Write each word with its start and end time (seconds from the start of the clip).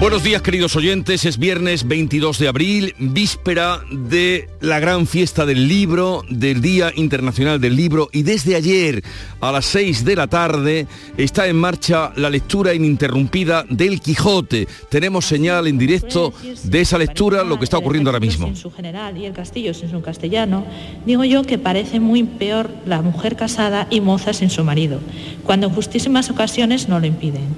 Buenos 0.00 0.24
días 0.24 0.40
queridos 0.40 0.76
oyentes, 0.76 1.26
es 1.26 1.36
viernes 1.36 1.86
22 1.86 2.38
de 2.38 2.48
abril, 2.48 2.94
víspera 2.98 3.80
de 3.92 4.48
la 4.62 4.80
gran 4.80 5.06
fiesta 5.06 5.44
del 5.44 5.68
libro, 5.68 6.22
del 6.30 6.62
Día 6.62 6.90
Internacional 6.96 7.60
del 7.60 7.76
Libro 7.76 8.08
y 8.10 8.22
desde 8.22 8.56
ayer 8.56 9.04
a 9.42 9.52
las 9.52 9.66
6 9.66 10.06
de 10.06 10.16
la 10.16 10.26
tarde 10.26 10.86
está 11.18 11.48
en 11.48 11.56
marcha 11.56 12.12
la 12.16 12.30
lectura 12.30 12.72
ininterrumpida 12.72 13.66
del 13.68 14.00
Quijote. 14.00 14.66
Tenemos 14.88 15.26
señal 15.26 15.66
en 15.66 15.76
directo 15.76 16.32
de 16.64 16.80
esa 16.80 16.96
lectura, 16.96 17.44
lo 17.44 17.58
que 17.58 17.64
está 17.64 17.76
ocurriendo 17.76 18.08
ahora 18.08 18.20
mismo. 18.20 18.46
En 18.46 18.56
su 18.56 18.70
general 18.70 19.18
y 19.18 19.26
el 19.26 19.34
castillo 19.34 19.72
en 19.82 19.90
su 19.90 20.00
castellano, 20.00 20.64
digo 21.04 21.24
yo 21.24 21.42
que 21.42 21.58
parece 21.58 22.00
muy 22.00 22.22
peor 22.22 22.70
la 22.86 23.02
mujer 23.02 23.36
casada 23.36 23.86
y 23.90 24.00
moza 24.00 24.32
sin 24.32 24.48
su 24.48 24.64
marido, 24.64 24.98
cuando 25.44 25.66
en 25.66 25.74
justísimas 25.74 26.30
ocasiones 26.30 26.88
no 26.88 27.00
lo 27.00 27.06
impiden. 27.06 27.54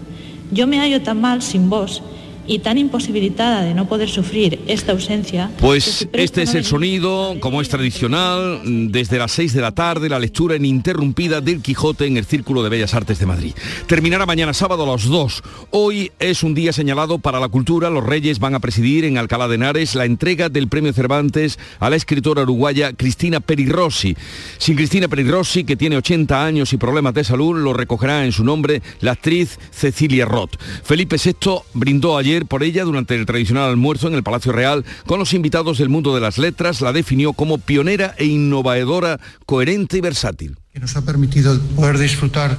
Yo 0.50 0.66
me 0.66 0.80
hallo 0.80 1.02
tan 1.02 1.20
mal 1.20 1.40
sin 1.40 1.70
vos 1.70 2.02
y 2.46 2.58
tan 2.58 2.78
imposibilitada 2.78 3.62
de 3.62 3.74
no 3.74 3.86
poder 3.86 4.08
sufrir 4.08 4.60
esta 4.66 4.92
ausencia. 4.92 5.50
Pues 5.60 6.08
este 6.12 6.42
es 6.42 6.54
el 6.54 6.64
sonido, 6.64 7.36
como 7.40 7.60
es 7.60 7.68
tradicional, 7.68 8.60
desde 8.64 9.18
las 9.18 9.32
6 9.32 9.52
de 9.52 9.60
la 9.60 9.72
tarde, 9.72 10.08
la 10.08 10.18
lectura 10.18 10.56
ininterrumpida 10.56 11.40
del 11.40 11.62
Quijote 11.62 12.06
en 12.06 12.16
el 12.16 12.24
Círculo 12.24 12.62
de 12.62 12.68
Bellas 12.68 12.94
Artes 12.94 13.18
de 13.18 13.26
Madrid. 13.26 13.52
Terminará 13.86 14.26
mañana 14.26 14.52
sábado 14.54 14.84
a 14.84 14.86
las 14.86 15.04
2. 15.04 15.42
Hoy 15.70 16.10
es 16.18 16.42
un 16.42 16.54
día 16.54 16.72
señalado 16.72 17.18
para 17.18 17.40
la 17.40 17.48
cultura. 17.48 17.90
Los 17.90 18.04
Reyes 18.04 18.38
van 18.38 18.54
a 18.54 18.60
presidir 18.60 19.04
en 19.04 19.18
Alcalá 19.18 19.48
de 19.48 19.54
Henares 19.54 19.94
la 19.94 20.04
entrega 20.04 20.48
del 20.48 20.68
Premio 20.68 20.92
Cervantes 20.92 21.58
a 21.78 21.90
la 21.90 21.96
escritora 21.96 22.42
uruguaya 22.42 22.92
Cristina 22.92 23.40
Perirossi. 23.40 24.16
Sin 24.58 24.76
Cristina 24.76 25.08
Perirossi, 25.08 25.64
que 25.64 25.76
tiene 25.76 25.96
80 25.96 26.44
años 26.44 26.72
y 26.72 26.76
problemas 26.76 27.14
de 27.14 27.24
salud, 27.24 27.56
lo 27.58 27.72
recogerá 27.72 28.24
en 28.24 28.32
su 28.32 28.44
nombre 28.44 28.82
la 29.00 29.12
actriz 29.12 29.58
Cecilia 29.70 30.24
Roth. 30.24 30.56
Felipe 30.82 31.16
VI 31.22 31.60
brindó 31.74 32.16
ayer 32.16 32.31
por 32.40 32.62
ella 32.62 32.84
durante 32.84 33.14
el 33.14 33.26
tradicional 33.26 33.68
almuerzo 33.68 34.08
en 34.08 34.14
el 34.14 34.22
Palacio 34.22 34.52
Real 34.52 34.84
con 35.06 35.18
los 35.18 35.34
invitados 35.34 35.78
del 35.78 35.88
mundo 35.88 36.14
de 36.14 36.20
las 36.20 36.38
letras, 36.38 36.80
la 36.80 36.92
definió 36.92 37.32
como 37.32 37.58
pionera 37.58 38.14
e 38.18 38.24
innovadora, 38.24 39.20
coherente 39.46 39.98
y 39.98 40.00
versátil. 40.00 40.56
Que 40.72 40.80
nos 40.80 40.96
ha 40.96 41.04
permitido 41.04 41.58
poder 41.76 41.98
disfrutar 41.98 42.58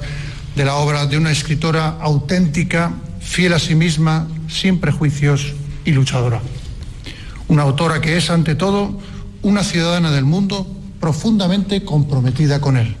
de 0.54 0.64
la 0.64 0.76
obra 0.76 1.06
de 1.06 1.16
una 1.16 1.32
escritora 1.32 1.98
auténtica, 2.00 2.92
fiel 3.20 3.52
a 3.54 3.58
sí 3.58 3.74
misma, 3.74 4.28
sin 4.48 4.78
prejuicios 4.78 5.52
y 5.84 5.92
luchadora. 5.92 6.40
Una 7.48 7.62
autora 7.62 8.00
que 8.00 8.16
es, 8.16 8.30
ante 8.30 8.54
todo, 8.54 9.00
una 9.42 9.64
ciudadana 9.64 10.10
del 10.12 10.24
mundo 10.24 10.66
profundamente 11.00 11.84
comprometida 11.84 12.60
con 12.60 12.76
él. 12.76 12.96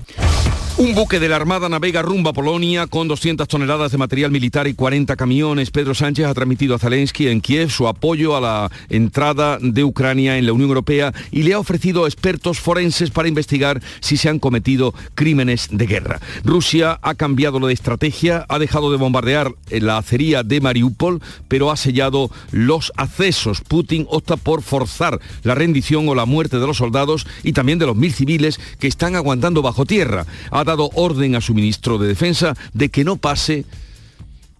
Un 0.76 0.92
buque 0.92 1.20
de 1.20 1.28
la 1.28 1.36
Armada 1.36 1.68
navega 1.68 2.02
rumbo 2.02 2.30
a 2.30 2.32
Polonia 2.32 2.88
con 2.88 3.06
200 3.06 3.46
toneladas 3.46 3.92
de 3.92 3.98
material 3.98 4.32
militar 4.32 4.66
y 4.66 4.74
40 4.74 5.14
camiones. 5.14 5.70
Pedro 5.70 5.94
Sánchez 5.94 6.26
ha 6.26 6.34
transmitido 6.34 6.74
a 6.74 6.80
Zelensky 6.80 7.28
en 7.28 7.40
Kiev 7.40 7.70
su 7.70 7.86
apoyo 7.86 8.36
a 8.36 8.40
la 8.40 8.72
entrada 8.88 9.58
de 9.60 9.84
Ucrania 9.84 10.36
en 10.36 10.46
la 10.46 10.52
Unión 10.52 10.70
Europea 10.70 11.14
y 11.30 11.44
le 11.44 11.54
ha 11.54 11.60
ofrecido 11.60 12.08
expertos 12.08 12.58
forenses 12.58 13.10
para 13.10 13.28
investigar 13.28 13.80
si 14.00 14.16
se 14.16 14.28
han 14.28 14.40
cometido 14.40 14.94
crímenes 15.14 15.68
de 15.70 15.86
guerra. 15.86 16.20
Rusia 16.42 16.98
ha 17.02 17.14
cambiado 17.14 17.60
la 17.60 17.70
estrategia, 17.70 18.44
ha 18.48 18.58
dejado 18.58 18.90
de 18.90 18.96
bombardear 18.96 19.54
la 19.70 19.98
acería 19.98 20.42
de 20.42 20.60
Mariupol, 20.60 21.22
pero 21.46 21.70
ha 21.70 21.76
sellado 21.76 22.32
los 22.50 22.92
accesos. 22.96 23.60
Putin 23.60 24.08
opta 24.10 24.36
por 24.36 24.60
forzar 24.60 25.20
la 25.44 25.54
rendición 25.54 26.08
o 26.08 26.16
la 26.16 26.26
muerte 26.26 26.58
de 26.58 26.66
los 26.66 26.78
soldados 26.78 27.28
y 27.44 27.52
también 27.52 27.78
de 27.78 27.86
los 27.86 27.94
mil 27.94 28.12
civiles 28.12 28.58
que 28.80 28.88
están 28.88 29.14
aguantando 29.14 29.62
bajo 29.62 29.86
tierra 29.86 30.26
dado 30.64 30.90
orden 30.94 31.36
a 31.36 31.40
su 31.40 31.54
ministro 31.54 31.98
de 31.98 32.08
Defensa 32.08 32.54
de 32.72 32.88
que 32.88 33.04
no 33.04 33.16
pase, 33.16 33.64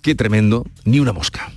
qué 0.02 0.14
tremendo, 0.14 0.66
ni 0.84 1.00
una 1.00 1.12
mosca. 1.12 1.52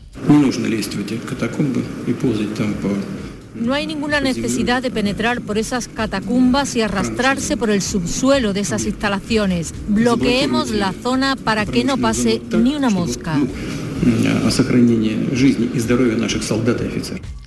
No 3.56 3.74
hay 3.74 3.88
ninguna 3.88 4.22
necesidad 4.22 4.82
de 4.82 4.92
penetrar 4.92 5.42
por 5.42 5.58
esas 5.58 5.88
catacumbas 5.88 6.76
y 6.76 6.82
arrastrarse 6.82 7.58
por 7.58 7.70
el 7.70 7.82
subsuelo 7.82 8.54
de 8.54 8.60
esas 8.60 8.86
instalaciones. 8.86 9.74
Bloqueemos 9.88 10.70
la 10.70 10.94
zona 10.94 11.36
para 11.36 11.66
que 11.66 11.84
no 11.84 11.98
pase 11.98 12.42
ni 12.52 12.76
una 12.76 12.90
mosca. 12.90 13.40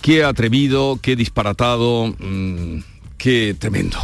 Qué 0.03 0.25
atrevido, 0.25 0.99
qué 1.01 1.15
disparatado, 1.15 2.09
mm, 2.19 2.83
qué 3.17 3.55
tremendo. 3.57 3.99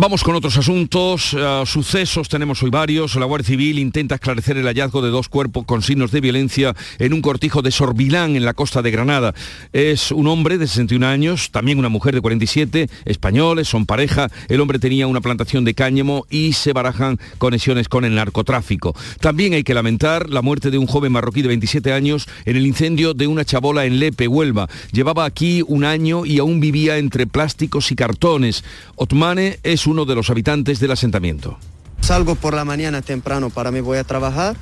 Vamos 0.00 0.22
con 0.22 0.36
otros 0.36 0.56
asuntos. 0.56 1.32
Uh, 1.32 1.66
sucesos 1.66 2.28
tenemos 2.28 2.62
hoy 2.62 2.70
varios. 2.70 3.16
La 3.16 3.24
Guardia 3.24 3.48
Civil 3.48 3.80
intenta 3.80 4.14
esclarecer 4.14 4.56
el 4.56 4.66
hallazgo 4.66 5.02
de 5.02 5.10
dos 5.10 5.28
cuerpos 5.28 5.64
con 5.64 5.82
signos 5.82 6.12
de 6.12 6.20
violencia 6.20 6.76
en 7.00 7.12
un 7.12 7.20
cortijo 7.20 7.62
de 7.62 7.72
Sorbilán, 7.72 8.36
en 8.36 8.44
la 8.44 8.54
costa 8.54 8.80
de 8.80 8.92
Granada. 8.92 9.34
Es 9.72 10.12
un 10.12 10.28
hombre 10.28 10.56
de 10.56 10.68
61 10.68 11.04
años, 11.04 11.50
también 11.50 11.80
una 11.80 11.88
mujer 11.88 12.14
de 12.14 12.20
47, 12.20 12.88
españoles, 13.06 13.66
son 13.66 13.86
pareja. 13.86 14.30
El 14.48 14.60
hombre 14.60 14.78
tenía 14.78 15.08
una 15.08 15.20
plantación 15.20 15.64
de 15.64 15.74
cáñamo 15.74 16.26
y 16.30 16.52
se 16.52 16.72
barajan 16.72 17.18
conexiones 17.38 17.88
con 17.88 18.04
el 18.04 18.14
narcotráfico. 18.14 18.94
También 19.18 19.54
hay 19.54 19.64
que 19.64 19.74
lamentar 19.74 20.30
la 20.30 20.42
muerte 20.42 20.70
de 20.70 20.78
un 20.78 20.86
joven 20.86 21.10
marroquí 21.10 21.42
de 21.42 21.48
27 21.48 21.92
años 21.92 22.28
en 22.44 22.56
el 22.56 22.68
incendio 22.68 23.14
de 23.14 23.26
una 23.26 23.44
chabola 23.44 23.84
en 23.84 23.98
Lepe, 23.98 24.28
Huelva. 24.28 24.68
Llevaba 24.92 25.24
aquí 25.24 25.64
un 25.66 25.82
año 25.82 26.24
y 26.24 26.38
aún 26.38 26.60
vivía 26.60 26.98
entre 26.98 27.26
plásticos 27.26 27.90
y 27.90 27.96
cartones. 27.96 28.62
Otmane 28.94 29.58
es 29.64 29.87
uno 29.88 30.04
de 30.04 30.14
los 30.14 30.30
habitantes 30.30 30.80
del 30.80 30.92
asentamiento. 30.92 31.58
Salgo 32.00 32.34
por 32.34 32.54
la 32.54 32.64
mañana 32.64 33.02
temprano 33.02 33.50
para 33.50 33.70
mí 33.70 33.80
voy 33.80 33.98
a 33.98 34.04
trabajar, 34.04 34.56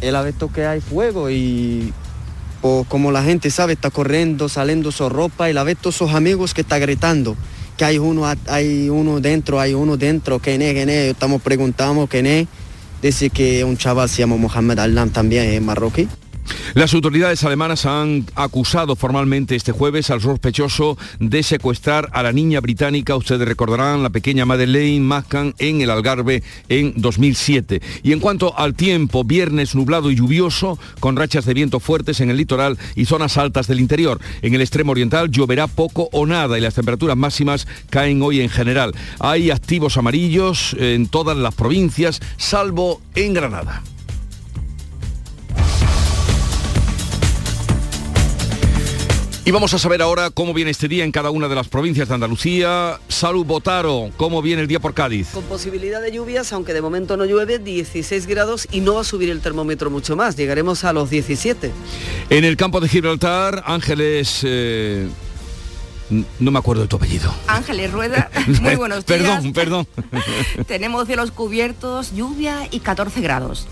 el 0.00 0.16
visto 0.24 0.52
que 0.52 0.66
hay 0.66 0.80
fuego 0.80 1.30
y 1.30 1.92
como 2.88 3.12
la 3.12 3.22
gente 3.22 3.50
sabe 3.50 3.74
está 3.74 3.90
corriendo, 3.90 4.48
saliendo 4.48 4.92
su 4.92 5.08
ropa 5.08 5.48
y 5.48 5.52
la 5.52 5.64
todos 5.74 5.96
sus 5.96 6.12
amigos 6.12 6.54
que 6.54 6.62
está 6.62 6.78
gritando 6.78 7.36
que 7.78 7.84
hay 7.84 7.98
uno, 7.98 8.24
hay 8.48 8.90
uno 8.90 9.20
dentro, 9.20 9.60
hay 9.60 9.72
uno 9.72 9.96
dentro, 9.96 10.40
que 10.40 10.56
es, 10.56 10.60
que 10.60 11.10
estamos 11.10 11.40
preguntando 11.40 12.08
quién 12.08 12.26
es, 12.26 12.48
dice 13.00 13.30
que 13.30 13.64
un 13.64 13.76
chaval 13.78 14.08
se 14.08 14.18
llama 14.18 14.36
Mohamed 14.36 14.80
Alam 14.80 15.10
también 15.10 15.44
es 15.44 15.62
marroquí. 15.62 16.08
Las 16.74 16.94
autoridades 16.94 17.44
alemanas 17.44 17.86
han 17.86 18.26
acusado 18.34 18.96
formalmente 18.96 19.56
este 19.56 19.72
jueves 19.72 20.10
al 20.10 20.20
sospechoso 20.20 20.98
de 21.18 21.42
secuestrar 21.42 22.08
a 22.12 22.22
la 22.22 22.32
niña 22.32 22.60
británica, 22.60 23.16
ustedes 23.16 23.48
recordarán, 23.48 24.02
la 24.02 24.10
pequeña 24.10 24.44
Madeleine 24.44 25.04
Mascan 25.04 25.54
en 25.58 25.80
el 25.80 25.90
Algarve 25.90 26.42
en 26.68 26.92
2007. 26.96 27.80
Y 28.02 28.12
en 28.12 28.20
cuanto 28.20 28.56
al 28.58 28.74
tiempo, 28.74 29.24
viernes 29.24 29.74
nublado 29.74 30.10
y 30.10 30.16
lluvioso, 30.16 30.78
con 31.00 31.16
rachas 31.16 31.44
de 31.44 31.54
viento 31.54 31.80
fuertes 31.80 32.20
en 32.20 32.30
el 32.30 32.36
litoral 32.36 32.78
y 32.94 33.06
zonas 33.06 33.36
altas 33.38 33.66
del 33.66 33.80
interior. 33.80 34.20
En 34.42 34.54
el 34.54 34.60
extremo 34.60 34.92
oriental 34.92 35.30
lloverá 35.30 35.66
poco 35.66 36.08
o 36.12 36.26
nada 36.26 36.58
y 36.58 36.60
las 36.60 36.74
temperaturas 36.74 37.16
máximas 37.16 37.66
caen 37.90 38.22
hoy 38.22 38.40
en 38.40 38.48
general. 38.48 38.94
Hay 39.18 39.50
activos 39.50 39.96
amarillos 39.96 40.76
en 40.78 41.08
todas 41.08 41.36
las 41.36 41.54
provincias, 41.54 42.20
salvo 42.36 43.00
en 43.14 43.34
Granada. 43.34 43.82
Y 49.48 49.50
vamos 49.50 49.72
a 49.72 49.78
saber 49.78 50.02
ahora 50.02 50.28
cómo 50.28 50.52
viene 50.52 50.72
este 50.72 50.88
día 50.88 51.04
en 51.04 51.10
cada 51.10 51.30
una 51.30 51.48
de 51.48 51.54
las 51.54 51.68
provincias 51.68 52.06
de 52.06 52.12
Andalucía. 52.12 53.00
Salud 53.08 53.46
Botaro, 53.46 54.10
¿cómo 54.18 54.42
viene 54.42 54.60
el 54.60 54.68
día 54.68 54.78
por 54.78 54.92
Cádiz? 54.92 55.28
Con 55.32 55.42
posibilidad 55.44 56.02
de 56.02 56.12
lluvias, 56.12 56.52
aunque 56.52 56.74
de 56.74 56.82
momento 56.82 57.16
no 57.16 57.24
llueve, 57.24 57.58
16 57.58 58.26
grados 58.26 58.68
y 58.70 58.80
no 58.80 58.96
va 58.96 59.00
a 59.00 59.04
subir 59.04 59.30
el 59.30 59.40
termómetro 59.40 59.88
mucho 59.88 60.16
más, 60.16 60.36
llegaremos 60.36 60.84
a 60.84 60.92
los 60.92 61.08
17. 61.08 61.72
En 62.28 62.44
el 62.44 62.58
campo 62.58 62.78
de 62.78 62.90
Gibraltar, 62.90 63.62
Ángeles... 63.64 64.40
Eh, 64.42 65.08
no 66.38 66.50
me 66.50 66.58
acuerdo 66.58 66.82
de 66.82 66.88
tu 66.88 66.96
apellido. 66.96 67.34
Ángeles 67.46 67.90
Rueda, 67.90 68.30
muy 68.60 68.76
buenos 68.76 69.06
días. 69.06 69.18
Perdón, 69.18 69.52
perdón. 69.54 69.88
Tenemos 70.66 71.06
cielos 71.06 71.30
cubiertos, 71.30 72.14
lluvia 72.14 72.68
y 72.70 72.80
14 72.80 73.22
grados. 73.22 73.66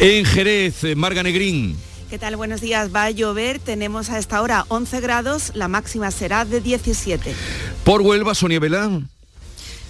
En 0.00 0.24
Jerez, 0.24 0.96
Marga 0.96 1.22
Negrín. 1.22 1.76
¿Qué 2.12 2.18
tal? 2.18 2.36
Buenos 2.36 2.60
días. 2.60 2.94
Va 2.94 3.04
a 3.04 3.10
llover. 3.10 3.58
Tenemos 3.58 4.10
a 4.10 4.18
esta 4.18 4.42
hora 4.42 4.66
11 4.68 5.00
grados. 5.00 5.52
La 5.54 5.66
máxima 5.66 6.10
será 6.10 6.44
de 6.44 6.60
17. 6.60 7.34
Por 7.84 8.02
Huelva, 8.02 8.34
Sonia 8.34 8.60
Belán. 8.60 9.08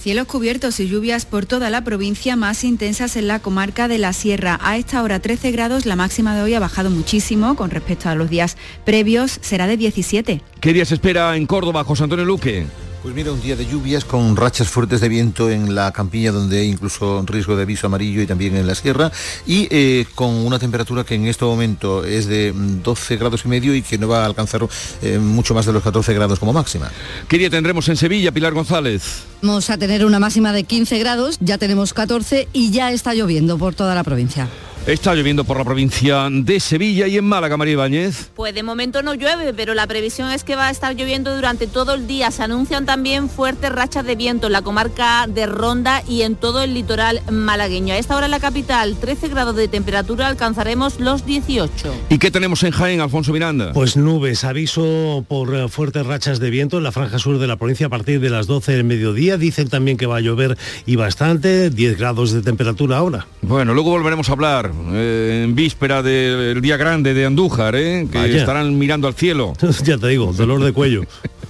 Cielos 0.01 0.29
cubiertos 0.29 0.79
y 0.79 0.87
lluvias 0.87 1.27
por 1.27 1.47
toda 1.47 1.69
la 1.69 1.83
provincia, 1.83 2.37
más 2.37 2.63
intensas 2.63 3.17
en 3.17 3.27
la 3.27 3.41
comarca 3.41 3.89
de 3.89 3.99
la 3.99 4.13
Sierra. 4.13 4.61
A 4.63 4.77
esta 4.77 5.03
hora 5.03 5.19
13 5.19 5.51
grados, 5.51 5.85
la 5.85 5.97
máxima 5.97 6.37
de 6.37 6.43
hoy 6.43 6.55
ha 6.55 6.61
bajado 6.61 6.91
muchísimo 6.91 7.57
con 7.57 7.71
respecto 7.71 8.09
a 8.09 8.15
los 8.15 8.31
días 8.31 8.57
previos, 8.85 9.41
será 9.43 9.67
de 9.67 9.77
17. 9.77 10.43
¿Qué 10.61 10.73
días 10.73 10.93
espera 10.93 11.37
en 11.37 11.47
Córdoba, 11.47 11.83
José 11.83 12.05
Antonio 12.05 12.25
Luque? 12.25 12.67
Pues 13.03 13.17
mira, 13.17 13.33
un 13.33 13.41
día 13.41 13.57
de 13.57 13.67
lluvias 13.67 14.05
con 14.05 14.37
rachas 14.37 14.69
fuertes 14.69 15.01
de 15.01 15.09
viento 15.09 15.51
en 15.51 15.75
la 15.75 15.91
campiña 15.91 16.31
donde 16.31 16.61
hay 16.61 16.69
incluso 16.69 17.25
riesgo 17.27 17.57
de 17.57 17.63
aviso 17.63 17.89
amarillo 17.89 18.23
y 18.23 18.29
también 18.29 18.55
en 18.55 18.65
la 18.65 18.77
sierra 18.77 19.11
y 19.45 19.67
eh, 19.71 20.07
con 20.15 20.31
una 20.31 20.61
temperatura 20.61 21.03
que 21.03 21.17
en 21.17 21.27
este 21.27 21.45
momento 21.45 22.05
es 22.05 22.29
de 22.29 22.53
12 22.55 23.17
grados 23.17 23.45
y 23.45 23.49
medio 23.49 23.75
y 23.75 23.83
que 23.83 23.99
no 23.99 24.07
va 24.07 24.23
a 24.23 24.27
alcanzar 24.27 24.69
eh, 25.03 25.19
mucho 25.19 25.53
más 25.53 25.67
de 25.67 25.73
los 25.73 25.83
14 25.83 26.15
grados 26.15 26.39
como 26.39 26.53
máxima. 26.53 26.93
¿Qué 27.27 27.39
día 27.39 27.51
tendremos 27.51 27.89
en 27.89 27.97
Sevilla, 27.97 28.31
Pilar 28.31 28.55
González? 28.55 29.25
Vamos 29.43 29.69
a 29.71 29.77
tener 29.77 30.07
una 30.07 30.21
máxima 30.21 30.53
de 30.53 30.63
15 30.63 31.01
grados, 31.01 31.39
ya 31.41 31.59
tenemos 31.59 31.95
14 31.95 32.47
y 32.53 32.71
ya 32.71 32.93
está 32.93 33.15
lloviendo 33.15 33.59
por 33.59 33.75
toda 33.75 33.97
la 33.97 34.05
provincia. 34.05 34.49
Está 34.87 35.15
lloviendo 35.15 35.45
por 35.45 35.57
la 35.57 35.65
provincia 35.65 36.27
de 36.29 36.59
Sevilla 36.59 37.07
y 37.07 37.17
en 37.17 37.25
Málaga, 37.25 37.57
María 37.57 37.75
Ibáñez. 37.75 38.33
Pues 38.35 38.53
de 38.53 38.65
momento 38.65 39.01
no 39.01 39.15
llueve, 39.15 39.55
pero 39.55 39.75
la 39.75 39.87
previsión 39.87 40.33
es 40.33 40.43
que 40.43 40.57
va 40.57 40.67
a 40.67 40.71
estar 40.73 40.97
lloviendo 40.97 41.33
durante 41.37 41.69
todo 41.69 41.95
el 41.95 42.09
día. 42.09 42.33
Se 42.33 42.43
anuncian 42.43 42.85
también 42.85 43.29
fuertes 43.29 43.71
rachas 43.71 44.05
de 44.05 44.17
viento 44.17 44.49
en 44.49 44.55
la 44.55 44.63
comarca 44.63 45.29
de 45.29 45.47
Ronda 45.47 46.03
y 46.09 46.23
en 46.23 46.35
todo 46.35 46.65
el 46.65 46.75
litoral 46.75 47.23
malagueño. 47.31 47.95
A 47.95 47.99
esta 47.99 48.17
hora 48.17 48.25
en 48.25 48.33
la 48.33 48.41
capital, 48.41 48.97
13 48.97 49.29
grados 49.29 49.55
de 49.55 49.69
temperatura, 49.69 50.27
alcanzaremos 50.27 50.99
los 50.99 51.25
18. 51.25 51.95
¿Y 52.09 52.19
qué 52.19 52.33
tenemos 52.33 52.65
en 52.65 52.73
Jaén, 52.73 53.01
Alfonso 53.01 53.33
Miranda? 53.33 53.73
Pues 53.73 53.97
nubes, 53.97 54.43
aviso 54.43 55.25
por 55.29 55.55
eh, 55.55 55.69
fuertes 55.69 56.05
rachas 56.05 56.41
de 56.41 56.51
viento 56.51 56.79
en 56.79 56.83
la 56.83 56.91
franja 56.91 57.21
sur 57.21 57.39
de 57.39 57.47
la 57.47 57.55
provincia 57.55 57.87
a 57.87 57.91
partir 57.91 58.19
de 58.19 58.31
las 58.31 58.49
12 58.49 58.73
del 58.73 58.83
mediodía. 58.83 59.37
Dicen 59.37 59.69
también 59.69 59.97
que 59.97 60.07
va 60.07 60.17
a 60.17 60.21
llover 60.21 60.59
y 60.87 60.97
bastante, 60.97 61.71
10 61.71 61.97
grados 61.97 62.33
de 62.33 62.43
temperatura 62.43 62.97
ahora. 62.97 63.29
Bueno, 63.43 63.75
luego 63.75 63.91
volveremos 63.91 64.29
a 64.29 64.33
hablar 64.33 64.72
eh, 64.93 65.43
en 65.45 65.55
víspera 65.55 66.03
del 66.03 66.61
día 66.61 66.77
grande 66.77 67.15
de 67.15 67.27
Andújar, 67.27 67.75
¿eh? 67.77 68.07
que 68.11 68.19
Vaya. 68.19 68.39
estarán 68.39 68.79
mirando 68.79 69.09
al 69.09 69.15
cielo. 69.15 69.53
ya 69.85 69.99
te 69.99 70.09
digo, 70.09 70.33
dolor 70.33 70.63
de 70.63 70.73
cuello. 70.73 71.03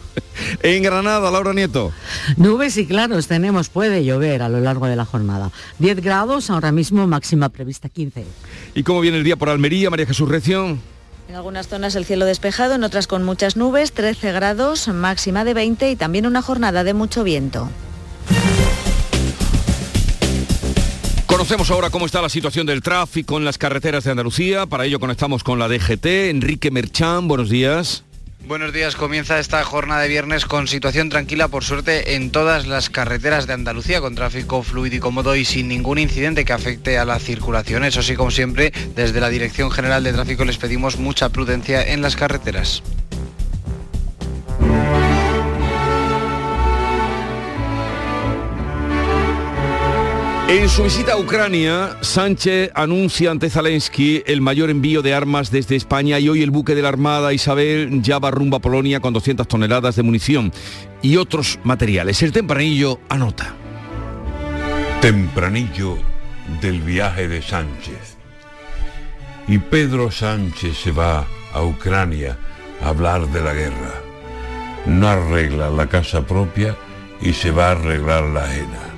en 0.62 0.82
Granada, 0.82 1.30
Laura 1.30 1.52
Nieto. 1.52 1.92
Nubes 2.36 2.76
y 2.76 2.86
claros 2.86 3.26
tenemos, 3.26 3.68
puede 3.68 4.04
llover 4.04 4.42
a 4.42 4.48
lo 4.48 4.60
largo 4.60 4.86
de 4.86 4.96
la 4.96 5.04
jornada. 5.04 5.50
10 5.78 6.00
grados, 6.00 6.50
ahora 6.50 6.72
mismo 6.72 7.06
máxima 7.06 7.48
prevista 7.48 7.88
15. 7.88 8.24
¿Y 8.74 8.82
cómo 8.82 9.00
viene 9.00 9.18
el 9.18 9.24
día 9.24 9.36
por 9.36 9.48
Almería, 9.48 9.90
María 9.90 10.06
Jesús 10.06 10.28
Recio? 10.28 10.78
En 11.28 11.36
algunas 11.36 11.68
zonas 11.68 11.94
el 11.94 12.04
cielo 12.04 12.26
despejado, 12.26 12.74
en 12.74 12.84
otras 12.84 13.06
con 13.06 13.22
muchas 13.22 13.56
nubes, 13.56 13.92
13 13.92 14.32
grados, 14.32 14.88
máxima 14.88 15.44
de 15.44 15.54
20 15.54 15.90
y 15.90 15.96
también 15.96 16.26
una 16.26 16.42
jornada 16.42 16.84
de 16.84 16.94
mucho 16.94 17.24
viento. 17.24 17.70
Conocemos 21.32 21.70
ahora 21.70 21.88
cómo 21.88 22.04
está 22.04 22.20
la 22.20 22.28
situación 22.28 22.66
del 22.66 22.82
tráfico 22.82 23.38
en 23.38 23.46
las 23.46 23.56
carreteras 23.56 24.04
de 24.04 24.10
Andalucía. 24.10 24.66
Para 24.66 24.84
ello 24.84 25.00
conectamos 25.00 25.42
con 25.42 25.58
la 25.58 25.66
DGT. 25.66 26.04
Enrique 26.28 26.70
Merchán, 26.70 27.26
buenos 27.26 27.48
días. 27.48 28.04
Buenos 28.46 28.74
días, 28.74 28.96
comienza 28.96 29.38
esta 29.38 29.64
jornada 29.64 30.02
de 30.02 30.08
viernes 30.08 30.44
con 30.44 30.68
situación 30.68 31.08
tranquila 31.08 31.48
por 31.48 31.64
suerte 31.64 32.16
en 32.16 32.32
todas 32.32 32.66
las 32.66 32.90
carreteras 32.90 33.46
de 33.46 33.54
Andalucía 33.54 34.02
con 34.02 34.14
tráfico 34.14 34.62
fluido 34.62 34.96
y 34.96 35.00
cómodo 35.00 35.34
y 35.34 35.46
sin 35.46 35.68
ningún 35.68 35.96
incidente 35.96 36.44
que 36.44 36.52
afecte 36.52 36.98
a 36.98 37.06
la 37.06 37.18
circulación. 37.18 37.86
Eso 37.86 38.02
sí, 38.02 38.14
como 38.14 38.30
siempre, 38.30 38.70
desde 38.94 39.18
la 39.18 39.30
Dirección 39.30 39.70
General 39.70 40.04
de 40.04 40.12
Tráfico 40.12 40.44
les 40.44 40.58
pedimos 40.58 40.98
mucha 40.98 41.30
prudencia 41.30 41.82
en 41.82 42.02
las 42.02 42.14
carreteras. 42.14 42.82
En 50.52 50.68
su 50.68 50.82
visita 50.82 51.14
a 51.14 51.16
Ucrania, 51.16 51.96
Sánchez 52.02 52.72
anuncia 52.74 53.30
ante 53.30 53.48
Zelensky 53.48 54.22
el 54.26 54.42
mayor 54.42 54.68
envío 54.68 55.00
de 55.00 55.14
armas 55.14 55.50
desde 55.50 55.76
España 55.76 56.18
y 56.18 56.28
hoy 56.28 56.42
el 56.42 56.50
buque 56.50 56.74
de 56.74 56.82
la 56.82 56.90
Armada 56.90 57.32
Isabel 57.32 58.02
ya 58.02 58.18
va 58.18 58.30
rumbo 58.30 58.58
a 58.58 58.60
Polonia 58.60 59.00
con 59.00 59.14
200 59.14 59.48
toneladas 59.48 59.96
de 59.96 60.02
munición 60.02 60.52
y 61.00 61.16
otros 61.16 61.58
materiales. 61.64 62.22
El 62.22 62.32
tempranillo 62.32 63.00
anota. 63.08 63.54
Tempranillo 65.00 65.96
del 66.60 66.82
viaje 66.82 67.28
de 67.28 67.40
Sánchez. 67.40 68.18
Y 69.48 69.56
Pedro 69.56 70.10
Sánchez 70.10 70.76
se 70.76 70.92
va 70.92 71.26
a 71.54 71.62
Ucrania 71.62 72.36
a 72.82 72.90
hablar 72.90 73.26
de 73.28 73.40
la 73.40 73.54
guerra. 73.54 73.94
No 74.84 75.08
arregla 75.08 75.70
la 75.70 75.88
casa 75.88 76.26
propia 76.26 76.76
y 77.22 77.32
se 77.32 77.50
va 77.50 77.68
a 77.68 77.70
arreglar 77.70 78.24
la 78.24 78.44
ajena. 78.44 78.91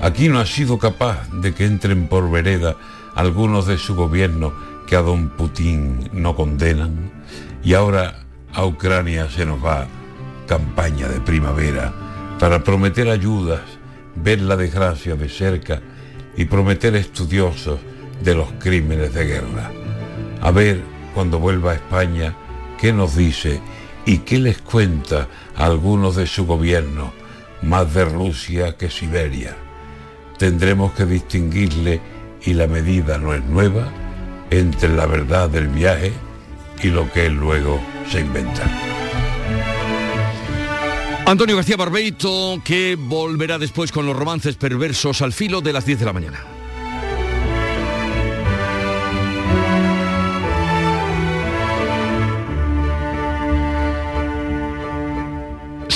Aquí 0.00 0.28
no 0.28 0.38
ha 0.38 0.46
sido 0.46 0.78
capaz 0.78 1.28
de 1.32 1.52
que 1.54 1.64
entren 1.64 2.06
por 2.06 2.30
vereda 2.30 2.76
algunos 3.16 3.66
de 3.66 3.78
su 3.78 3.96
gobierno 3.96 4.52
que 4.86 4.94
a 4.94 5.02
don 5.02 5.28
Putin 5.30 6.08
no 6.12 6.36
condenan. 6.36 7.10
Y 7.64 7.74
ahora 7.74 8.20
a 8.54 8.64
Ucrania 8.64 9.28
se 9.28 9.44
nos 9.44 9.62
va 9.64 9.88
campaña 10.46 11.08
de 11.08 11.20
primavera 11.20 11.92
para 12.38 12.62
prometer 12.62 13.08
ayudas, 13.08 13.60
ver 14.14 14.40
la 14.40 14.56
desgracia 14.56 15.16
de 15.16 15.28
cerca 15.28 15.82
y 16.36 16.44
prometer 16.44 16.94
estudiosos 16.94 17.80
de 18.22 18.36
los 18.36 18.52
crímenes 18.60 19.12
de 19.12 19.24
guerra. 19.24 19.72
A 20.40 20.52
ver, 20.52 20.80
cuando 21.12 21.40
vuelva 21.40 21.72
a 21.72 21.74
España, 21.74 22.36
qué 22.80 22.92
nos 22.92 23.16
dice 23.16 23.60
y 24.06 24.18
qué 24.18 24.38
les 24.38 24.58
cuenta 24.58 25.26
a 25.56 25.66
algunos 25.66 26.14
de 26.14 26.28
su 26.28 26.46
gobierno, 26.46 27.12
más 27.62 27.92
de 27.92 28.04
Rusia 28.04 28.76
que 28.76 28.90
Siberia 28.90 29.56
tendremos 30.38 30.92
que 30.92 31.04
distinguirle, 31.04 32.00
y 32.44 32.54
la 32.54 32.66
medida 32.66 33.18
no 33.18 33.34
es 33.34 33.44
nueva, 33.44 33.92
entre 34.50 34.88
la 34.88 35.06
verdad 35.06 35.50
del 35.50 35.68
viaje 35.68 36.12
y 36.82 36.88
lo 36.88 37.10
que 37.12 37.26
él 37.26 37.34
luego 37.34 37.80
se 38.08 38.20
inventa. 38.20 38.62
Antonio 41.26 41.56
García 41.56 41.76
Barbeito, 41.76 42.62
que 42.64 42.96
volverá 42.98 43.58
después 43.58 43.92
con 43.92 44.06
los 44.06 44.16
romances 44.16 44.56
perversos 44.56 45.20
al 45.20 45.34
filo 45.34 45.60
de 45.60 45.74
las 45.74 45.84
10 45.84 45.98
de 45.98 46.04
la 46.06 46.12
mañana. 46.14 46.57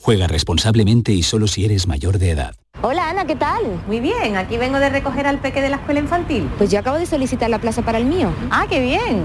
Juega 0.00 0.28
responsablemente 0.28 1.12
y 1.12 1.22
solo 1.22 1.48
si 1.48 1.64
eres 1.64 1.86
mayor 1.88 2.18
de 2.18 2.30
edad. 2.30 2.54
Hola 2.82 3.10
Ana, 3.10 3.26
¿qué 3.26 3.34
tal? 3.34 3.64
Muy 3.88 3.98
bien, 3.98 4.36
aquí 4.36 4.56
vengo 4.56 4.78
de 4.78 4.88
recoger 4.88 5.26
al 5.26 5.40
peque 5.40 5.60
de 5.60 5.68
la 5.68 5.76
escuela 5.76 5.98
infantil. 5.98 6.48
Pues 6.56 6.70
yo 6.70 6.78
acabo 6.78 6.96
de 6.96 7.06
solicitar 7.06 7.50
la 7.50 7.58
plaza 7.60 7.82
para 7.82 7.98
el 7.98 8.04
mío. 8.04 8.30
Ah, 8.50 8.66
qué 8.70 8.80
bien. 8.80 9.24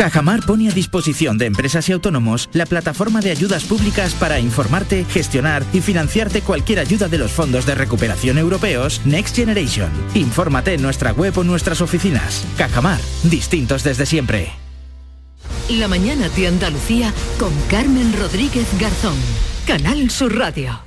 Cajamar 0.00 0.40
pone 0.46 0.66
a 0.66 0.72
disposición 0.72 1.36
de 1.36 1.44
empresas 1.44 1.86
y 1.90 1.92
autónomos 1.92 2.48
la 2.54 2.64
plataforma 2.64 3.20
de 3.20 3.32
ayudas 3.32 3.64
públicas 3.64 4.14
para 4.14 4.40
informarte, 4.40 5.04
gestionar 5.04 5.62
y 5.74 5.82
financiarte 5.82 6.40
cualquier 6.40 6.78
ayuda 6.78 7.06
de 7.06 7.18
los 7.18 7.32
fondos 7.32 7.66
de 7.66 7.74
recuperación 7.74 8.38
europeos 8.38 9.02
Next 9.04 9.36
Generation. 9.36 9.90
Infórmate 10.14 10.72
en 10.72 10.80
nuestra 10.80 11.12
web 11.12 11.36
o 11.36 11.44
nuestras 11.44 11.82
oficinas. 11.82 12.46
Cajamar, 12.56 12.98
distintos 13.24 13.84
desde 13.84 14.06
siempre. 14.06 14.48
La 15.68 15.86
mañana 15.86 16.30
de 16.30 16.46
Andalucía 16.46 17.12
con 17.38 17.52
Carmen 17.68 18.14
Rodríguez 18.18 18.68
Garzón. 18.80 19.18
Canal 19.66 20.08
Sur 20.08 20.34
Radio. 20.34 20.80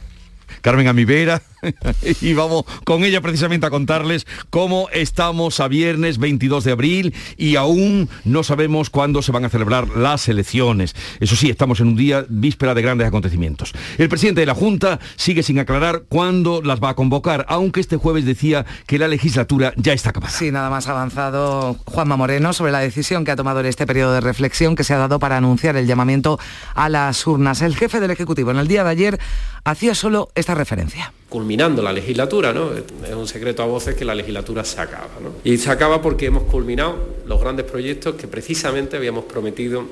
Carmen 0.62 0.88
Amivera, 0.88 1.40
y 2.22 2.34
vamos 2.34 2.66
con 2.86 3.04
ella 3.04 3.22
precisamente 3.22 3.66
a 3.66 3.70
contarles 3.70 4.26
cómo 4.50 4.90
estamos 4.92 5.60
a 5.60 5.68
viernes 5.68 6.18
22 6.18 6.64
de 6.64 6.72
abril 6.72 7.16
y 7.38 7.56
aún 7.56 8.10
no 8.24 8.44
sabemos 8.44 8.90
cuándo 8.90 9.22
se 9.22 9.32
van 9.32 9.46
a 9.46 9.50
celebrar 9.50 9.90
las 9.90 10.28
elecciones. 10.28 10.96
Eso 11.20 11.36
sí, 11.36 11.50
estamos 11.50 11.80
en 11.80 11.88
un 11.88 11.96
día 11.96 12.26
víspera 12.30 12.74
de 12.74 12.82
grandes 12.82 13.08
acontecimientos. 13.08 13.74
El 13.98 14.10
presidente 14.10 14.42
de 14.42 14.48
la 14.48 14.56
Junta 14.56 15.00
sigue 15.16 15.44
sin 15.44 15.60
aclarar 15.60 16.04
cuándo 16.10 16.62
las 16.62 16.82
va 16.82 16.90
a 16.90 16.96
convocar, 16.96 17.46
aunque 17.50 17.80
este 17.80 17.98
jueves 17.98 18.26
decía 18.26 18.66
que 18.88 19.00
la 19.00 19.08
legislatura 19.08 19.74
ya 19.76 19.94
está 19.94 20.10
acabada. 20.10 20.32
Sí, 20.32 20.52
nada 20.52 20.70
más 20.70 20.88
avanzado 20.88 21.78
Juanma 21.86 22.18
Moreno 22.18 22.54
sobre 22.54 22.72
la 22.72 22.80
decisión 22.80 23.26
que 23.26 23.32
ha 23.32 23.36
tomado 23.36 23.60
en 23.60 23.68
este 23.68 23.88
periodo 23.88 24.14
de 24.14 24.22
reflexión 24.22 24.76
que 24.76 24.84
se 24.84 24.94
ha 24.94 24.98
dado 24.98 25.20
para 25.20 25.38
anunciar 25.38 25.76
el 25.76 25.88
llamamiento 25.88 26.40
a 26.76 26.90
las 26.90 27.26
urnas. 27.26 27.62
El 27.62 27.76
jefe 27.76 28.00
del 28.00 28.12
Ejecutivo 28.12 28.52
en 28.52 28.58
el 28.58 28.68
día 28.68 28.84
de 28.84 28.90
ayer 28.90 29.20
hacía 29.64 29.96
solo 29.96 30.30
esta 30.36 30.56
referencia 30.56 31.14
culminando 31.34 31.82
la 31.82 31.92
legislatura, 31.92 32.54
¿no? 32.54 32.70
Es 32.74 33.16
un 33.16 33.28
secreto 33.28 33.64
a 33.64 33.66
voces 33.66 33.96
que 33.96 34.06
la 34.06 34.14
legislatura 34.14 34.64
se 34.64 34.80
acaba, 34.80 35.10
¿no? 35.20 35.32
Y 35.44 35.58
se 35.58 35.72
acaba 35.72 36.00
porque 36.00 36.28
hemos 36.28 36.44
culminado 36.44 36.96
los 37.26 37.42
grandes 37.42 37.66
proyectos 37.66 38.14
que 38.14 38.28
precisamente 38.28 38.98
habíamos 38.98 39.26
prometido 39.26 39.84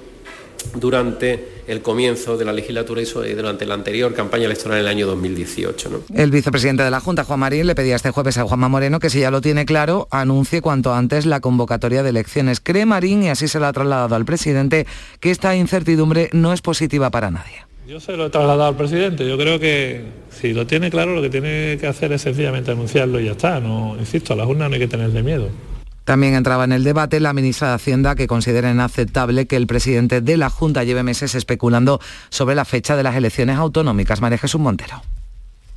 durante 0.75 1.63
el 1.65 1.81
comienzo 1.81 2.37
de 2.37 2.45
la 2.45 2.53
legislatura 2.53 3.01
y 3.01 3.33
durante 3.33 3.65
la 3.65 3.73
anterior 3.73 4.13
campaña 4.13 4.45
electoral 4.45 4.77
en 4.77 4.83
el 4.83 4.87
año 4.87 5.07
2018. 5.07 6.03
El 6.13 6.29
vicepresidente 6.29 6.83
de 6.83 6.91
la 6.91 6.99
Junta, 6.99 7.23
Juan 7.23 7.39
Marín, 7.39 7.65
le 7.65 7.73
pedía 7.73 7.95
este 7.95 8.11
jueves 8.11 8.37
a 8.37 8.43
Juanma 8.43 8.69
Moreno 8.69 8.99
que 8.99 9.09
si 9.09 9.21
ya 9.21 9.31
lo 9.31 9.41
tiene 9.41 9.65
claro, 9.65 10.07
anuncie 10.11 10.61
cuanto 10.61 10.93
antes 10.93 11.25
la 11.25 11.39
convocatoria 11.39 12.03
de 12.03 12.09
elecciones. 12.09 12.59
Cree 12.59 12.85
Marín, 12.85 13.23
y 13.23 13.29
así 13.29 13.47
se 13.47 13.59
lo 13.59 13.65
ha 13.65 13.73
trasladado 13.73 14.13
al 14.13 14.25
presidente, 14.25 14.85
que 15.19 15.31
esta 15.31 15.55
incertidumbre 15.55 16.29
no 16.33 16.53
es 16.53 16.61
positiva 16.61 17.09
para 17.09 17.31
nadie. 17.31 17.70
Yo 17.87 17.99
se 17.99 18.15
lo 18.15 18.27
he 18.27 18.29
trasladado 18.29 18.69
al 18.69 18.75
presidente. 18.75 19.27
Yo 19.27 19.37
creo 19.37 19.59
que 19.59 20.05
si 20.29 20.53
lo 20.53 20.67
tiene 20.67 20.91
claro, 20.91 21.15
lo 21.15 21.21
que 21.21 21.29
tiene 21.29 21.77
que 21.79 21.87
hacer 21.87 22.13
es 22.13 22.21
sencillamente 22.21 22.71
anunciarlo 22.71 23.19
y 23.19 23.25
ya 23.25 23.31
está. 23.31 23.59
No, 23.59 23.95
insisto, 23.97 24.33
a 24.33 24.35
las 24.35 24.47
urnas 24.47 24.69
no 24.69 24.75
hay 24.75 24.81
que 24.81 24.87
tenerle 24.87 25.23
miedo. 25.23 25.49
También 26.03 26.35
entraba 26.35 26.63
en 26.63 26.71
el 26.71 26.83
debate 26.83 27.19
la 27.19 27.33
ministra 27.33 27.69
de 27.69 27.75
Hacienda 27.75 28.15
que 28.15 28.27
considera 28.27 28.71
inaceptable 28.71 29.47
que 29.47 29.55
el 29.55 29.67
presidente 29.67 30.21
de 30.21 30.37
la 30.37 30.49
Junta 30.49 30.83
lleve 30.83 31.03
meses 31.03 31.35
especulando 31.35 31.99
sobre 32.29 32.55
la 32.55 32.65
fecha 32.65 32.95
de 32.95 33.03
las 33.03 33.15
elecciones 33.15 33.57
autonómicas. 33.57 34.21
María 34.21 34.37
Jesús 34.37 34.61
Montero. 34.61 35.01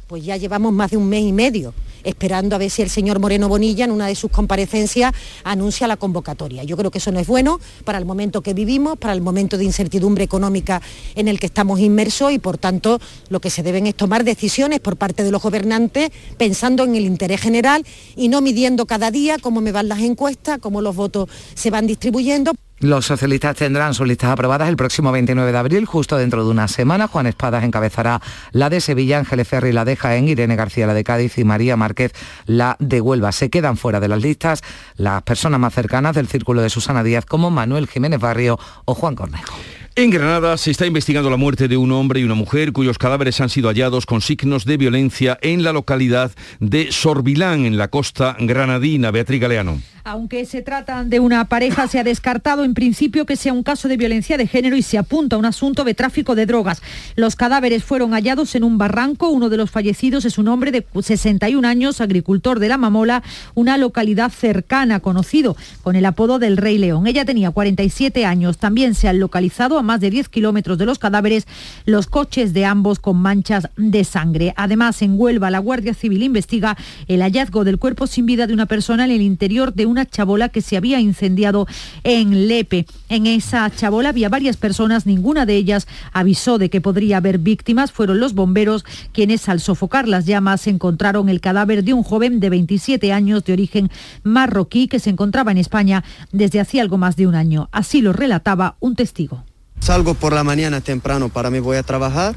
Pues 0.07 0.25
ya 0.25 0.37
llevamos 0.37 0.73
más 0.73 0.91
de 0.91 0.97
un 0.97 1.09
mes 1.09 1.23
y 1.23 1.33
medio 1.33 1.73
esperando 2.05 2.55
a 2.55 2.59
ver 2.59 2.71
si 2.71 2.83
el 2.83 2.91
señor 2.91 3.19
Moreno 3.19 3.49
Bonilla 3.49 3.85
en 3.85 3.91
una 3.91 4.07
de 4.07 4.15
sus 4.15 4.31
comparecencias 4.31 5.13
anuncia 5.43 5.87
la 5.87 5.97
convocatoria. 5.97 6.63
Yo 6.63 6.77
creo 6.77 6.91
que 6.91 6.99
eso 6.99 7.11
no 7.11 7.19
es 7.19 7.27
bueno 7.27 7.59
para 7.85 7.99
el 7.99 8.05
momento 8.05 8.43
que 8.43 8.55
vivimos, 8.55 8.99
para 8.99 9.15
el 9.15 9.23
momento 9.23 9.57
de 9.57 9.65
incertidumbre 9.65 10.23
económica 10.23 10.83
en 11.15 11.29
el 11.29 11.41
que 11.41 11.47
estamos 11.47 11.81
inmersos 11.81 12.33
y 12.33 12.39
por 12.39 12.59
tanto 12.59 13.01
lo 13.31 13.41
que 13.41 13.51
se 13.51 13.63
deben 13.63 13.87
es 13.87 13.95
tomar 13.95 14.25
decisiones 14.25 14.81
por 14.81 14.97
parte 14.97 15.25
de 15.25 15.31
los 15.31 15.43
gobernantes 15.43 16.11
pensando 16.37 16.85
en 16.85 16.95
el 16.95 17.05
interés 17.05 17.41
general 17.41 17.85
y 18.17 18.29
no 18.29 18.41
midiendo 18.41 18.87
cada 18.87 19.11
día 19.11 19.39
cómo 19.39 19.61
me 19.61 19.73
van 19.73 19.89
las 19.89 20.01
encuestas, 20.01 20.59
cómo 20.59 20.83
los 20.83 20.95
votos 20.95 21.29
se 21.55 21.71
van 21.71 21.87
distribuyendo. 21.87 22.53
Los 22.85 23.07
socialistas 23.07 23.57
tendrán 23.57 23.95
sus 23.95 24.07
listas 24.07 24.31
aprobadas 24.31 24.69
el 24.69 24.77
próximo 24.77 25.11
29 25.11 25.53
de 25.53 25.57
abril, 25.57 25.87
justo 25.87 26.19
dentro 26.19 26.45
de 26.45 26.51
una 26.51 26.69
semana. 26.69 27.09
Juan 27.09 27.27
Espadas 27.27 27.65
encabezará 27.65 28.21
la 28.53 28.69
de 28.69 28.83
Sevilla, 28.83 29.19
Ángeles 29.19 29.49
Ferri 29.49 29.73
la 29.73 29.87
de 29.87 29.97
Jaén, 29.97 30.29
Irene 30.29 30.55
García 30.55 30.87
la 30.87 30.93
de 30.93 31.03
Cádiz 31.03 31.39
y 31.39 31.45
María 31.45 31.79
Márquez 31.79 32.13
la 32.45 32.77
de 32.81 33.01
Huelva. 33.01 33.33
Se 33.33 33.49
quedan 33.49 33.79
fuera 33.79 34.01
de 34.01 34.09
las 34.09 34.21
listas 34.21 34.61
las 34.97 35.23
personas 35.23 35.61
más 35.61 35.73
cercanas 35.73 36.15
del 36.15 36.29
círculo 36.29 36.61
de 36.61 36.69
Susana 36.69 37.03
Díaz 37.03 37.25
como 37.25 37.51
Manuel 37.51 37.89
Jiménez 37.89 38.21
Barrio 38.21 38.59
o 38.85 38.95
Juan 38.95 39.15
Cornejo. 39.15 39.55
En 39.97 40.11
Granada 40.11 40.57
se 40.57 40.73
está 40.73 40.87
investigando 40.87 41.31
la 41.31 41.37
muerte 41.37 41.69
de 41.69 41.77
un 41.77 41.93
hombre 41.93 42.19
y 42.19 42.25
una 42.25 42.35
mujer 42.35 42.73
cuyos 42.73 42.99
cadáveres 42.99 43.41
han 43.41 43.49
sido 43.49 43.69
hallados 43.69 44.07
con 44.07 44.23
signos 44.23 44.65
de 44.65 44.77
violencia 44.77 45.39
en 45.41 45.63
la 45.63 45.73
localidad 45.73 46.33
de 46.59 46.91
Sorbilán, 46.91 47.65
en 47.65 47.79
la 47.79 47.87
costa 47.87 48.37
granadina. 48.41 49.13
Beatriz 49.13 49.41
Galeano. 49.41 49.81
Aunque 50.07 50.45
se 50.45 50.61
trata 50.61 51.03
de 51.03 51.19
una 51.19 51.47
pareja, 51.47 51.89
se 51.89 51.99
ha 51.99 52.05
descartado 52.05 52.65
en 52.65 52.75
principio 52.75 53.25
que 53.25 53.37
sea 53.37 53.55
un 53.55 53.63
caso 53.63 53.89
de 53.89 53.97
violencia 53.97 54.37
de 54.37 54.47
género 54.47 54.77
y 54.77 54.83
se 54.83 54.99
apunta 54.99 55.37
a 55.37 55.39
un 55.39 55.47
asunto 55.47 55.83
de 55.83 55.95
tráfico 55.95 56.35
de 56.35 56.45
drogas. 56.45 56.83
Los 57.17 57.37
cadáveres 57.37 57.85
fueron 57.85 58.11
hallados 58.11 58.55
en 58.55 58.65
un 58.65 58.77
barranco. 58.77 59.31
Uno 59.31 59.49
de 59.49 59.57
los 59.57 59.71
fallecidos 59.71 60.27
es 60.27 60.37
un 60.37 60.49
hombre 60.49 60.73
de 60.73 60.85
61 61.01 61.67
años, 61.67 62.03
agricultor 62.03 62.59
de 62.59 62.69
La 62.69 62.77
Mamola, 62.77 63.23
una 63.55 63.79
localidad 63.79 64.31
cercana, 64.31 65.01
conocido 65.01 65.57
con 65.83 65.97
el 65.97 66.05
apodo 66.05 66.39
del 66.39 66.59
Rey 66.59 66.77
León. 66.77 67.07
Ella 67.07 67.25
tenía 67.25 67.51
47 67.51 68.27
años. 68.27 68.59
También 68.59 68.95
se 68.95 69.09
han 69.09 69.21
localizado 69.21 69.79
más 69.85 70.01
de 70.01 70.11
10 70.11 70.29
kilómetros 70.29 70.79
de 70.79 70.87
los 70.87 70.99
cadáveres 70.99 71.47
los 71.85 72.07
coches 72.07 72.53
de 72.53 72.65
ambos 72.65 72.99
con 72.99 73.17
manchas 73.17 73.69
de 73.77 74.05
sangre. 74.05 74.55
Además, 74.57 75.01
en 75.03 75.19
Huelva, 75.19 75.51
la 75.51 75.59
Guardia 75.59 75.95
Civil 75.95 76.23
investiga 76.23 76.77
el 77.07 77.21
hallazgo 77.21 77.65
del 77.65 77.79
cuerpo 77.79 78.07
sin 78.07 78.27
vida 78.27 78.47
de 78.47 78.55
una 78.55 78.67
persona 78.67 79.05
en 79.05 79.11
el 79.11 79.23
interior 79.23 79.75
de 79.75 79.87
una 79.87 80.07
chabola 80.07 80.49
que 80.49 80.61
se 80.61 80.77
había 80.77 81.01
incendiado 81.01 81.67
en 82.03 82.49
Lepe. 82.49 82.87
En 83.09 83.27
esa 83.27 83.71
chabola 83.71 84.09
había 84.09 84.29
varias 84.29 84.57
personas, 84.57 85.07
ninguna 85.07 85.47
de 85.47 85.57
ellas 85.57 85.87
avisó 86.13 86.59
de 86.59 86.71
que 86.71 86.81
podría 86.81 87.19
haber 87.19 87.39
víctimas. 87.39 87.93
Fueron 87.93 88.21
los 88.21 88.35
bomberos 88.35 88.85
quienes 89.13 89.49
al 89.49 89.61
sofocar 89.61 90.09
las 90.09 90.27
llamas 90.27 90.67
encontraron 90.67 91.29
el 91.29 91.41
cadáver 91.41 91.85
de 91.85 91.95
un 91.95 92.03
joven 92.03 92.41
de 92.41 92.51
27 92.51 93.13
años 93.13 93.45
de 93.45 93.53
origen 93.53 93.91
marroquí 94.23 94.89
que 94.89 94.99
se 94.99 95.11
encontraba 95.11 95.53
en 95.53 95.59
España 95.59 96.05
desde 96.33 96.61
hacía 96.61 96.83
algo 96.83 96.99
más 96.99 97.17
de 97.17 97.27
un 97.27 97.35
año. 97.35 97.69
Así 97.73 98.01
lo 98.01 98.13
relataba 98.13 98.77
un 98.81 98.97
testigo. 98.97 99.45
Salgo 99.81 100.15
por 100.15 100.33
la 100.33 100.45
mañana 100.45 100.81
temprano 100.81 101.29
para 101.29 101.51
mí 101.51 101.59
voy 101.59 101.77
a 101.77 101.83
trabajar. 101.83 102.35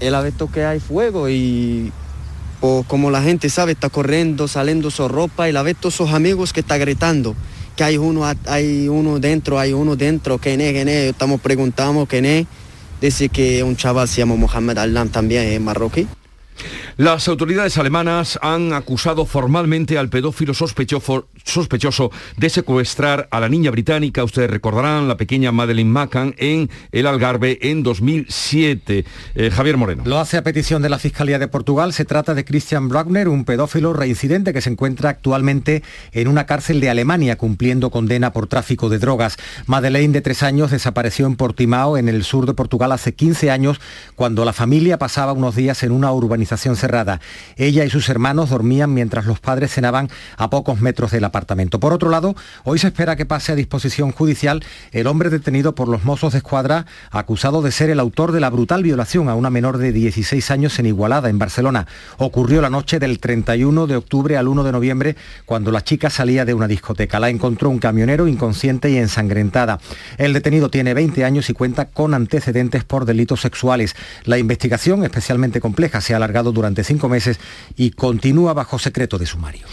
El 0.00 0.14
visto 0.22 0.50
que 0.50 0.64
hay 0.64 0.80
fuego 0.80 1.28
y 1.28 1.92
pues, 2.60 2.86
como 2.86 3.10
la 3.10 3.22
gente 3.22 3.48
sabe, 3.48 3.72
está 3.72 3.88
corriendo, 3.88 4.48
saliendo 4.48 4.90
su 4.90 5.06
ropa 5.08 5.48
y 5.48 5.52
la 5.52 5.62
todos 5.74 5.94
sus 5.94 6.12
amigos 6.12 6.52
que 6.52 6.60
está 6.60 6.78
gritando. 6.78 7.34
Que 7.76 7.84
hay 7.84 7.96
uno, 7.96 8.24
hay 8.46 8.88
uno 8.88 9.18
dentro, 9.18 9.58
hay 9.58 9.72
uno 9.72 9.96
dentro, 9.96 10.38
que 10.38 10.54
es, 10.54 10.58
que 10.58 11.08
Estamos 11.08 11.40
preguntando 11.40 12.06
quién 12.06 12.24
es. 12.24 12.46
Dice 13.00 13.28
que 13.28 13.62
un 13.62 13.76
chaval 13.76 14.08
se 14.08 14.18
llama 14.18 14.36
Mohamed 14.36 14.78
Allam 14.78 15.08
también, 15.08 15.44
es 15.44 15.60
marroquí. 15.60 16.06
Las 16.96 17.26
autoridades 17.26 17.76
alemanas 17.76 18.38
han 18.40 18.72
acusado 18.72 19.26
formalmente 19.26 19.98
al 19.98 20.08
pedófilo 20.08 20.54
sospechoso, 20.54 22.10
de 22.36 22.50
secuestrar 22.50 23.26
a 23.32 23.40
la 23.40 23.48
niña 23.48 23.72
británica, 23.72 24.22
ustedes 24.22 24.48
recordarán, 24.48 25.08
la 25.08 25.16
pequeña 25.16 25.50
Madeleine 25.50 25.90
Macan, 25.90 26.34
en 26.38 26.70
el 26.92 27.06
Algarve 27.06 27.58
en 27.62 27.82
2007. 27.82 29.04
Eh, 29.34 29.50
Javier 29.50 29.76
Moreno. 29.76 30.04
Lo 30.06 30.20
hace 30.20 30.36
a 30.36 30.44
petición 30.44 30.82
de 30.82 30.88
la 30.88 31.00
Fiscalía 31.00 31.40
de 31.40 31.48
Portugal. 31.48 31.92
Se 31.92 32.04
trata 32.04 32.34
de 32.34 32.44
Christian 32.44 32.88
Bruckner, 32.88 33.28
un 33.28 33.44
pedófilo 33.44 33.92
reincidente 33.92 34.52
que 34.52 34.60
se 34.60 34.70
encuentra 34.70 35.10
actualmente 35.10 35.82
en 36.12 36.28
una 36.28 36.46
cárcel 36.46 36.80
de 36.80 36.90
Alemania 36.90 37.36
cumpliendo 37.36 37.90
condena 37.90 38.32
por 38.32 38.46
tráfico 38.46 38.88
de 38.88 39.00
drogas. 39.00 39.36
Madeleine, 39.66 40.12
de 40.12 40.20
tres 40.20 40.44
años, 40.44 40.70
desapareció 40.70 41.26
en 41.26 41.34
Portimao, 41.34 41.96
en 41.96 42.08
el 42.08 42.22
sur 42.22 42.46
de 42.46 42.54
Portugal, 42.54 42.92
hace 42.92 43.14
15 43.14 43.50
años, 43.50 43.80
cuando 44.14 44.44
la 44.44 44.52
familia 44.52 44.96
pasaba 44.96 45.32
unos 45.32 45.56
días 45.56 45.82
en 45.82 45.90
una 45.90 46.12
urbanización 46.12 46.43
cerrada. 46.46 47.20
Ella 47.56 47.84
y 47.84 47.90
sus 47.90 48.08
hermanos 48.08 48.50
dormían 48.50 48.94
mientras 48.94 49.26
los 49.26 49.40
padres 49.40 49.72
cenaban 49.72 50.08
a 50.36 50.50
pocos 50.50 50.80
metros 50.80 51.10
del 51.10 51.24
apartamento. 51.24 51.80
Por 51.80 51.92
otro 51.92 52.10
lado, 52.10 52.34
hoy 52.64 52.78
se 52.78 52.88
espera 52.88 53.16
que 53.16 53.26
pase 53.26 53.52
a 53.52 53.56
disposición 53.56 54.12
judicial 54.12 54.64
el 54.92 55.06
hombre 55.06 55.30
detenido 55.30 55.74
por 55.74 55.88
los 55.88 56.04
mozos 56.04 56.32
de 56.32 56.38
escuadra 56.38 56.86
acusado 57.10 57.62
de 57.62 57.72
ser 57.72 57.90
el 57.90 58.00
autor 58.00 58.32
de 58.32 58.40
la 58.40 58.50
brutal 58.50 58.82
violación 58.82 59.28
a 59.28 59.34
una 59.34 59.50
menor 59.50 59.78
de 59.78 59.92
16 59.92 60.50
años 60.50 60.78
en 60.78 60.86
Igualada, 60.86 61.28
en 61.28 61.38
Barcelona. 61.38 61.86
Ocurrió 62.18 62.60
la 62.60 62.70
noche 62.70 62.98
del 62.98 63.18
31 63.18 63.86
de 63.86 63.96
octubre 63.96 64.36
al 64.36 64.48
1 64.48 64.64
de 64.64 64.72
noviembre 64.72 65.16
cuando 65.44 65.70
la 65.70 65.82
chica 65.82 66.10
salía 66.10 66.44
de 66.44 66.54
una 66.54 66.68
discoteca. 66.68 67.20
La 67.20 67.28
encontró 67.28 67.70
un 67.70 67.78
camionero 67.78 68.28
inconsciente 68.28 68.90
y 68.90 68.96
ensangrentada. 68.96 69.80
El 70.18 70.32
detenido 70.32 70.70
tiene 70.70 70.94
20 70.94 71.24
años 71.24 71.50
y 71.50 71.54
cuenta 71.54 71.86
con 71.86 72.14
antecedentes 72.14 72.84
por 72.84 73.04
delitos 73.04 73.40
sexuales. 73.40 73.96
La 74.24 74.38
investigación, 74.38 75.04
especialmente 75.04 75.60
compleja, 75.60 76.00
se 76.00 76.14
ha 76.14 76.16
alargado 76.16 76.33
durante 76.42 76.84
cinco 76.84 77.08
meses 77.08 77.38
y 77.76 77.90
continúa 77.90 78.52
bajo 78.52 78.78
secreto 78.78 79.18
de 79.18 79.26
sumario. 79.26 79.66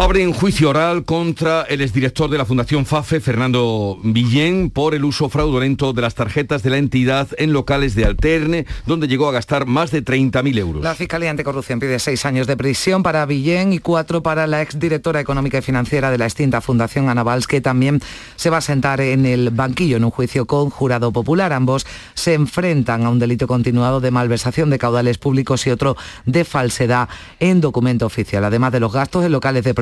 Abren 0.00 0.32
juicio 0.32 0.70
oral 0.70 1.04
contra 1.04 1.62
el 1.62 1.80
exdirector 1.80 2.30
de 2.30 2.38
la 2.38 2.44
Fundación 2.44 2.86
FAFE, 2.86 3.18
Fernando 3.18 3.98
Villén, 4.04 4.70
por 4.70 4.94
el 4.94 5.04
uso 5.04 5.28
fraudulento 5.28 5.92
de 5.92 6.02
las 6.02 6.14
tarjetas 6.14 6.62
de 6.62 6.70
la 6.70 6.76
entidad 6.76 7.26
en 7.36 7.52
locales 7.52 7.96
de 7.96 8.04
Alterne, 8.04 8.64
donde 8.86 9.08
llegó 9.08 9.28
a 9.28 9.32
gastar 9.32 9.66
más 9.66 9.90
de 9.90 10.04
30.000 10.04 10.56
euros. 10.56 10.84
La 10.84 10.94
Fiscalía 10.94 11.30
Anticorrupción 11.30 11.80
pide 11.80 11.98
seis 11.98 12.24
años 12.26 12.46
de 12.46 12.56
prisión 12.56 13.02
para 13.02 13.26
Villén 13.26 13.72
y 13.72 13.80
cuatro 13.80 14.22
para 14.22 14.46
la 14.46 14.62
exdirectora 14.62 15.18
económica 15.18 15.58
y 15.58 15.62
financiera 15.62 16.12
de 16.12 16.18
la 16.18 16.26
extinta 16.26 16.60
Fundación 16.60 17.08
Ana 17.08 17.24
que 17.48 17.60
también 17.60 18.00
se 18.36 18.50
va 18.50 18.58
a 18.58 18.60
sentar 18.60 19.00
en 19.00 19.26
el 19.26 19.50
banquillo 19.50 19.96
en 19.96 20.04
un 20.04 20.12
juicio 20.12 20.46
con 20.46 20.70
jurado 20.70 21.10
popular. 21.10 21.52
Ambos 21.52 21.88
se 22.14 22.34
enfrentan 22.34 23.04
a 23.04 23.10
un 23.10 23.18
delito 23.18 23.48
continuado 23.48 24.00
de 24.00 24.12
malversación 24.12 24.70
de 24.70 24.78
caudales 24.78 25.18
públicos 25.18 25.66
y 25.66 25.70
otro 25.70 25.96
de 26.24 26.44
falsedad 26.44 27.08
en 27.40 27.60
documento 27.60 28.06
oficial. 28.06 28.44
Además 28.44 28.70
de 28.70 28.78
los 28.78 28.92
gastos 28.92 29.24
en 29.24 29.32
locales 29.32 29.64
de 29.64 29.74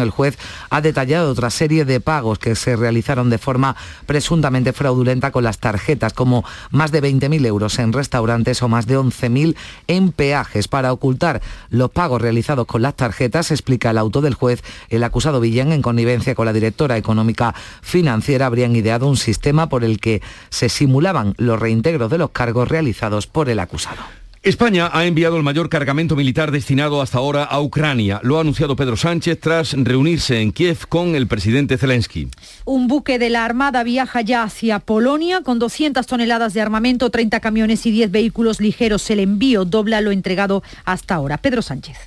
el 0.00 0.10
juez 0.10 0.38
ha 0.70 0.80
detallado 0.80 1.30
otra 1.30 1.50
serie 1.50 1.84
de 1.84 2.00
pagos 2.00 2.38
que 2.38 2.54
se 2.54 2.76
realizaron 2.76 3.30
de 3.30 3.38
forma 3.38 3.76
presuntamente 4.06 4.72
fraudulenta 4.72 5.30
con 5.30 5.44
las 5.44 5.58
tarjetas, 5.58 6.12
como 6.12 6.44
más 6.70 6.92
de 6.92 7.02
20.000 7.02 7.46
euros 7.46 7.78
en 7.78 7.92
restaurantes 7.92 8.62
o 8.62 8.68
más 8.68 8.86
de 8.86 8.98
11.000 8.98 9.56
en 9.86 10.12
peajes. 10.12 10.68
Para 10.68 10.92
ocultar 10.92 11.40
los 11.70 11.90
pagos 11.90 12.22
realizados 12.22 12.66
con 12.66 12.82
las 12.82 12.94
tarjetas, 12.94 13.50
explica 13.50 13.90
el 13.90 13.98
auto 13.98 14.20
del 14.20 14.34
juez, 14.34 14.62
el 14.88 15.04
acusado 15.04 15.40
Villán, 15.40 15.72
en 15.72 15.82
connivencia 15.82 16.34
con 16.34 16.46
la 16.46 16.52
directora 16.52 16.96
económica 16.96 17.54
financiera, 17.82 18.46
habrían 18.46 18.76
ideado 18.76 19.08
un 19.08 19.16
sistema 19.16 19.68
por 19.68 19.84
el 19.84 20.00
que 20.00 20.22
se 20.50 20.68
simulaban 20.68 21.34
los 21.38 21.58
reintegros 21.58 22.10
de 22.10 22.18
los 22.18 22.30
cargos 22.30 22.68
realizados 22.68 23.26
por 23.26 23.48
el 23.48 23.58
acusado. 23.58 24.02
España 24.42 24.88
ha 24.90 25.04
enviado 25.04 25.36
el 25.36 25.42
mayor 25.42 25.68
cargamento 25.68 26.16
militar 26.16 26.50
destinado 26.50 27.02
hasta 27.02 27.18
ahora 27.18 27.44
a 27.44 27.60
Ucrania. 27.60 28.20
Lo 28.22 28.38
ha 28.38 28.40
anunciado 28.40 28.74
Pedro 28.74 28.96
Sánchez 28.96 29.38
tras 29.38 29.74
reunirse 29.74 30.40
en 30.40 30.52
Kiev 30.52 30.86
con 30.88 31.14
el 31.14 31.26
presidente 31.26 31.76
Zelensky. 31.76 32.28
Un 32.64 32.88
buque 32.88 33.18
de 33.18 33.28
la 33.28 33.44
Armada 33.44 33.82
viaja 33.82 34.22
ya 34.22 34.42
hacia 34.42 34.78
Polonia 34.78 35.42
con 35.42 35.58
200 35.58 36.06
toneladas 36.06 36.54
de 36.54 36.62
armamento, 36.62 37.10
30 37.10 37.38
camiones 37.40 37.84
y 37.84 37.90
10 37.90 38.10
vehículos 38.10 38.62
ligeros. 38.62 39.10
El 39.10 39.20
envío 39.20 39.66
dobla 39.66 40.00
lo 40.00 40.10
entregado 40.10 40.62
hasta 40.86 41.16
ahora. 41.16 41.36
Pedro 41.36 41.60
Sánchez. 41.60 41.98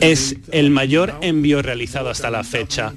Es 0.00 0.36
el 0.52 0.70
mayor 0.70 1.14
envío 1.20 1.62
realizado 1.62 2.10
hasta 2.10 2.30
la 2.30 2.44
fecha. 2.44 2.92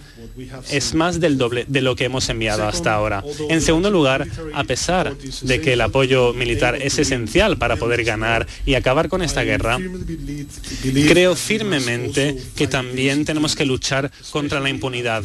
Es 0.70 0.94
más 0.94 1.20
del 1.20 1.38
doble 1.38 1.66
de 1.68 1.82
lo 1.82 1.96
que 1.96 2.06
hemos 2.06 2.28
enviado 2.30 2.68
hasta 2.68 2.94
ahora. 2.94 3.24
En 3.50 3.62
segundo 3.62 3.90
lugar, 3.90 4.28
a 4.54 4.64
pesar 4.64 5.16
de 5.16 5.62
que 5.62 5.74
el 5.74 5.82
apoyo 5.82 6.34
militar 6.34 6.76
es 6.82 6.98
esencial 7.00 7.58
para 7.58 7.78
poder 7.78 8.04
ganar 8.04 8.48
y 8.66 8.76
acabar 8.76 9.10
con 9.10 9.22
esta 9.22 9.44
guerra, 9.44 9.80
creo 11.08 11.36
firmemente 11.36 12.38
que 12.56 12.68
también 12.68 13.26
tenemos 13.26 13.56
que 13.56 13.66
luchar 13.66 14.12
contra 14.32 14.60
la 14.60 14.70
impunidad. 14.70 15.24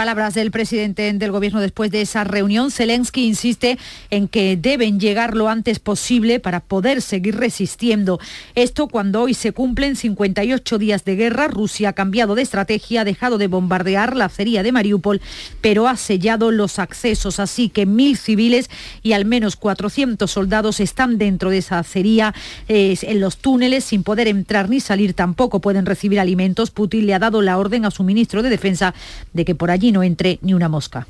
Palabras 0.00 0.32
del 0.32 0.50
presidente 0.50 1.12
del 1.12 1.30
gobierno 1.30 1.60
después 1.60 1.90
de 1.90 2.00
esa 2.00 2.24
reunión. 2.24 2.70
Zelensky 2.70 3.26
insiste 3.26 3.76
en 4.08 4.28
que 4.28 4.56
deben 4.56 4.98
llegar 4.98 5.36
lo 5.36 5.50
antes 5.50 5.78
posible 5.78 6.40
para 6.40 6.60
poder 6.60 7.02
seguir 7.02 7.36
resistiendo. 7.36 8.18
Esto 8.54 8.88
cuando 8.88 9.20
hoy 9.20 9.34
se 9.34 9.52
cumplen 9.52 9.96
58 9.96 10.78
días 10.78 11.04
de 11.04 11.16
guerra. 11.16 11.48
Rusia 11.48 11.90
ha 11.90 11.92
cambiado 11.92 12.34
de 12.34 12.40
estrategia, 12.40 13.02
ha 13.02 13.04
dejado 13.04 13.36
de 13.36 13.46
bombardear 13.46 14.16
la 14.16 14.24
acería 14.24 14.62
de 14.62 14.72
Mariupol, 14.72 15.20
pero 15.60 15.86
ha 15.86 15.98
sellado 15.98 16.50
los 16.50 16.78
accesos. 16.78 17.38
Así 17.38 17.68
que 17.68 17.84
mil 17.84 18.16
civiles 18.16 18.70
y 19.02 19.12
al 19.12 19.26
menos 19.26 19.56
400 19.56 20.30
soldados 20.30 20.80
están 20.80 21.18
dentro 21.18 21.50
de 21.50 21.58
esa 21.58 21.78
acería, 21.78 22.34
en 22.68 23.20
los 23.20 23.36
túneles, 23.36 23.84
sin 23.84 24.02
poder 24.02 24.28
entrar 24.28 24.70
ni 24.70 24.80
salir. 24.80 25.12
Tampoco 25.12 25.60
pueden 25.60 25.84
recibir 25.84 26.20
alimentos. 26.20 26.70
Putin 26.70 27.04
le 27.04 27.12
ha 27.12 27.18
dado 27.18 27.42
la 27.42 27.58
orden 27.58 27.84
a 27.84 27.90
su 27.90 28.02
ministro 28.02 28.42
de 28.42 28.48
Defensa 28.48 28.94
de 29.34 29.44
que 29.44 29.54
por 29.54 29.70
allí 29.70 29.89
no 29.92 30.02
entre 30.02 30.38
ni 30.42 30.54
una 30.54 30.68
mosca. 30.68 31.06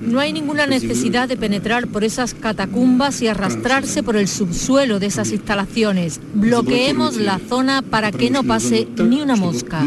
No 0.00 0.20
hay 0.20 0.32
ninguna 0.32 0.66
necesidad 0.66 1.28
de 1.28 1.36
penetrar 1.36 1.86
por 1.86 2.04
esas 2.04 2.34
catacumbas 2.34 3.22
y 3.22 3.28
arrastrarse 3.28 4.02
por 4.02 4.16
el 4.16 4.28
subsuelo 4.28 4.98
de 4.98 5.06
esas 5.06 5.30
instalaciones. 5.30 6.20
Bloqueemos 6.34 7.16
la 7.16 7.38
zona 7.38 7.80
para 7.82 8.12
que 8.12 8.30
no 8.30 8.42
pase 8.44 8.88
ni 8.96 9.22
una 9.22 9.36
mosca. 9.36 9.82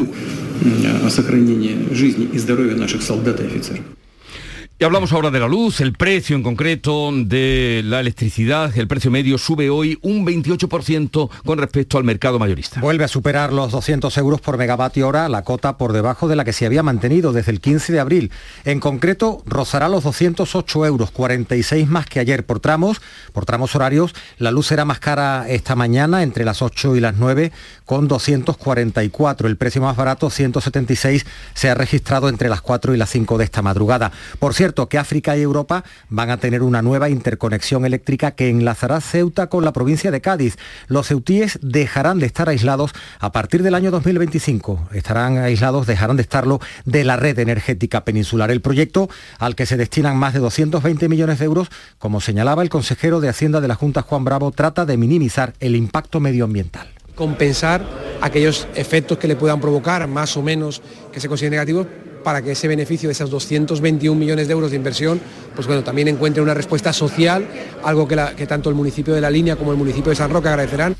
Y 4.79 4.83
hablamos 4.83 5.11
ahora 5.11 5.31
de 5.31 5.39
la 5.39 5.47
luz, 5.47 5.81
el 5.81 5.93
precio 5.93 6.35
en 6.35 6.43
concreto 6.43 7.09
de 7.11 7.81
la 7.83 7.99
electricidad, 7.99 8.77
el 8.77 8.87
precio 8.87 9.09
medio 9.09 9.39
sube 9.39 9.71
hoy 9.71 9.97
un 10.03 10.23
28% 10.23 11.31
con 11.43 11.57
respecto 11.57 11.97
al 11.97 12.03
mercado 12.03 12.37
mayorista. 12.37 12.79
Vuelve 12.79 13.03
a 13.03 13.07
superar 13.07 13.51
los 13.51 13.71
200 13.71 14.15
euros 14.19 14.39
por 14.39 14.59
megavatio 14.59 15.07
hora, 15.07 15.29
la 15.29 15.41
cota 15.41 15.79
por 15.79 15.93
debajo 15.93 16.27
de 16.27 16.35
la 16.35 16.45
que 16.45 16.53
se 16.53 16.67
había 16.67 16.83
mantenido 16.83 17.33
desde 17.33 17.53
el 17.53 17.59
15 17.59 17.91
de 17.91 17.99
abril. 17.99 18.31
En 18.65 18.79
concreto, 18.79 19.41
rozará 19.47 19.89
los 19.89 20.03
208 20.03 20.85
euros, 20.85 21.09
46 21.09 21.87
más 21.87 22.05
que 22.05 22.19
ayer 22.19 22.45
por 22.45 22.59
tramos. 22.59 23.01
Por 23.33 23.45
tramos 23.45 23.75
horarios, 23.75 24.13
la 24.37 24.51
luz 24.51 24.67
será 24.67 24.85
más 24.85 24.99
cara 24.99 25.49
esta 25.49 25.75
mañana, 25.75 26.21
entre 26.21 26.45
las 26.45 26.61
8 26.61 26.95
y 26.95 26.99
las 26.99 27.15
9, 27.15 27.51
con 27.83 28.07
244. 28.07 29.47
El 29.47 29.57
precio 29.57 29.81
más 29.81 29.95
barato, 29.95 30.29
176, 30.29 31.25
se 31.55 31.67
ha 31.67 31.73
registrado 31.73 32.29
entre 32.29 32.47
las 32.47 32.61
4 32.61 32.93
y 32.93 32.97
las 32.97 33.09
5 33.09 33.39
de 33.39 33.43
esta 33.43 33.63
madrugada. 33.63 34.11
Por 34.37 34.53
cierto, 34.53 34.66
cierto 34.67 34.89
que 34.89 34.97
África 34.97 35.37
y 35.37 35.41
Europa 35.41 35.85
van 36.09 36.29
a 36.29 36.35
tener 36.35 36.61
una 36.61 36.81
nueva 36.81 37.07
interconexión 37.07 37.85
eléctrica 37.85 38.31
que 38.31 38.49
enlazará 38.49 38.99
Ceuta 38.99 39.47
con 39.47 39.63
la 39.63 39.71
provincia 39.71 40.11
de 40.11 40.19
Cádiz. 40.19 40.57
Los 40.87 41.07
ceutíes 41.07 41.57
dejarán 41.61 42.19
de 42.19 42.25
estar 42.25 42.49
aislados 42.49 42.91
a 43.21 43.31
partir 43.31 43.63
del 43.63 43.75
año 43.75 43.91
2025. 43.91 44.89
Estarán 44.91 45.37
aislados, 45.37 45.87
dejarán 45.87 46.17
de 46.17 46.23
estarlo 46.23 46.59
de 46.83 47.05
la 47.05 47.15
red 47.15 47.39
energética 47.39 48.03
peninsular. 48.03 48.51
El 48.51 48.59
proyecto, 48.59 49.09
al 49.39 49.55
que 49.55 49.65
se 49.65 49.77
destinan 49.77 50.17
más 50.17 50.33
de 50.33 50.39
220 50.39 51.07
millones 51.07 51.39
de 51.39 51.45
euros, 51.45 51.69
como 51.97 52.19
señalaba 52.19 52.61
el 52.61 52.67
consejero 52.67 53.21
de 53.21 53.29
Hacienda 53.29 53.61
de 53.61 53.69
la 53.69 53.75
Junta, 53.75 54.01
Juan 54.01 54.25
Bravo, 54.25 54.51
trata 54.51 54.85
de 54.85 54.97
minimizar 54.97 55.53
el 55.61 55.77
impacto 55.77 56.19
medioambiental 56.19 56.89
compensar 57.15 57.83
aquellos 58.21 58.67
efectos 58.75 59.17
que 59.17 59.27
le 59.27 59.35
puedan 59.35 59.59
provocar 59.59 60.07
más 60.07 60.37
o 60.37 60.43
menos 60.43 60.83
que 61.11 61.19
se 61.19 61.27
consideren 61.27 61.53
negativos 61.53 61.87
para 62.27 62.41
que 62.41 62.51
ese 62.51 62.67
beneficio 62.67 63.07
de 63.07 63.13
esos 63.13 63.29
221 63.29 64.19
millones 64.19 64.49
de 64.49 64.51
euros 64.51 64.71
de 64.71 64.75
inversión, 64.75 65.21
pues 65.55 65.65
bueno, 65.65 65.81
también 65.81 66.09
encuentre 66.09 66.43
una 66.43 66.53
respuesta 66.53 66.91
social, 66.91 67.47
algo 67.85 68.05
que, 68.05 68.21
que 68.35 68.45
tanto 68.45 68.67
el 68.67 68.75
municipio 68.75 69.13
de 69.13 69.21
La 69.21 69.29
Línea 69.29 69.55
como 69.55 69.71
el 69.71 69.77
municipio 69.77 70.09
de 70.09 70.17
San 70.17 70.29
Roque 70.29 70.49
agradecerán. 70.49 70.93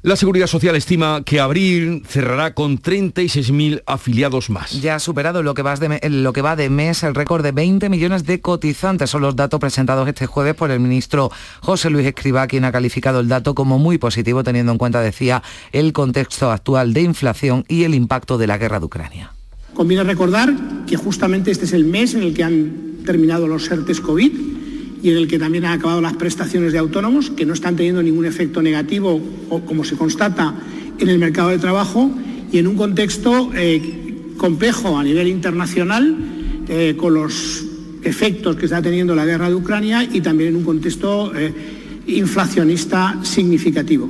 La 0.00 0.16
Seguridad 0.16 0.46
Social 0.46 0.76
estima 0.76 1.20
que 1.26 1.40
abril 1.40 2.04
cerrará 2.08 2.54
con 2.54 2.78
36.000 2.78 3.82
afiliados 3.84 4.48
más. 4.48 4.80
Ya 4.80 4.94
ha 4.94 4.98
superado 4.98 5.42
lo 5.42 5.52
que, 5.52 5.60
va 5.60 5.76
de, 5.76 6.08
lo 6.08 6.32
que 6.32 6.40
va 6.40 6.56
de 6.56 6.70
mes 6.70 7.02
el 7.02 7.14
récord 7.14 7.42
de 7.42 7.52
20 7.52 7.90
millones 7.90 8.24
de 8.24 8.40
cotizantes. 8.40 9.10
Son 9.10 9.20
los 9.20 9.36
datos 9.36 9.60
presentados 9.60 10.08
este 10.08 10.24
jueves 10.24 10.54
por 10.54 10.70
el 10.70 10.80
ministro 10.80 11.30
José 11.60 11.90
Luis 11.90 12.06
Escribá, 12.06 12.46
quien 12.46 12.64
ha 12.64 12.72
calificado 12.72 13.20
el 13.20 13.28
dato 13.28 13.54
como 13.54 13.78
muy 13.78 13.98
positivo, 13.98 14.42
teniendo 14.42 14.72
en 14.72 14.78
cuenta, 14.78 15.02
decía, 15.02 15.42
el 15.72 15.92
contexto 15.92 16.50
actual 16.50 16.94
de 16.94 17.02
inflación 17.02 17.66
y 17.68 17.84
el 17.84 17.94
impacto 17.94 18.38
de 18.38 18.46
la 18.46 18.56
guerra 18.56 18.78
de 18.80 18.86
Ucrania. 18.86 19.32
Conviene 19.80 20.04
recordar 20.04 20.84
que 20.86 20.98
justamente 20.98 21.50
este 21.50 21.64
es 21.64 21.72
el 21.72 21.86
mes 21.86 22.12
en 22.12 22.22
el 22.22 22.34
que 22.34 22.44
han 22.44 22.98
terminado 23.06 23.48
los 23.48 23.70
ERTES 23.70 24.02
COVID 24.02 24.30
y 25.02 25.08
en 25.08 25.16
el 25.16 25.26
que 25.26 25.38
también 25.38 25.64
han 25.64 25.78
acabado 25.78 26.02
las 26.02 26.12
prestaciones 26.16 26.74
de 26.74 26.78
autónomos, 26.78 27.30
que 27.30 27.46
no 27.46 27.54
están 27.54 27.76
teniendo 27.76 28.02
ningún 28.02 28.26
efecto 28.26 28.60
negativo, 28.60 29.18
como 29.64 29.82
se 29.84 29.96
constata, 29.96 30.54
en 30.98 31.08
el 31.08 31.18
mercado 31.18 31.48
de 31.48 31.58
trabajo 31.58 32.10
y 32.52 32.58
en 32.58 32.66
un 32.66 32.76
contexto 32.76 33.52
eh, 33.54 34.34
complejo 34.36 34.98
a 34.98 35.02
nivel 35.02 35.28
internacional, 35.28 36.14
eh, 36.68 36.94
con 36.98 37.14
los 37.14 37.64
efectos 38.02 38.56
que 38.56 38.66
está 38.66 38.82
teniendo 38.82 39.14
la 39.14 39.24
guerra 39.24 39.48
de 39.48 39.54
Ucrania 39.54 40.04
y 40.04 40.20
también 40.20 40.50
en 40.50 40.56
un 40.56 40.64
contexto 40.64 41.32
eh, 41.34 41.54
inflacionista 42.06 43.18
significativo. 43.22 44.08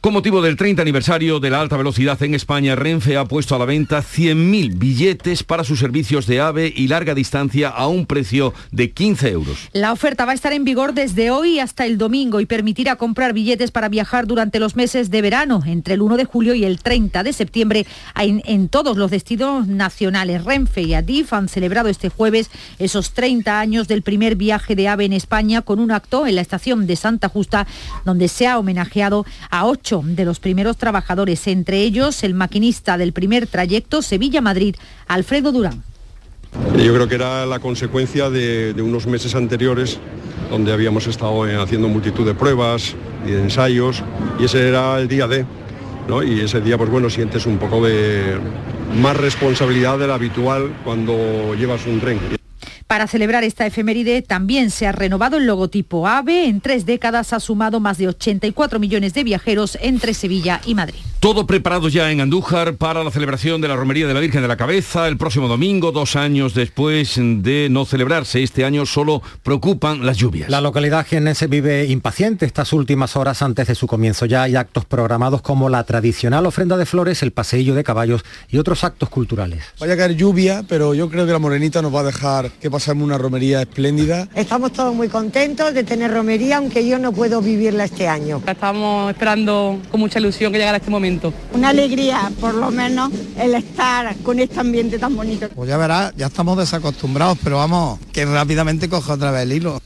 Con 0.00 0.14
motivo 0.14 0.40
del 0.40 0.56
30 0.56 0.80
aniversario 0.80 1.40
de 1.40 1.50
la 1.50 1.60
alta 1.60 1.76
velocidad 1.76 2.22
en 2.22 2.34
España, 2.34 2.74
Renfe 2.74 3.18
ha 3.18 3.26
puesto 3.26 3.54
a 3.54 3.58
la 3.58 3.66
venta 3.66 3.98
100.000 3.98 4.78
billetes 4.78 5.42
para 5.42 5.62
sus 5.62 5.78
servicios 5.78 6.26
de 6.26 6.40
AVE 6.40 6.72
y 6.74 6.88
larga 6.88 7.14
distancia 7.14 7.68
a 7.68 7.86
un 7.86 8.06
precio 8.06 8.54
de 8.70 8.92
15 8.92 9.28
euros. 9.28 9.68
La 9.74 9.92
oferta 9.92 10.24
va 10.24 10.32
a 10.32 10.34
estar 10.34 10.54
en 10.54 10.64
vigor 10.64 10.94
desde 10.94 11.30
hoy 11.30 11.58
hasta 11.58 11.84
el 11.84 11.98
domingo 11.98 12.40
y 12.40 12.46
permitirá 12.46 12.96
comprar 12.96 13.34
billetes 13.34 13.72
para 13.72 13.90
viajar 13.90 14.26
durante 14.26 14.58
los 14.58 14.74
meses 14.74 15.10
de 15.10 15.20
verano, 15.20 15.62
entre 15.66 15.92
el 15.92 16.00
1 16.00 16.16
de 16.16 16.24
julio 16.24 16.54
y 16.54 16.64
el 16.64 16.78
30 16.78 17.22
de 17.22 17.34
septiembre, 17.34 17.86
en, 18.16 18.70
todos 18.70 18.96
los 18.96 19.10
destinos 19.10 19.66
nacionales. 19.66 20.44
Renfe 20.44 20.80
y 20.80 20.94
Adif 20.94 21.34
han 21.34 21.50
celebrado 21.50 21.90
este 21.90 22.08
jueves 22.08 22.50
esos 22.78 23.10
30 23.10 23.60
años 23.60 23.86
del 23.86 24.00
primer 24.00 24.36
viaje 24.36 24.74
de 24.74 24.88
AVE 24.88 25.04
en 25.04 25.12
España 25.12 25.60
con 25.60 25.78
un 25.78 25.90
acto 25.90 26.26
en 26.26 26.36
la 26.36 26.40
estación 26.40 26.86
de 26.86 26.96
Santa 26.96 27.28
Justa, 27.28 27.66
donde 28.06 28.28
se 28.28 28.46
ha 28.46 28.58
homenajeado 28.58 29.26
a 29.50 29.66
ocho 29.66 29.89
de 29.98 30.24
los 30.24 30.38
primeros 30.38 30.76
trabajadores, 30.76 31.46
entre 31.48 31.82
ellos 31.82 32.22
el 32.22 32.34
maquinista 32.34 32.96
del 32.96 33.12
primer 33.12 33.46
trayecto 33.48 34.02
Sevilla-Madrid, 34.02 34.76
Alfredo 35.08 35.50
Durán. 35.50 35.82
Yo 36.76 36.94
creo 36.94 37.08
que 37.08 37.16
era 37.16 37.44
la 37.46 37.58
consecuencia 37.58 38.30
de, 38.30 38.74
unos 38.80 39.06
meses 39.06 39.34
anteriores 39.34 39.98
donde 40.48 40.72
habíamos 40.72 41.06
estado 41.06 41.46
eh, 41.46 41.56
haciendo 41.56 41.88
multitud 41.88 42.26
de 42.26 42.34
pruebas 42.34 42.94
y 43.26 43.30
de 43.30 43.42
ensayos 43.42 44.02
y 44.38 44.44
ese 44.44 44.68
era 44.68 44.98
el 44.98 45.08
día 45.08 45.26
de, 45.26 45.44
¿no? 46.08 46.22
Y 46.22 46.40
ese 46.40 46.60
día, 46.60 46.78
pues 46.78 46.90
bueno, 46.90 47.10
sientes 47.10 47.46
un 47.46 47.58
poco 47.58 47.84
de 47.84 48.38
más 49.00 49.16
responsabilidad 49.16 49.98
de 49.98 50.06
la 50.06 50.14
habitual 50.14 50.72
cuando 50.84 51.54
llevas 51.54 51.86
un 51.86 52.00
tren. 52.00 52.39
Para 52.90 53.06
celebrar 53.06 53.44
esta 53.44 53.66
efeméride 53.66 54.20
también 54.20 54.72
se 54.72 54.88
ha 54.88 54.90
renovado 54.90 55.36
el 55.36 55.46
logotipo 55.46 56.08
AVE. 56.08 56.46
En 56.46 56.60
tres 56.60 56.86
décadas 56.86 57.32
ha 57.32 57.38
sumado 57.38 57.78
más 57.78 57.98
de 57.98 58.08
84 58.08 58.80
millones 58.80 59.14
de 59.14 59.22
viajeros 59.22 59.78
entre 59.80 60.12
Sevilla 60.12 60.60
y 60.66 60.74
Madrid. 60.74 61.09
Todo 61.20 61.46
preparado 61.46 61.90
ya 61.90 62.10
en 62.10 62.22
Andújar 62.22 62.76
para 62.76 63.04
la 63.04 63.10
celebración 63.10 63.60
de 63.60 63.68
la 63.68 63.76
Romería 63.76 64.06
de 64.06 64.14
la 64.14 64.20
Virgen 64.20 64.40
de 64.40 64.48
la 64.48 64.56
Cabeza 64.56 65.06
el 65.06 65.18
próximo 65.18 65.48
domingo, 65.48 65.92
dos 65.92 66.16
años 66.16 66.54
después 66.54 67.16
de 67.18 67.68
no 67.70 67.84
celebrarse. 67.84 68.42
Este 68.42 68.64
año 68.64 68.86
solo 68.86 69.20
preocupan 69.42 70.06
las 70.06 70.16
lluvias. 70.16 70.48
La 70.48 70.62
localidad 70.62 71.06
jiennense 71.06 71.46
vive 71.46 71.84
impaciente 71.84 72.46
estas 72.46 72.72
últimas 72.72 73.16
horas 73.16 73.42
antes 73.42 73.68
de 73.68 73.74
su 73.74 73.86
comienzo. 73.86 74.24
Ya 74.24 74.44
hay 74.44 74.56
actos 74.56 74.86
programados 74.86 75.42
como 75.42 75.68
la 75.68 75.84
tradicional 75.84 76.46
ofrenda 76.46 76.78
de 76.78 76.86
flores, 76.86 77.22
el 77.22 77.32
paseillo 77.32 77.74
de 77.74 77.84
caballos 77.84 78.24
y 78.48 78.56
otros 78.56 78.82
actos 78.82 79.10
culturales. 79.10 79.62
Vaya 79.78 79.92
a 79.92 79.96
caer 79.98 80.16
lluvia, 80.16 80.64
pero 80.66 80.94
yo 80.94 81.10
creo 81.10 81.26
que 81.26 81.32
la 81.32 81.38
Morenita 81.38 81.82
nos 81.82 81.94
va 81.94 82.00
a 82.00 82.04
dejar 82.04 82.50
que 82.50 82.70
pasemos 82.70 83.04
una 83.04 83.18
romería 83.18 83.60
espléndida. 83.60 84.26
Estamos 84.34 84.72
todos 84.72 84.94
muy 84.94 85.08
contentos 85.08 85.74
de 85.74 85.84
tener 85.84 86.14
romería, 86.14 86.56
aunque 86.56 86.88
yo 86.88 86.98
no 86.98 87.12
puedo 87.12 87.42
vivirla 87.42 87.84
este 87.84 88.08
año. 88.08 88.40
Estamos 88.46 89.10
esperando 89.10 89.78
con 89.90 90.00
mucha 90.00 90.18
ilusión 90.18 90.50
que 90.50 90.56
llegara 90.56 90.78
este 90.78 90.90
momento. 90.90 91.09
Una 91.52 91.70
alegría, 91.70 92.30
por 92.40 92.54
lo 92.54 92.70
menos, 92.70 93.10
el 93.38 93.54
estar 93.54 94.16
con 94.18 94.38
este 94.38 94.60
ambiente 94.60 94.98
tan 94.98 95.16
bonito. 95.16 95.48
Pues 95.48 95.68
ya 95.68 95.76
verás, 95.76 96.12
ya 96.16 96.26
estamos 96.26 96.56
desacostumbrados, 96.58 97.38
pero 97.42 97.56
vamos, 97.56 97.98
que 98.12 98.24
rápidamente 98.24 98.88
coja 98.88 99.14
otra 99.14 99.30
vez 99.30 99.42
el 99.42 99.52
hilo. 99.52 99.80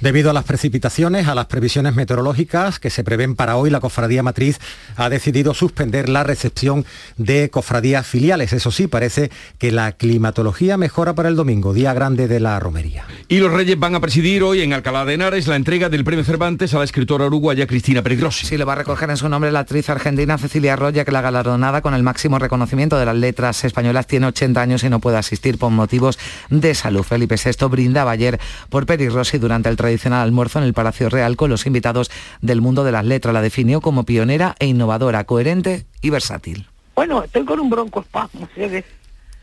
Debido 0.00 0.30
a 0.30 0.32
las 0.32 0.44
precipitaciones, 0.44 1.28
a 1.28 1.34
las 1.34 1.46
previsiones 1.46 1.94
meteorológicas 1.94 2.78
que 2.78 2.90
se 2.90 3.04
prevén 3.04 3.36
para 3.36 3.56
hoy, 3.56 3.70
la 3.70 3.80
Cofradía 3.80 4.22
Matriz 4.22 4.58
ha 4.96 5.08
decidido 5.08 5.54
suspender 5.54 6.08
la 6.08 6.24
recepción 6.24 6.84
de 7.16 7.48
cofradías 7.50 8.06
filiales. 8.06 8.52
Eso 8.52 8.70
sí, 8.70 8.86
parece 8.86 9.30
que 9.58 9.72
la 9.72 9.92
climatología 9.92 10.76
mejora 10.76 11.14
para 11.14 11.28
el 11.28 11.36
domingo, 11.36 11.72
día 11.72 11.94
grande 11.94 12.28
de 12.28 12.40
la 12.40 12.58
romería. 12.60 13.06
Y 13.28 13.38
los 13.38 13.52
Reyes 13.52 13.78
van 13.78 13.94
a 13.94 14.00
presidir 14.00 14.42
hoy 14.42 14.60
en 14.60 14.72
Alcalá 14.72 15.04
de 15.04 15.14
Henares 15.14 15.46
la 15.46 15.56
entrega 15.56 15.88
del 15.88 16.04
premio 16.04 16.24
Cervantes 16.24 16.74
a 16.74 16.78
la 16.78 16.84
escritora 16.84 17.26
uruguaya 17.26 17.66
Cristina 17.66 18.02
Peligrosi. 18.02 18.46
Sí, 18.46 18.56
le 18.56 18.64
va 18.64 18.74
a 18.74 18.76
recoger 18.76 19.10
en 19.10 19.16
su 19.16 19.28
nombre 19.28 19.52
la 19.52 19.60
actriz 19.60 19.88
argentina 19.88 20.36
Cecilia 20.38 20.76
Roya, 20.76 21.04
que 21.04 21.12
la 21.12 21.22
galardonada 21.22 21.80
con 21.80 21.94
el 21.94 22.02
máximo 22.02 22.38
reconocimiento 22.38 22.98
de 22.98 23.06
las 23.06 23.16
letras 23.16 23.64
españolas 23.64 24.06
tiene 24.06 24.26
80 24.26 24.60
años 24.60 24.84
y 24.84 24.90
no 24.90 25.00
puede 25.00 25.16
asistir 25.16 25.56
por 25.58 25.70
motivos 25.70 26.18
de 26.50 26.74
salud. 26.74 27.02
Felipe 27.02 27.36
VI 27.36 27.66
brindaba 27.68 28.10
ayer 28.10 28.38
por 28.68 28.86
Peligrosi 28.86 29.38
durante 29.38 29.68
el 29.68 29.76
tradicional 29.84 30.22
almuerzo 30.22 30.58
en 30.58 30.64
el 30.64 30.72
Palacio 30.72 31.10
Real 31.10 31.36
con 31.36 31.50
los 31.50 31.66
invitados 31.66 32.10
del 32.40 32.60
mundo 32.60 32.84
de 32.84 32.92
las 32.92 33.04
letras. 33.04 33.34
La 33.34 33.42
definió 33.42 33.80
como 33.80 34.04
pionera 34.04 34.54
e 34.58 34.66
innovadora, 34.66 35.24
coherente 35.24 35.86
y 36.00 36.10
versátil. 36.10 36.66
Bueno, 36.94 37.22
estoy 37.22 37.44
con 37.44 37.60
un 37.60 37.68
broncoespasmo. 37.68 38.48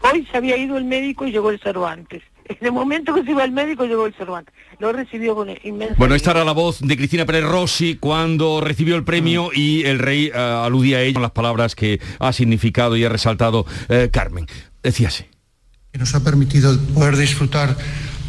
Hoy 0.04 0.28
se 0.32 0.38
había 0.38 0.58
ido 0.58 0.78
el 0.78 0.86
médico 0.86 1.28
y 1.28 1.32
llegó 1.32 1.52
el 1.52 1.60
Cervantes. 1.60 2.24
En 2.46 2.58
el 2.60 2.72
momento 2.72 3.14
que 3.14 3.24
se 3.24 3.32
iba 3.32 3.44
el 3.44 3.52
médico 3.52 3.86
llegó 3.86 4.08
el 4.08 4.16
Cervantes. 4.16 4.54
Lo 4.80 4.92
recibió 4.92 5.36
con 5.36 5.48
inmensa... 5.64 5.94
Bueno, 5.98 6.16
esta 6.16 6.32
era 6.32 6.44
la 6.44 6.54
voz 6.54 6.80
de 6.82 6.98
Cristina 6.98 7.26
Pérez 7.26 7.44
Rossi 7.44 7.98
cuando 7.98 8.62
recibió 8.62 8.96
el 8.96 9.04
premio 9.04 9.50
mm. 9.50 9.52
y 9.60 9.84
el 9.84 10.00
rey 10.00 10.32
uh, 10.34 10.66
aludía 10.66 10.98
a 10.98 11.02
ella 11.02 11.14
con 11.14 11.22
las 11.22 11.32
palabras 11.32 11.76
que 11.76 12.02
ha 12.20 12.34
significado 12.34 12.98
y 12.98 13.06
ha 13.06 13.10
resaltado 13.10 13.60
uh, 13.62 14.10
Carmen. 14.12 14.48
Decíase. 14.82 15.30
Que 15.92 16.00
nos 16.00 16.16
ha 16.16 16.24
permitido 16.24 16.76
poder 16.96 17.16
disfrutar 17.16 17.78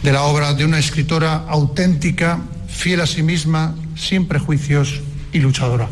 de 0.03 0.13
la 0.13 0.23
obra 0.25 0.55
de 0.55 0.65
una 0.65 0.79
escritora 0.79 1.45
auténtica, 1.49 2.41
fiel 2.69 3.01
a 3.01 3.07
sí 3.07 3.23
misma, 3.23 3.75
sin 3.97 4.27
prejuicios 4.27 5.01
y 5.33 5.39
luchadora. 5.39 5.89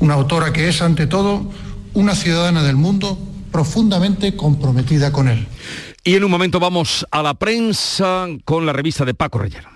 Una 0.00 0.14
autora 0.14 0.52
que 0.52 0.68
es, 0.68 0.82
ante 0.82 1.06
todo, 1.06 1.50
una 1.94 2.14
ciudadana 2.14 2.62
del 2.62 2.76
mundo 2.76 3.18
profundamente 3.52 4.36
comprometida 4.36 5.12
con 5.12 5.28
él. 5.28 5.46
Y 6.04 6.14
en 6.14 6.24
un 6.24 6.30
momento 6.30 6.60
vamos 6.60 7.06
a 7.10 7.22
la 7.22 7.34
prensa 7.34 8.26
con 8.44 8.66
la 8.66 8.72
revista 8.72 9.04
de 9.04 9.14
Paco 9.14 9.38
Reyero. 9.38 9.75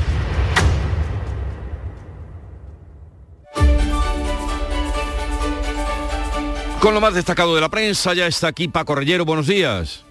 Con 6.81 6.95
lo 6.95 6.99
más 6.99 7.13
destacado 7.13 7.53
de 7.53 7.61
la 7.61 7.69
prensa, 7.69 8.15
ya 8.15 8.25
está 8.25 8.47
aquí 8.47 8.67
Paco 8.67 8.95
Reyero, 8.95 9.23
buenos 9.23 9.45
días. 9.45 10.03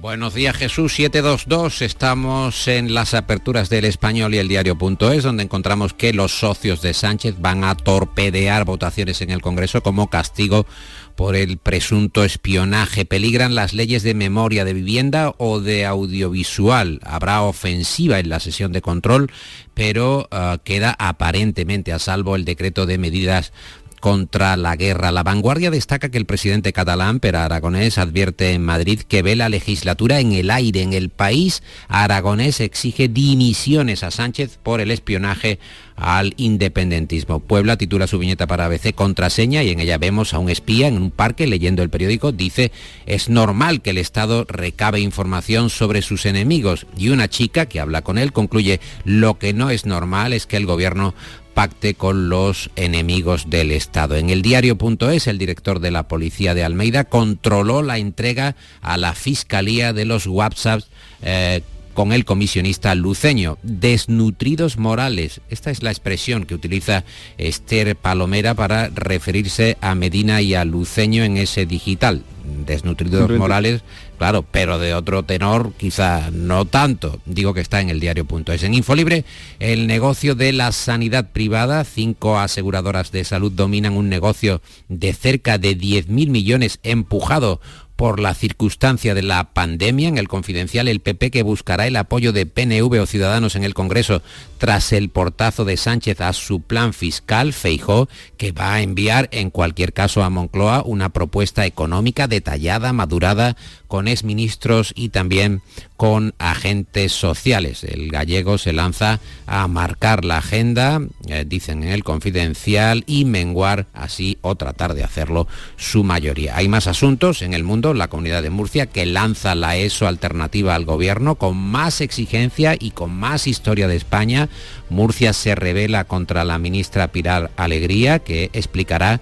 Buenos 0.00 0.34
días 0.34 0.56
Jesús 0.56 0.92
722, 0.94 1.80
estamos 1.82 2.66
en 2.66 2.92
las 2.92 3.14
aperturas 3.14 3.68
del 3.68 3.84
español 3.84 4.34
y 4.34 4.38
el 4.38 4.48
diario.es 4.48 5.22
donde 5.22 5.44
encontramos 5.44 5.94
que 5.94 6.12
los 6.12 6.36
socios 6.36 6.82
de 6.82 6.92
Sánchez 6.92 7.36
van 7.38 7.62
a 7.62 7.76
torpedear 7.76 8.64
votaciones 8.64 9.22
en 9.22 9.30
el 9.30 9.42
Congreso 9.42 9.80
como 9.80 10.10
castigo 10.10 10.66
por 11.14 11.36
el 11.36 11.56
presunto 11.56 12.24
espionaje. 12.24 13.04
Peligran 13.04 13.54
las 13.54 13.72
leyes 13.72 14.02
de 14.02 14.14
memoria 14.14 14.64
de 14.64 14.74
vivienda 14.74 15.34
o 15.38 15.60
de 15.60 15.86
audiovisual. 15.86 16.98
Habrá 17.04 17.42
ofensiva 17.42 18.18
en 18.18 18.28
la 18.28 18.40
sesión 18.40 18.72
de 18.72 18.82
control, 18.82 19.30
pero 19.74 20.28
uh, 20.32 20.58
queda 20.64 20.96
aparentemente 20.98 21.92
a 21.92 22.00
salvo 22.00 22.34
el 22.34 22.44
decreto 22.44 22.86
de 22.86 22.98
medidas 22.98 23.52
contra 24.00 24.56
la 24.56 24.76
guerra. 24.76 25.12
La 25.12 25.22
vanguardia 25.22 25.70
destaca 25.70 26.10
que 26.10 26.18
el 26.18 26.26
presidente 26.26 26.72
catalán, 26.72 27.20
Pera 27.20 27.44
Aragonés, 27.44 27.98
advierte 27.98 28.52
en 28.52 28.64
Madrid 28.64 29.00
que 29.00 29.22
ve 29.22 29.36
la 29.36 29.48
legislatura 29.48 30.20
en 30.20 30.32
el 30.32 30.50
aire. 30.50 30.82
En 30.82 30.92
el 30.92 31.10
país, 31.10 31.62
Aragonés 31.88 32.60
exige 32.60 33.08
dimisiones 33.08 34.02
a 34.02 34.10
Sánchez 34.10 34.58
por 34.62 34.80
el 34.80 34.90
espionaje 34.90 35.58
al 35.96 36.34
independentismo. 36.36 37.40
Puebla 37.40 37.76
titula 37.76 38.06
su 38.06 38.18
viñeta 38.18 38.46
para 38.46 38.66
ABC 38.66 38.94
contraseña 38.94 39.62
y 39.62 39.70
en 39.70 39.80
ella 39.80 39.98
vemos 39.98 40.32
a 40.32 40.38
un 40.38 40.48
espía 40.48 40.86
en 40.86 40.96
un 40.96 41.10
parque 41.10 41.46
leyendo 41.46 41.82
el 41.82 41.90
periódico. 41.90 42.32
Dice, 42.32 42.70
es 43.06 43.28
normal 43.28 43.82
que 43.82 43.90
el 43.90 43.98
Estado 43.98 44.44
recabe 44.48 45.00
información 45.00 45.70
sobre 45.70 46.02
sus 46.02 46.26
enemigos. 46.26 46.86
Y 46.96 47.08
una 47.08 47.28
chica 47.28 47.66
que 47.66 47.80
habla 47.80 48.02
con 48.02 48.18
él 48.18 48.32
concluye, 48.32 48.80
lo 49.04 49.38
que 49.38 49.52
no 49.52 49.70
es 49.70 49.86
normal 49.86 50.32
es 50.32 50.46
que 50.46 50.56
el 50.56 50.66
gobierno 50.66 51.14
pacte 51.58 51.94
con 51.94 52.28
los 52.28 52.70
enemigos 52.76 53.50
del 53.50 53.72
Estado. 53.72 54.14
En 54.14 54.30
el 54.30 54.42
diario.es, 54.42 55.26
el 55.26 55.38
director 55.38 55.80
de 55.80 55.90
la 55.90 56.06
Policía 56.06 56.54
de 56.54 56.62
Almeida 56.62 57.02
controló 57.02 57.82
la 57.82 57.98
entrega 57.98 58.54
a 58.80 58.96
la 58.96 59.12
Fiscalía 59.12 59.92
de 59.92 60.04
los 60.04 60.28
WhatsApp 60.28 60.82
eh, 61.20 61.62
con 61.94 62.12
el 62.12 62.24
comisionista 62.24 62.94
luceño. 62.94 63.58
Desnutridos 63.64 64.78
morales. 64.78 65.40
Esta 65.50 65.72
es 65.72 65.82
la 65.82 65.90
expresión 65.90 66.44
que 66.44 66.54
utiliza 66.54 67.02
Esther 67.38 67.96
Palomera 67.96 68.54
para 68.54 68.88
referirse 68.90 69.76
a 69.80 69.96
Medina 69.96 70.40
y 70.40 70.54
a 70.54 70.64
Luceño 70.64 71.24
en 71.24 71.38
ese 71.38 71.66
digital. 71.66 72.22
Desnutridos 72.66 73.32
morales, 73.32 73.82
claro, 74.18 74.42
pero 74.42 74.78
de 74.78 74.94
otro 74.94 75.22
tenor 75.22 75.72
quizá 75.74 76.30
no 76.30 76.64
tanto. 76.64 77.20
Digo 77.24 77.54
que 77.54 77.60
está 77.60 77.80
en 77.80 77.88
el 77.88 78.00
diario.es. 78.00 78.62
En 78.62 78.74
Infolibre, 78.74 79.24
el 79.58 79.86
negocio 79.86 80.34
de 80.34 80.52
la 80.52 80.72
sanidad 80.72 81.30
privada, 81.32 81.84
cinco 81.84 82.38
aseguradoras 82.38 83.12
de 83.12 83.24
salud 83.24 83.52
dominan 83.52 83.96
un 83.96 84.08
negocio 84.08 84.60
de 84.88 85.12
cerca 85.14 85.58
de 85.58 85.78
10.000 85.78 86.28
millones 86.28 86.80
empujado 86.82 87.60
por 87.98 88.20
la 88.20 88.32
circunstancia 88.32 89.12
de 89.12 89.22
la 89.22 89.52
pandemia. 89.52 90.06
En 90.06 90.18
el 90.18 90.28
confidencial, 90.28 90.86
el 90.86 91.00
PP 91.00 91.32
que 91.32 91.42
buscará 91.42 91.88
el 91.88 91.96
apoyo 91.96 92.32
de 92.32 92.46
PNV 92.46 93.02
o 93.02 93.06
Ciudadanos 93.06 93.56
en 93.56 93.64
el 93.64 93.74
Congreso 93.74 94.22
tras 94.58 94.92
el 94.92 95.08
portazo 95.08 95.64
de 95.64 95.76
Sánchez 95.76 96.20
a 96.20 96.32
su 96.32 96.60
plan 96.60 96.92
fiscal, 96.92 97.52
Feijó, 97.52 98.08
que 98.36 98.52
va 98.52 98.74
a 98.74 98.82
enviar 98.82 99.28
en 99.32 99.50
cualquier 99.50 99.92
caso 99.92 100.22
a 100.22 100.30
Moncloa 100.30 100.84
una 100.86 101.08
propuesta 101.08 101.66
económica 101.66 102.28
detallada, 102.28 102.92
madurada, 102.92 103.56
con 103.88 104.06
exministros 104.06 104.92
y 104.94 105.08
también 105.08 105.62
con 105.96 106.34
agentes 106.38 107.10
sociales. 107.12 107.82
El 107.82 108.10
gallego 108.10 108.58
se 108.58 108.72
lanza 108.72 109.18
a 109.46 109.66
marcar 109.66 110.24
la 110.24 110.38
agenda, 110.38 111.00
eh, 111.26 111.44
dicen 111.46 111.82
en 111.82 111.88
el 111.88 112.04
confidencial, 112.04 113.02
y 113.06 113.24
menguar 113.24 113.86
así 113.94 114.38
o 114.42 114.54
tratar 114.54 114.94
de 114.94 115.02
hacerlo 115.02 115.48
su 115.76 116.04
mayoría. 116.04 116.56
Hay 116.56 116.68
más 116.68 116.86
asuntos 116.86 117.42
en 117.42 117.54
el 117.54 117.64
mundo, 117.64 117.94
la 117.94 118.08
comunidad 118.08 118.42
de 118.42 118.50
Murcia, 118.50 118.86
que 118.86 119.06
lanza 119.06 119.54
la 119.54 119.76
ESO 119.76 120.06
alternativa 120.06 120.74
al 120.74 120.84
gobierno 120.84 121.34
con 121.34 121.56
más 121.56 122.00
exigencia 122.00 122.76
y 122.78 122.92
con 122.92 123.10
más 123.10 123.46
historia 123.46 123.88
de 123.88 123.96
España. 123.96 124.48
Murcia 124.90 125.32
se 125.32 125.54
revela 125.54 126.04
contra 126.04 126.44
la 126.44 126.58
ministra 126.58 127.08
Pilar 127.08 127.50
Alegría, 127.56 128.18
que 128.20 128.50
explicará 128.52 129.20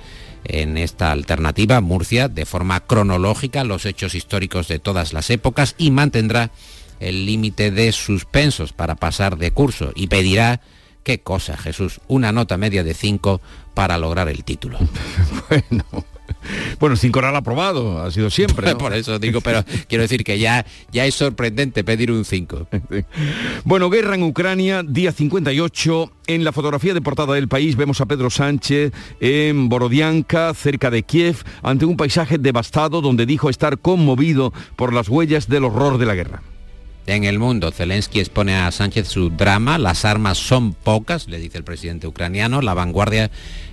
en 0.48 0.76
esta 0.76 1.12
alternativa, 1.12 1.80
Murcia, 1.80 2.28
de 2.28 2.46
forma 2.46 2.80
cronológica, 2.80 3.64
los 3.64 3.86
hechos 3.86 4.14
históricos 4.14 4.68
de 4.68 4.78
todas 4.78 5.12
las 5.12 5.30
épocas 5.30 5.74
y 5.78 5.90
mantendrá 5.90 6.50
el 7.00 7.26
límite 7.26 7.70
de 7.70 7.92
suspensos 7.92 8.72
para 8.72 8.96
pasar 8.96 9.36
de 9.36 9.50
curso 9.50 9.92
y 9.94 10.06
pedirá, 10.06 10.60
qué 11.02 11.20
cosa 11.20 11.56
Jesús, 11.56 12.00
una 12.08 12.32
nota 12.32 12.56
media 12.56 12.82
de 12.82 12.94
5 12.94 13.40
para 13.74 13.98
lograr 13.98 14.28
el 14.28 14.44
título. 14.44 14.78
bueno. 15.48 15.84
Bueno, 16.78 16.96
cinco 16.96 17.18
era 17.18 17.36
aprobado, 17.36 18.02
ha 18.02 18.10
sido 18.10 18.30
siempre. 18.30 18.76
Por 18.76 18.92
eso 18.92 19.18
digo, 19.18 19.40
pero 19.40 19.64
quiero 19.88 20.02
decir 20.02 20.24
que 20.24 20.38
ya, 20.38 20.66
ya 20.92 21.06
es 21.06 21.14
sorprendente 21.14 21.84
pedir 21.84 22.12
un 22.12 22.24
5. 22.24 22.68
bueno, 23.64 23.90
guerra 23.90 24.14
en 24.14 24.22
Ucrania, 24.22 24.82
día 24.86 25.12
58. 25.12 26.12
En 26.28 26.44
la 26.44 26.52
fotografía 26.52 26.92
de 26.92 27.00
portada 27.00 27.34
del 27.34 27.48
país 27.48 27.76
vemos 27.76 28.00
a 28.00 28.06
Pedro 28.06 28.30
Sánchez 28.30 28.92
en 29.20 29.68
Borodianka, 29.68 30.52
cerca 30.54 30.90
de 30.90 31.02
Kiev, 31.04 31.44
ante 31.62 31.84
un 31.84 31.96
paisaje 31.96 32.38
devastado 32.38 33.00
donde 33.00 33.26
dijo 33.26 33.48
estar 33.48 33.78
conmovido 33.78 34.52
por 34.74 34.92
las 34.92 35.08
huellas 35.08 35.48
del 35.48 35.64
horror 35.64 35.98
de 35.98 36.06
la 36.06 36.14
guerra. 36.14 36.42
En 37.06 37.22
el 37.22 37.38
mundo, 37.38 37.70
Zelensky 37.70 38.18
expone 38.18 38.56
a 38.56 38.72
Sánchez 38.72 39.06
su 39.06 39.30
drama, 39.30 39.78
las 39.78 40.04
armas 40.04 40.38
son 40.38 40.72
pocas, 40.74 41.28
le 41.28 41.38
dice 41.38 41.56
el 41.56 41.62
presidente 41.62 42.08
ucraniano, 42.08 42.60
la 42.62 42.74
vanguardia 42.74 43.30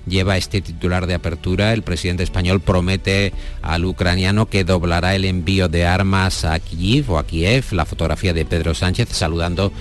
lleva 0.07 0.37
este 0.37 0.61
titular 0.61 1.07
de 1.07 1.13
apertura, 1.13 1.73
el 1.73 1.81
presidente 1.81 2.23
español 2.23 2.61
promete 2.61 3.33
al 3.61 3.85
ucraniano 3.85 4.47
que 4.47 4.63
doblará 4.63 5.15
el 5.15 5.25
envío 5.25 5.69
de 5.69 5.85
armas 5.85 6.45
a 6.45 6.59
Kiev 6.59 7.11
o 7.11 7.17
a 7.17 7.25
Kiev, 7.25 7.65
la 7.71 7.85
fotografía 7.85 8.33
de 8.33 8.45
Pedro 8.45 8.73
Sánchez 8.73 9.09
saludando 9.11 9.71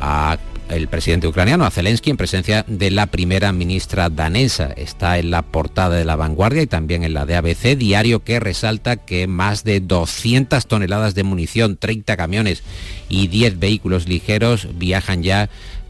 a 0.00 0.38
el 0.68 0.88
presidente 0.88 1.26
ucraniano, 1.26 1.64
a 1.64 1.70
Zelensky, 1.70 2.10
en 2.10 2.16
presencia 2.16 2.64
de 2.68 2.90
la 2.90 3.06
primera 3.06 3.52
ministra 3.52 4.10
danesa. 4.10 4.66
Está 4.76 5.18
en 5.18 5.30
la 5.30 5.42
portada 5.42 5.96
de 5.96 6.04
La 6.04 6.16
Vanguardia 6.16 6.62
y 6.62 6.66
también 6.66 7.04
en 7.04 7.14
la 7.14 7.26
de 7.26 7.36
ABC, 7.36 7.76
diario 7.76 8.22
que 8.22 8.40
resalta 8.40 8.96
que 8.96 9.26
más 9.26 9.64
de 9.64 9.80
200 9.80 10.66
toneladas 10.66 11.14
de 11.14 11.24
munición, 11.24 11.76
30 11.76 12.16
camiones 12.16 12.62
y 13.08 13.28
10 13.28 13.58
vehículos 13.58 14.08
ligeros 14.08 14.68
viajan 14.74 15.22
ya 15.22 15.48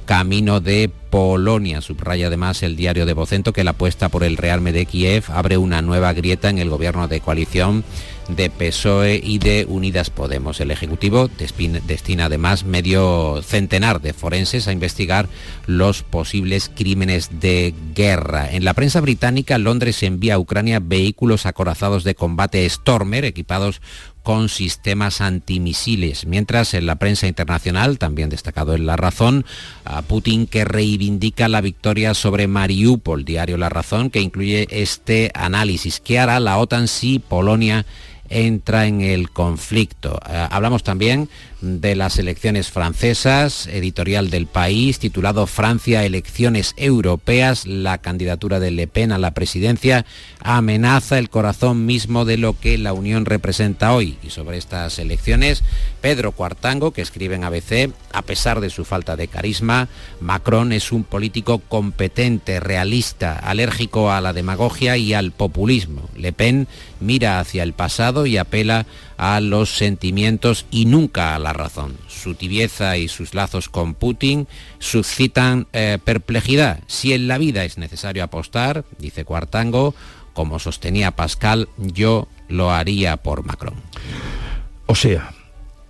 camino 0.09 0.61
de 0.61 0.91
Polonia. 1.11 1.83
Subraya 1.83 2.29
además 2.29 2.63
el 2.63 2.77
diario 2.77 3.05
de 3.05 3.13
Vocento 3.13 3.53
que 3.53 3.63
la 3.63 3.73
apuesta 3.73 4.09
por 4.09 4.25
el 4.25 4.39
rearme 4.39 4.73
de 4.73 4.87
Kiev 4.87 5.25
abre 5.29 5.59
una 5.59 5.83
nueva 5.83 6.15
grieta 6.15 6.49
en 6.49 6.57
el 6.57 6.71
gobierno 6.71 7.09
de 7.09 7.21
coalición 7.21 7.85
de 8.29 8.51
PSOE 8.51 9.21
y 9.23 9.39
de 9.39 9.67
Unidas 9.69 10.11
Podemos. 10.11 10.61
El 10.61 10.71
Ejecutivo 10.71 11.29
destina 11.29 12.27
además 12.27 12.65
medio 12.65 13.41
centenar 13.43 14.01
de 14.01 14.13
forenses 14.13 14.69
a 14.69 14.73
investigar 14.73 15.29
los 15.67 16.03
posibles 16.03 16.71
crímenes 16.75 17.41
de 17.41 17.75
guerra. 17.95 18.51
En 18.51 18.65
la 18.65 18.75
prensa 18.75 19.01
británica, 19.01 19.59
Londres 19.59 20.03
envía 20.03 20.35
a 20.35 20.39
Ucrania 20.39 20.81
vehículos 20.81 21.47
acorazados 21.47 22.05
de 22.05 22.15
combate 22.15 22.69
Stormer 22.69 23.25
equipados 23.25 23.81
con 24.29 24.51
sistemas 24.51 25.23
antimisiles, 25.23 26.27
mientras 26.27 26.75
en 26.75 26.85
la 26.85 26.97
prensa 26.97 27.27
internacional, 27.27 27.97
también 27.97 28.29
destacado 28.29 28.75
en 28.75 28.85
La 28.85 28.95
Razón, 28.95 29.47
a 29.87 30.03
Putin 30.03 30.47
que 30.47 30.67
reivindica 30.67 31.49
la 31.49 31.63
victoria 31.63 32.13
sobre 32.13 32.47
Mariupol, 32.47 33.25
diario 33.25 33.57
La 33.57 33.71
Razón, 33.71 34.11
que 34.11 34.21
incluye 34.21 34.69
este 34.71 35.31
análisis. 35.33 36.01
¿Qué 36.01 36.19
hará 36.19 36.41
la 36.41 36.59
OTAN 36.59 36.89
si 36.89 37.21
Polonia 37.21 37.87
entra 38.29 38.87
en 38.87 39.01
el 39.01 39.31
conflicto. 39.31 40.21
Eh, 40.29 40.47
hablamos 40.51 40.83
también 40.83 41.31
de 41.61 41.97
las 41.97 42.19
elecciones 42.19 42.71
francesas, 42.71 43.67
editorial 43.67 44.31
del 44.31 44.47
país, 44.47 44.99
titulado 44.99 45.47
Francia, 45.47 46.05
elecciones 46.05 46.75
europeas, 46.77 47.67
la 47.67 47.99
candidatura 47.99 48.61
de 48.61 48.71
Le 48.71 48.87
Pen 48.87 49.13
a 49.13 49.19
la 49.19 49.33
presidencia 49.33 50.07
amenaza 50.41 51.19
el 51.19 51.31
corazón 51.31 51.85
mismo 51.85 52.25
de 52.25 52.39
lo 52.39 52.59
que 52.59 52.79
la 52.79 52.93
Unión 52.93 53.25
representa 53.25 53.93
hoy. 53.93 54.19
Y 54.23 54.31
sobre 54.31 54.57
estas 54.57 54.99
elecciones, 54.99 55.65
Pedro 56.01 56.33
Cuartango, 56.33 56.93
que 56.93 57.03
escribe 57.03 57.35
en 57.35 57.45
ABC, 57.45 57.91
a 58.13 58.23
pesar 58.23 58.61
de 58.61 58.71
su 58.71 58.85
falta 58.85 59.17
de 59.17 59.29
carisma, 59.29 59.89
Macron 60.21 60.73
es 60.73 60.93
un 60.93 61.05
político 61.05 61.59
competente, 61.59 62.61
realista, 62.61 63.37
alérgico 63.37 64.13
a 64.13 64.21
la 64.21 64.33
demagogia 64.33 64.97
y 64.97 65.13
al 65.15 65.33
populismo. 65.33 66.09
Le 66.17 66.33
Pen 66.33 66.69
mira 67.01 67.41
hacia 67.41 67.63
el 67.63 67.73
pasado 67.73 68.27
y 68.27 68.37
apela 68.37 68.87
a 69.17 69.41
los 69.41 69.77
sentimientos 69.77 70.67
y 70.71 70.87
nunca 70.87 71.35
a 71.35 71.39
la 71.39 71.48
razón. 71.53 71.97
Su 72.09 72.35
tibieza 72.35 72.97
y 72.97 73.09
sus 73.09 73.35
lazos 73.35 73.69
con 73.69 73.95
Putin 73.95 74.47
suscitan 74.79 75.67
eh, 75.73 75.99
perplejidad. 76.03 76.81
Si 76.87 77.13
en 77.13 77.29
la 77.29 77.39
vida 77.39 77.65
es 77.65 77.79
necesario 77.79 78.25
apostar, 78.25 78.85
dice 78.99 79.25
Cuartango, 79.25 79.95
como 80.33 80.59
sostenía 80.59 81.13
Pascal, 81.13 81.69
yo 81.77 82.29
lo 82.49 82.71
haría 82.71 83.17
por 83.17 83.45
Macron. 83.45 83.75
O 84.87 84.95
sea, 84.95 85.33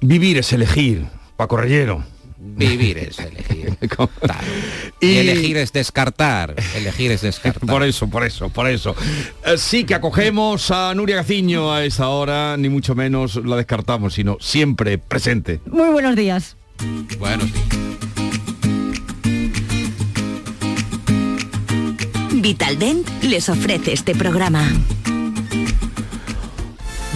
vivir 0.00 0.38
es 0.38 0.52
elegir, 0.52 1.06
Paco 1.36 1.56
Rellero. 1.56 2.04
Vivir 2.40 2.98
es 2.98 3.18
elegir. 3.18 3.76
y... 5.00 5.16
elegir 5.16 5.56
es 5.56 5.72
descartar. 5.72 6.54
Elegir 6.76 7.10
es 7.10 7.22
descartar. 7.22 7.68
Por 7.68 7.82
eso, 7.82 8.08
por 8.08 8.24
eso, 8.24 8.48
por 8.48 8.68
eso. 8.68 8.94
Eh, 9.44 9.58
sí 9.58 9.84
que 9.84 9.94
acogemos 9.94 10.70
a 10.70 10.94
Nuria 10.94 11.16
Gaciño 11.16 11.72
a 11.72 11.84
esa 11.84 12.08
hora, 12.08 12.56
ni 12.56 12.68
mucho 12.68 12.94
menos 12.94 13.36
la 13.36 13.56
descartamos, 13.56 14.14
sino 14.14 14.36
siempre 14.40 14.98
presente. 14.98 15.60
Muy 15.66 15.88
buenos 15.88 16.14
días. 16.14 16.56
Buenos 17.18 17.52
días. 17.52 17.88
Vitaldent 22.40 23.06
les 23.22 23.48
ofrece 23.48 23.92
este 23.92 24.14
programa. 24.14 24.62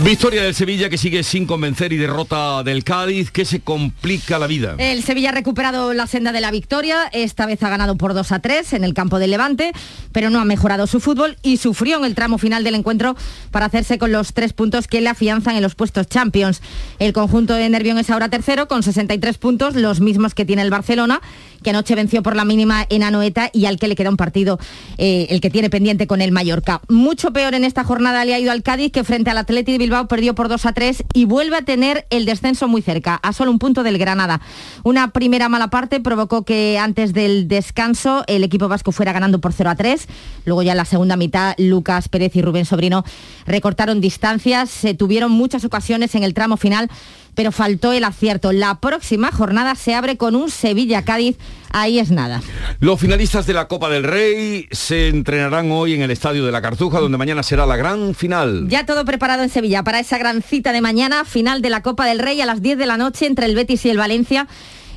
Victoria 0.04 0.42
del 0.42 0.52
Sevilla 0.52 0.90
que 0.90 0.98
sigue 0.98 1.22
sin 1.22 1.46
convencer 1.46 1.92
y 1.92 1.96
derrota 1.96 2.64
del 2.64 2.82
Cádiz 2.82 3.30
que 3.30 3.44
se 3.44 3.60
complica 3.60 4.40
la 4.40 4.48
vida. 4.48 4.74
El 4.78 5.04
Sevilla 5.04 5.28
ha 5.28 5.32
recuperado 5.32 5.94
la 5.94 6.08
senda 6.08 6.32
de 6.32 6.40
la 6.40 6.50
victoria, 6.50 7.08
esta 7.12 7.46
vez 7.46 7.62
ha 7.62 7.68
ganado 7.68 7.94
por 7.96 8.12
2 8.12 8.32
a 8.32 8.40
3 8.40 8.72
en 8.72 8.82
el 8.82 8.94
campo 8.94 9.20
del 9.20 9.30
Levante, 9.30 9.70
pero 10.10 10.28
no 10.28 10.40
ha 10.40 10.44
mejorado 10.44 10.88
su 10.88 10.98
fútbol 10.98 11.36
y 11.44 11.58
sufrió 11.58 11.98
en 11.98 12.04
el 12.04 12.16
tramo 12.16 12.38
final 12.38 12.64
del 12.64 12.74
encuentro 12.74 13.14
para 13.52 13.66
hacerse 13.66 13.96
con 13.98 14.10
los 14.10 14.32
tres 14.32 14.52
puntos 14.52 14.88
que 14.88 15.00
le 15.00 15.08
afianzan 15.08 15.54
en 15.54 15.62
los 15.62 15.76
puestos 15.76 16.08
Champions. 16.08 16.62
El 16.98 17.12
conjunto 17.12 17.54
de 17.54 17.68
Nervión 17.68 17.98
es 17.98 18.10
ahora 18.10 18.28
tercero 18.28 18.66
con 18.66 18.82
63 18.82 19.38
puntos, 19.38 19.76
los 19.76 20.00
mismos 20.00 20.34
que 20.34 20.44
tiene 20.44 20.62
el 20.62 20.70
Barcelona 20.70 21.20
que 21.62 21.70
anoche 21.70 21.94
venció 21.94 22.22
por 22.22 22.36
la 22.36 22.44
mínima 22.44 22.86
en 22.90 23.02
Anoeta 23.02 23.50
y 23.52 23.66
al 23.66 23.78
que 23.78 23.88
le 23.88 23.96
queda 23.96 24.10
un 24.10 24.16
partido, 24.16 24.58
eh, 24.98 25.28
el 25.30 25.40
que 25.40 25.50
tiene 25.50 25.70
pendiente 25.70 26.06
con 26.06 26.20
el 26.20 26.32
Mallorca. 26.32 26.82
Mucho 26.88 27.32
peor 27.32 27.54
en 27.54 27.64
esta 27.64 27.84
jornada 27.84 28.24
le 28.24 28.34
ha 28.34 28.38
ido 28.38 28.52
al 28.52 28.62
Cádiz, 28.62 28.92
que 28.92 29.04
frente 29.04 29.30
al 29.30 29.38
Atleti 29.38 29.72
de 29.72 29.78
Bilbao 29.78 29.91
perdió 30.08 30.34
por 30.34 30.48
2 30.48 30.66
a 30.66 30.72
3 30.72 31.04
y 31.14 31.24
vuelve 31.24 31.56
a 31.56 31.62
tener 31.62 32.06
el 32.10 32.24
descenso 32.24 32.68
muy 32.68 32.82
cerca, 32.82 33.14
a 33.22 33.32
solo 33.32 33.50
un 33.50 33.58
punto 33.58 33.82
del 33.82 33.98
Granada. 33.98 34.40
Una 34.82 35.12
primera 35.12 35.48
mala 35.48 35.68
parte 35.68 36.00
provocó 36.00 36.44
que 36.44 36.78
antes 36.78 37.12
del 37.12 37.48
descanso 37.48 38.24
el 38.26 38.44
equipo 38.44 38.68
vasco 38.68 38.92
fuera 38.92 39.12
ganando 39.12 39.40
por 39.40 39.52
0 39.52 39.70
a 39.70 39.76
3. 39.76 40.06
Luego 40.44 40.62
ya 40.62 40.72
en 40.72 40.78
la 40.78 40.84
segunda 40.84 41.16
mitad, 41.16 41.54
Lucas 41.58 42.08
Pérez 42.08 42.34
y 42.36 42.42
Rubén 42.42 42.64
Sobrino 42.64 43.04
recortaron 43.46 44.00
distancias, 44.00 44.70
se 44.70 44.94
tuvieron 44.94 45.30
muchas 45.30 45.64
ocasiones 45.64 46.14
en 46.14 46.22
el 46.22 46.34
tramo 46.34 46.56
final 46.56 46.90
pero 47.34 47.52
faltó 47.52 47.92
el 47.92 48.04
acierto. 48.04 48.52
La 48.52 48.80
próxima 48.80 49.30
jornada 49.32 49.74
se 49.74 49.94
abre 49.94 50.16
con 50.16 50.34
un 50.34 50.50
Sevilla-Cádiz. 50.50 51.36
Ahí 51.70 51.98
es 51.98 52.10
nada. 52.10 52.42
Los 52.80 53.00
finalistas 53.00 53.46
de 53.46 53.54
la 53.54 53.66
Copa 53.66 53.88
del 53.88 54.04
Rey 54.04 54.68
se 54.70 55.08
entrenarán 55.08 55.70
hoy 55.70 55.94
en 55.94 56.02
el 56.02 56.10
Estadio 56.10 56.44
de 56.44 56.52
la 56.52 56.60
Cartuja, 56.60 57.00
donde 57.00 57.16
mañana 57.16 57.42
será 57.42 57.64
la 57.64 57.76
gran 57.76 58.14
final. 58.14 58.68
Ya 58.68 58.84
todo 58.84 59.04
preparado 59.04 59.42
en 59.42 59.48
Sevilla 59.48 59.82
para 59.82 60.00
esa 60.00 60.18
gran 60.18 60.42
cita 60.42 60.72
de 60.72 60.82
mañana, 60.82 61.24
final 61.24 61.62
de 61.62 61.70
la 61.70 61.82
Copa 61.82 62.06
del 62.06 62.18
Rey 62.18 62.40
a 62.40 62.46
las 62.46 62.60
10 62.60 62.76
de 62.76 62.86
la 62.86 62.98
noche 62.98 63.26
entre 63.26 63.46
el 63.46 63.54
Betis 63.54 63.86
y 63.86 63.90
el 63.90 63.96
Valencia 63.96 64.46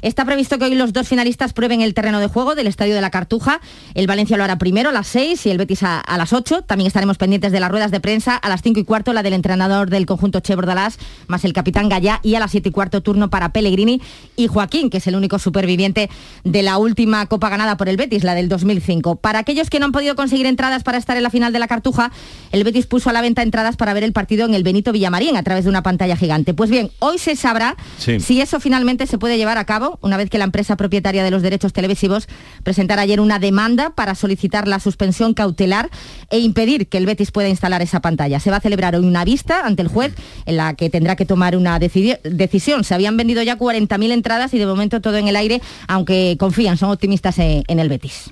Está 0.06 0.24
previsto 0.24 0.60
que 0.60 0.65
hoy 0.65 0.76
los 0.76 0.94
dos 0.94 1.08
finalistas 1.08 1.52
prueben 1.52 1.82
el 1.82 1.96
terreno 1.96 2.20
de 2.20 2.28
juego 2.28 2.54
del 2.54 2.68
Estadio 2.68 2.94
de 2.94 3.02
la 3.02 3.10
Cartuja. 3.10 3.60
El 3.96 4.06
Valencia 4.06 4.38
lo 4.38 4.44
hará 4.44 4.60
primero 4.60 4.89
a 4.89 4.91
las 4.91 5.08
6 5.08 5.44
y 5.48 5.50
el 5.50 5.58
Betis 5.58 5.82
a, 5.82 6.00
a 6.00 6.18
las 6.20 6.32
8. 6.32 6.62
También 6.62 6.86
estaremos 6.86 7.18
pendientes 7.18 7.52
de 7.52 7.60
las 7.60 7.72
ruedas 7.72 7.89
de 7.89 8.00
prensa 8.00 8.36
a 8.36 8.48
las 8.48 8.62
5 8.62 8.80
y 8.80 8.84
cuarto, 8.84 9.13
la 9.13 9.24
del 9.24 9.34
entrenador 9.34 9.89
del 9.89 10.06
conjunto 10.06 10.41
Che 10.41 10.54
Bordalás, 10.56 11.00
más 11.26 11.44
el 11.44 11.54
capitán 11.54 11.89
Gallá 11.89 12.20
y 12.22 12.36
a 12.36 12.39
las 12.39 12.52
7 12.52 12.70
y 12.70 12.72
cuarto 12.72 13.02
turno 13.02 13.32
para 13.32 13.50
Pellegrini 13.50 14.00
y 14.36 14.46
Joaquín, 14.46 14.91
que 14.91 14.98
es 14.98 15.08
el 15.08 15.15
único 15.15 15.39
superviviente 15.39 16.12
de 16.44 16.62
la 16.62 16.78
última 16.78 17.26
copa 17.26 17.50
ganada 17.50 17.76
por 17.76 17.89
el 17.89 17.98
Betis, 17.98 18.24
la 18.24 18.36
del 18.36 18.48
2005. 18.48 19.15
Para 19.15 19.39
aquellos 19.39 19.72
que 19.72 19.80
no 19.80 19.86
han 19.88 19.91
podido 19.91 20.15
conseguir 20.15 20.46
entradas 20.46 20.84
para 20.84 21.00
estar 21.00 21.18
en 21.18 21.24
la 21.24 21.32
final 21.32 21.52
de 21.52 21.58
la 21.58 21.68
Cartuja, 21.68 22.12
el 22.52 22.63
Betis 22.63 22.86
puso 22.86 23.10
a 23.10 23.13
la 23.13 23.22
venta 23.22 23.41
entradas 23.41 23.76
para 23.76 23.91
ver 23.96 24.04
el 24.04 24.13
partido 24.13 24.46
en 24.46 24.54
el 24.54 24.62
Benito 24.62 24.91
Villamarín 24.91 25.36
a 25.36 25.41
través 25.41 25.63
de 25.63 25.72
una 25.72 25.82
pantalla 25.82 26.15
gigante. 26.15 26.54
Pues 26.54 26.70
bien, 26.70 26.91
hoy 27.00 27.18
se 27.18 27.36
sabrá 27.36 27.76
Sí. 27.98 28.20
si 28.20 28.39
eso 28.39 28.60
finalmente 28.60 29.08
se 29.08 29.18
puede 29.18 29.38
llevar 29.39 29.58
a 29.58 29.65
cabo 29.65 29.95
una 30.02 30.18
vez 30.18 30.30
que 30.30 30.38
la 30.38 30.46
empresa 30.46 30.76
propietaria 30.76 31.24
de 31.24 31.32
los 31.32 31.42
derechos 31.42 31.74
televisivos 31.74 32.28
presentara 32.64 33.02
ayer 33.02 33.20
una 33.20 33.40
demanda 33.40 33.92
para 33.92 34.16
solicitar 34.16 34.68
la 34.68 34.80
suspensión 34.80 35.34
cautelar 35.34 35.90
e 36.30 36.40
impedir 36.40 36.88
que 36.88 36.98
el 36.98 37.06
Betis 37.06 37.32
pueda 37.32 37.50
instalar 37.50 37.82
esa 37.82 38.02
pantalla. 38.02 38.40
Se 38.40 38.52
va 38.52 38.58
a 38.58 38.62
celebrar 38.62 38.96
hoy 38.96 39.06
una 39.06 39.26
vista 39.26 39.66
ante 39.66 39.82
el 39.82 39.88
juez 39.88 40.14
en 40.46 40.58
la 40.58 40.74
que 40.74 40.90
tendrá 40.90 41.16
que 41.16 41.26
tomar 41.26 41.56
una 41.56 41.80
decisión. 41.80 42.84
Se 42.84 42.94
habían 42.94 43.18
vendido 43.18 43.44
ya 43.44 43.58
40.000 43.58 44.12
entradas 44.12 44.54
y 44.54 44.60
de 44.60 44.66
momento 44.66 45.02
todo 45.02 45.18
en 45.18 45.28
el 45.28 45.36
aire, 45.36 45.62
aunque 45.88 46.36
confían, 46.40 46.78
son 46.78 46.92
optimistas 46.92 47.40
en, 47.40 47.64
en 47.68 47.80
el 47.80 47.90
Betis. 47.90 48.32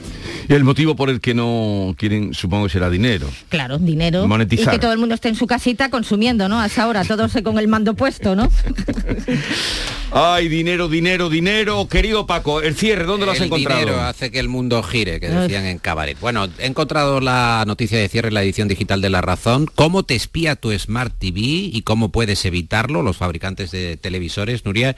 El 0.55 0.63
motivo 0.63 0.95
por 0.95 1.09
el 1.09 1.21
que 1.21 1.33
no 1.33 1.95
quieren, 1.97 2.33
supongo 2.33 2.65
que 2.65 2.73
será 2.73 2.89
dinero. 2.89 3.29
Claro, 3.49 3.77
dinero. 3.77 4.27
Monetizar. 4.27 4.73
Y 4.73 4.77
que 4.77 4.79
todo 4.79 4.93
el 4.93 4.99
mundo 4.99 5.15
esté 5.15 5.29
en 5.29 5.35
su 5.35 5.47
casita 5.47 5.89
consumiendo, 5.89 6.49
¿no? 6.49 6.59
A 6.59 6.65
esa 6.65 6.87
hora, 6.87 7.03
todos 7.05 7.31
con 7.43 7.57
el 7.57 7.67
mando 7.67 7.93
puesto, 7.93 8.35
¿no? 8.35 8.49
Ay, 10.11 10.49
dinero, 10.49 10.89
dinero, 10.89 11.29
dinero. 11.29 11.87
Querido 11.87 12.25
Paco, 12.25 12.61
el 12.61 12.75
cierre, 12.75 13.05
¿dónde 13.05 13.25
lo 13.25 13.31
has 13.31 13.39
el 13.39 13.45
encontrado? 13.45 13.79
dinero 13.79 14.01
hace 14.01 14.29
que 14.29 14.39
el 14.39 14.49
mundo 14.49 14.83
gire, 14.83 15.19
que 15.21 15.29
decían 15.29 15.65
en 15.65 15.79
Cabaret. 15.79 16.19
Bueno, 16.19 16.49
he 16.59 16.65
encontrado 16.65 17.21
la 17.21 17.63
noticia 17.65 17.97
de 17.97 18.09
cierre 18.09 18.27
en 18.27 18.33
la 18.33 18.43
edición 18.43 18.67
digital 18.67 19.01
de 19.01 19.09
La 19.09 19.21
Razón. 19.21 19.67
¿Cómo 19.73 20.03
te 20.03 20.15
espía 20.15 20.57
tu 20.57 20.77
Smart 20.77 21.13
TV 21.17 21.39
y 21.39 21.81
cómo 21.83 22.11
puedes 22.11 22.43
evitarlo? 22.43 23.03
Los 23.03 23.17
fabricantes 23.17 23.71
de 23.71 23.95
televisores, 23.95 24.65
Nuria, 24.65 24.97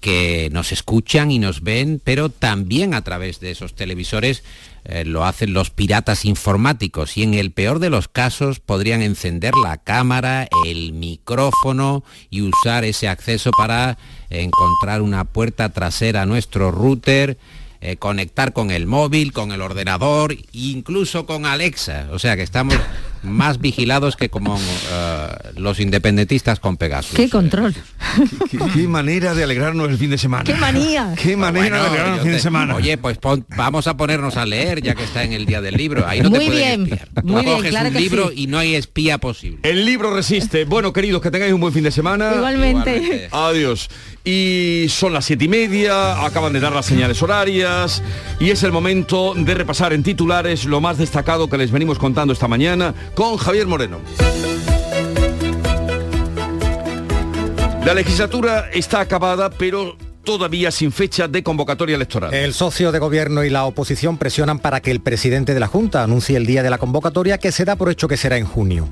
que 0.00 0.50
nos 0.52 0.72
escuchan 0.72 1.30
y 1.30 1.38
nos 1.38 1.62
ven, 1.62 2.00
pero 2.02 2.28
también 2.28 2.92
a 2.92 3.02
través 3.02 3.40
de 3.40 3.52
esos 3.52 3.74
televisores 3.74 4.42
eh, 4.84 5.04
lo 5.04 5.24
hacen 5.24 5.52
los 5.52 5.70
piratas 5.70 6.24
informáticos 6.24 7.16
y 7.16 7.22
en 7.22 7.34
el 7.34 7.52
peor 7.52 7.78
de 7.78 7.90
los 7.90 8.08
casos 8.08 8.60
podrían 8.60 9.02
encender 9.02 9.54
la 9.54 9.76
cámara, 9.76 10.48
el 10.66 10.92
micrófono 10.92 12.02
y 12.30 12.42
usar 12.42 12.84
ese 12.84 13.08
acceso 13.08 13.50
para 13.56 13.98
encontrar 14.30 15.02
una 15.02 15.24
puerta 15.24 15.68
trasera 15.68 16.22
a 16.22 16.26
nuestro 16.26 16.70
router, 16.70 17.38
eh, 17.80 17.96
conectar 17.96 18.52
con 18.52 18.70
el 18.70 18.86
móvil, 18.86 19.32
con 19.32 19.52
el 19.52 19.60
ordenador, 19.60 20.36
incluso 20.52 21.26
con 21.26 21.46
Alexa. 21.46 22.08
O 22.12 22.18
sea 22.18 22.36
que 22.36 22.42
estamos 22.42 22.76
más 23.22 23.60
vigilados 23.60 24.16
que 24.16 24.28
como 24.28 24.58
eh, 24.58 25.28
los 25.56 25.78
independentistas 25.80 26.58
con 26.60 26.76
Pegasus. 26.76 27.14
¡Qué 27.14 27.28
control! 27.30 27.74
¿Qué, 28.50 28.58
qué 28.74 28.88
manera 28.88 29.34
de 29.34 29.44
alegrarnos 29.44 29.88
el 29.90 29.96
fin 29.98 30.10
de 30.10 30.18
semana. 30.18 30.44
¡Qué 30.44 30.54
manía! 30.54 31.14
Qué 31.20 31.36
manera 31.36 31.80
de 31.82 31.86
alegrarnos 31.88 32.16
el 32.18 32.22
fin 32.24 32.32
de 32.32 32.40
semana. 32.40 32.74
Oye, 32.74 32.98
pues 32.98 33.18
pon- 33.18 33.46
vamos 33.56 33.86
a 33.86 33.96
ponernos 33.96 34.36
a 34.36 34.44
leer 34.44 34.82
ya 34.82 34.94
que 34.94 35.04
está 35.04 35.22
en 35.24 35.32
el 35.32 35.46
día 35.46 35.60
del 35.60 35.76
libro. 35.76 36.06
Ahí 36.06 36.20
no 36.20 36.30
Muy 36.30 36.40
te 36.40 36.46
pueden 36.46 36.84
bien, 36.84 36.92
espiar. 37.00 37.08
Tú 37.22 37.28
muy 37.28 37.42
bien, 37.42 37.56
coges 37.56 37.70
claro 37.70 37.88
un 37.88 37.94
que 37.94 38.00
libro 38.00 38.28
sí. 38.30 38.34
y 38.42 38.46
no 38.48 38.58
hay 38.58 38.74
espía 38.74 39.18
posible. 39.18 39.58
El 39.62 39.84
libro 39.84 40.14
resiste. 40.14 40.64
Bueno, 40.64 40.92
queridos, 40.92 41.22
que 41.22 41.30
tengáis 41.30 41.52
un 41.52 41.60
buen 41.60 41.72
fin 41.72 41.84
de 41.84 41.90
semana. 41.92 42.32
Igualmente. 42.34 42.96
Igualmente. 42.96 43.28
Adiós. 43.30 43.88
Y 44.24 44.86
son 44.88 45.12
las 45.12 45.24
siete 45.24 45.46
y 45.46 45.48
media, 45.48 46.24
acaban 46.24 46.52
de 46.52 46.60
dar 46.60 46.72
las 46.72 46.86
señales 46.86 47.20
horarias 47.22 48.02
y 48.38 48.50
es 48.50 48.62
el 48.62 48.70
momento 48.70 49.34
de 49.34 49.54
repasar 49.54 49.92
en 49.92 50.04
titulares 50.04 50.64
lo 50.64 50.80
más 50.80 50.98
destacado 50.98 51.48
que 51.48 51.58
les 51.58 51.72
venimos 51.72 51.98
contando 51.98 52.32
esta 52.32 52.46
mañana 52.46 52.94
con 53.14 53.36
Javier 53.36 53.66
Moreno. 53.66 53.98
La 57.84 57.94
legislatura 57.94 58.70
está 58.72 59.00
acabada, 59.00 59.50
pero 59.50 59.96
todavía 60.22 60.70
sin 60.70 60.92
fecha 60.92 61.26
de 61.26 61.42
convocatoria 61.42 61.96
electoral. 61.96 62.32
El 62.32 62.54
socio 62.54 62.92
de 62.92 63.00
gobierno 63.00 63.42
y 63.42 63.50
la 63.50 63.64
oposición 63.64 64.18
presionan 64.18 64.60
para 64.60 64.80
que 64.80 64.92
el 64.92 65.00
presidente 65.00 65.52
de 65.52 65.58
la 65.58 65.66
Junta 65.66 66.04
anuncie 66.04 66.36
el 66.36 66.46
día 66.46 66.62
de 66.62 66.70
la 66.70 66.78
convocatoria 66.78 67.38
que 67.38 67.50
se 67.50 67.64
da 67.64 67.74
por 67.74 67.90
hecho 67.90 68.06
que 68.06 68.16
será 68.16 68.36
en 68.36 68.46
junio. 68.46 68.88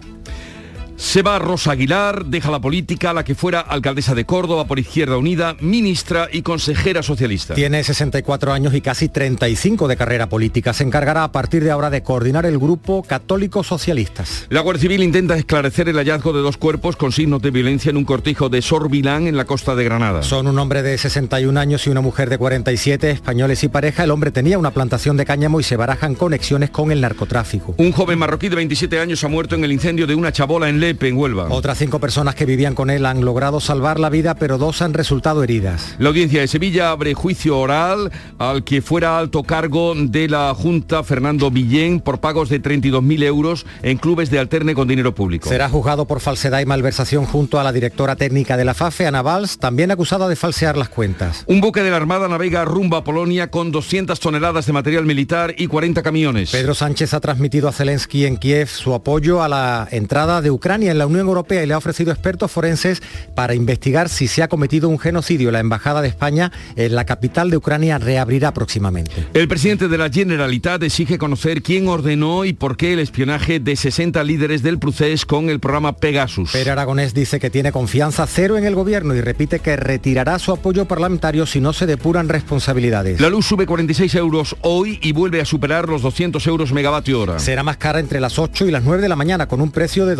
Se 1.00 1.22
va 1.22 1.38
Rosa 1.38 1.72
Aguilar, 1.72 2.26
deja 2.26 2.50
la 2.50 2.60
política, 2.60 3.14
la 3.14 3.24
que 3.24 3.34
fuera 3.34 3.60
alcaldesa 3.60 4.14
de 4.14 4.26
Córdoba 4.26 4.66
por 4.66 4.78
Izquierda 4.78 5.16
Unida, 5.16 5.56
ministra 5.58 6.28
y 6.30 6.42
consejera 6.42 7.02
socialista. 7.02 7.54
Tiene 7.54 7.82
64 7.82 8.52
años 8.52 8.74
y 8.74 8.82
casi 8.82 9.08
35 9.08 9.88
de 9.88 9.96
carrera 9.96 10.28
política. 10.28 10.74
Se 10.74 10.84
encargará 10.84 11.24
a 11.24 11.32
partir 11.32 11.64
de 11.64 11.70
ahora 11.70 11.88
de 11.88 12.02
coordinar 12.02 12.44
el 12.44 12.58
grupo 12.58 13.02
Católicos 13.02 13.66
Socialistas. 13.66 14.46
La 14.50 14.60
Guardia 14.60 14.82
Civil 14.82 15.02
intenta 15.02 15.36
esclarecer 15.38 15.88
el 15.88 15.96
hallazgo 15.96 16.34
de 16.34 16.42
dos 16.42 16.58
cuerpos 16.58 16.96
con 16.96 17.12
signos 17.12 17.40
de 17.40 17.50
violencia 17.50 17.88
en 17.88 17.96
un 17.96 18.04
cortijo 18.04 18.50
de 18.50 18.60
Sorbilán 18.60 19.26
en 19.26 19.38
la 19.38 19.46
costa 19.46 19.74
de 19.74 19.84
Granada. 19.84 20.22
Son 20.22 20.46
un 20.46 20.58
hombre 20.58 20.82
de 20.82 20.98
61 20.98 21.58
años 21.58 21.86
y 21.86 21.90
una 21.90 22.02
mujer 22.02 22.28
de 22.28 22.36
47, 22.36 23.10
españoles 23.10 23.64
y 23.64 23.68
pareja. 23.68 24.04
El 24.04 24.10
hombre 24.10 24.32
tenía 24.32 24.58
una 24.58 24.70
plantación 24.72 25.16
de 25.16 25.24
cáñamo 25.24 25.60
y 25.60 25.62
se 25.62 25.76
barajan 25.76 26.14
conexiones 26.14 26.68
con 26.68 26.92
el 26.92 27.00
narcotráfico. 27.00 27.74
Un 27.78 27.90
joven 27.90 28.18
marroquí 28.18 28.50
de 28.50 28.56
27 28.56 29.00
años 29.00 29.24
ha 29.24 29.28
muerto 29.28 29.54
en 29.54 29.64
el 29.64 29.72
incendio 29.72 30.06
de 30.06 30.14
una 30.14 30.30
chabola 30.30 30.68
en 30.68 30.89
Lepe, 30.90 31.06
en 31.06 31.16
Huelva. 31.16 31.46
Otras 31.50 31.78
cinco 31.78 32.00
personas 32.00 32.34
que 32.34 32.46
vivían 32.46 32.74
con 32.74 32.90
él 32.90 33.06
han 33.06 33.24
logrado 33.24 33.60
salvar 33.60 34.00
la 34.00 34.10
vida, 34.10 34.34
pero 34.34 34.58
dos 34.58 34.82
han 34.82 34.92
resultado 34.92 35.44
heridas. 35.44 35.94
La 36.00 36.08
audiencia 36.08 36.40
de 36.40 36.48
Sevilla 36.48 36.90
abre 36.90 37.14
juicio 37.14 37.56
oral 37.60 38.10
al 38.38 38.64
que 38.64 38.82
fuera 38.82 39.16
alto 39.16 39.44
cargo 39.44 39.94
de 39.94 40.28
la 40.28 40.52
Junta, 40.52 41.04
Fernando 41.04 41.48
Villén, 41.52 42.00
por 42.00 42.18
pagos 42.18 42.48
de 42.48 42.60
32.000 42.60 43.22
euros 43.22 43.66
en 43.82 43.98
clubes 43.98 44.30
de 44.30 44.40
alterne 44.40 44.74
con 44.74 44.88
dinero 44.88 45.14
público. 45.14 45.48
Será 45.48 45.68
juzgado 45.68 46.06
por 46.06 46.18
falsedad 46.18 46.58
y 46.58 46.66
malversación 46.66 47.24
junto 47.24 47.60
a 47.60 47.62
la 47.62 47.72
directora 47.72 48.16
técnica 48.16 48.56
de 48.56 48.64
la 48.64 48.74
FAFE, 48.74 49.06
Ana 49.06 49.22
Valls, 49.22 49.58
también 49.58 49.92
acusada 49.92 50.26
de 50.26 50.34
falsear 50.34 50.76
las 50.76 50.88
cuentas. 50.88 51.44
Un 51.46 51.60
buque 51.60 51.84
de 51.84 51.90
la 51.90 51.98
Armada 51.98 52.26
navega 52.26 52.64
rumbo 52.64 52.96
a 52.96 53.04
Polonia 53.04 53.48
con 53.48 53.70
200 53.70 54.18
toneladas 54.18 54.66
de 54.66 54.72
material 54.72 55.06
militar 55.06 55.54
y 55.56 55.68
40 55.68 56.02
camiones. 56.02 56.50
Pedro 56.50 56.74
Sánchez 56.74 57.14
ha 57.14 57.20
transmitido 57.20 57.68
a 57.68 57.72
Zelensky 57.72 58.26
en 58.26 58.38
Kiev 58.38 58.66
su 58.66 58.92
apoyo 58.92 59.40
a 59.40 59.48
la 59.48 59.86
entrada 59.92 60.40
de 60.40 60.50
Ucrania 60.50 60.79
en 60.88 60.98
la 60.98 61.06
Unión 61.06 61.26
Europea 61.26 61.62
y 61.62 61.66
le 61.66 61.74
ha 61.74 61.78
ofrecido 61.78 62.12
expertos 62.12 62.50
forenses 62.50 63.02
para 63.34 63.54
investigar 63.54 64.08
si 64.08 64.28
se 64.28 64.42
ha 64.42 64.48
cometido 64.48 64.88
un 64.88 64.98
genocidio. 64.98 65.50
La 65.50 65.60
Embajada 65.60 66.02
de 66.02 66.08
España 66.08 66.52
en 66.76 66.94
la 66.94 67.04
capital 67.04 67.50
de 67.50 67.56
Ucrania 67.56 67.98
reabrirá 67.98 68.52
próximamente. 68.54 69.28
El 69.34 69.48
presidente 69.48 69.88
de 69.88 69.98
la 69.98 70.10
Generalitat 70.10 70.82
exige 70.82 71.18
conocer 71.18 71.62
quién 71.62 71.88
ordenó 71.88 72.44
y 72.44 72.52
por 72.52 72.76
qué 72.76 72.92
el 72.92 73.00
espionaje 73.00 73.60
de 73.60 73.76
60 73.76 74.22
líderes 74.24 74.62
del 74.62 74.78
procés 74.78 75.26
con 75.26 75.50
el 75.50 75.60
programa 75.60 75.96
Pegasus. 75.96 76.52
Pere 76.52 76.70
Aragonés 76.70 77.14
dice 77.14 77.40
que 77.40 77.50
tiene 77.50 77.72
confianza 77.72 78.26
cero 78.26 78.56
en 78.56 78.64
el 78.64 78.74
gobierno 78.74 79.14
y 79.14 79.20
repite 79.20 79.60
que 79.60 79.76
retirará 79.76 80.38
su 80.38 80.52
apoyo 80.52 80.86
parlamentario 80.86 81.46
si 81.46 81.60
no 81.60 81.72
se 81.72 81.86
depuran 81.86 82.28
responsabilidades. 82.28 83.20
La 83.20 83.28
luz 83.28 83.46
sube 83.46 83.66
46 83.66 84.14
euros 84.14 84.56
hoy 84.62 84.98
y 85.02 85.12
vuelve 85.12 85.40
a 85.40 85.44
superar 85.44 85.88
los 85.88 86.02
200 86.02 86.46
euros 86.46 86.72
megavatio 86.72 87.20
hora. 87.20 87.38
Será 87.38 87.62
más 87.62 87.76
cara 87.76 88.00
entre 88.00 88.20
las 88.20 88.38
8 88.38 88.66
y 88.66 88.70
las 88.70 88.84
9 88.84 89.02
de 89.02 89.08
la 89.08 89.16
mañana 89.16 89.48
con 89.48 89.60
un 89.60 89.70
precio 89.70 90.06
de 90.06 90.14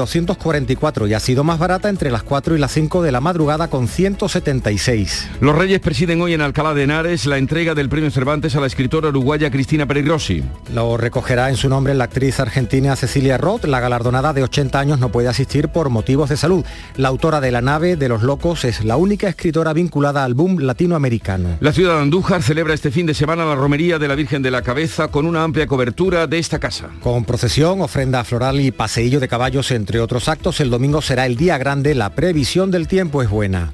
244 0.50 1.06
y 1.06 1.14
ha 1.14 1.20
sido 1.20 1.44
más 1.44 1.58
barata 1.58 1.88
entre 1.88 2.10
las 2.10 2.22
4 2.22 2.56
y 2.56 2.58
las 2.58 2.72
5 2.72 3.02
de 3.02 3.12
la 3.12 3.20
madrugada 3.20 3.68
con 3.68 3.86
176. 3.86 5.28
Los 5.40 5.56
Reyes 5.56 5.80
presiden 5.80 6.20
hoy 6.20 6.34
en 6.34 6.40
Alcalá 6.40 6.74
de 6.74 6.82
Henares 6.82 7.26
la 7.26 7.38
entrega 7.38 7.74
del 7.74 7.88
premio 7.88 8.10
Cervantes 8.10 8.56
a 8.56 8.60
la 8.60 8.66
escritora 8.66 9.08
uruguaya 9.08 9.50
Cristina 9.50 9.86
Peregrossi. 9.86 10.42
Lo 10.74 10.96
recogerá 10.96 11.50
en 11.50 11.56
su 11.56 11.68
nombre 11.68 11.94
la 11.94 12.04
actriz 12.04 12.40
argentina 12.40 12.96
Cecilia 12.96 13.38
Roth. 13.38 13.64
La 13.64 13.80
galardonada 13.80 14.32
de 14.32 14.42
80 14.42 14.78
años 14.78 14.98
no 14.98 15.10
puede 15.12 15.28
asistir 15.28 15.68
por 15.68 15.88
motivos 15.90 16.28
de 16.28 16.36
salud. 16.36 16.64
La 16.96 17.08
autora 17.08 17.40
de 17.40 17.52
La 17.52 17.60
nave 17.60 17.96
de 17.96 18.08
los 18.08 18.22
locos 18.22 18.64
es 18.64 18.84
la 18.84 18.96
única 18.96 19.28
escritora 19.28 19.72
vinculada 19.72 20.24
al 20.24 20.34
boom 20.34 20.58
latinoamericano. 20.60 21.58
La 21.60 21.72
ciudad 21.72 21.96
de 21.96 22.02
Andújar 22.02 22.42
celebra 22.42 22.74
este 22.74 22.90
fin 22.90 23.06
de 23.06 23.14
semana 23.14 23.44
la 23.44 23.54
romería 23.54 23.98
de 23.98 24.08
la 24.08 24.14
Virgen 24.14 24.42
de 24.42 24.50
la 24.50 24.62
Cabeza 24.62 25.08
con 25.08 25.26
una 25.26 25.44
amplia 25.44 25.66
cobertura 25.66 26.26
de 26.26 26.38
esta 26.38 26.58
casa. 26.58 26.90
Con 27.02 27.24
procesión, 27.24 27.80
ofrenda 27.80 28.24
floral 28.24 28.60
y 28.60 28.70
paseillo 28.70 29.20
de 29.20 29.28
caballos, 29.28 29.70
entre 29.70 30.00
otros 30.00 30.28
actos, 30.28 30.39
el 30.60 30.70
domingo 30.70 31.02
será 31.02 31.26
el 31.26 31.36
día 31.36 31.58
grande. 31.58 31.94
La 31.94 32.10
previsión 32.10 32.70
del 32.70 32.88
tiempo 32.88 33.22
es 33.22 33.28
buena. 33.28 33.72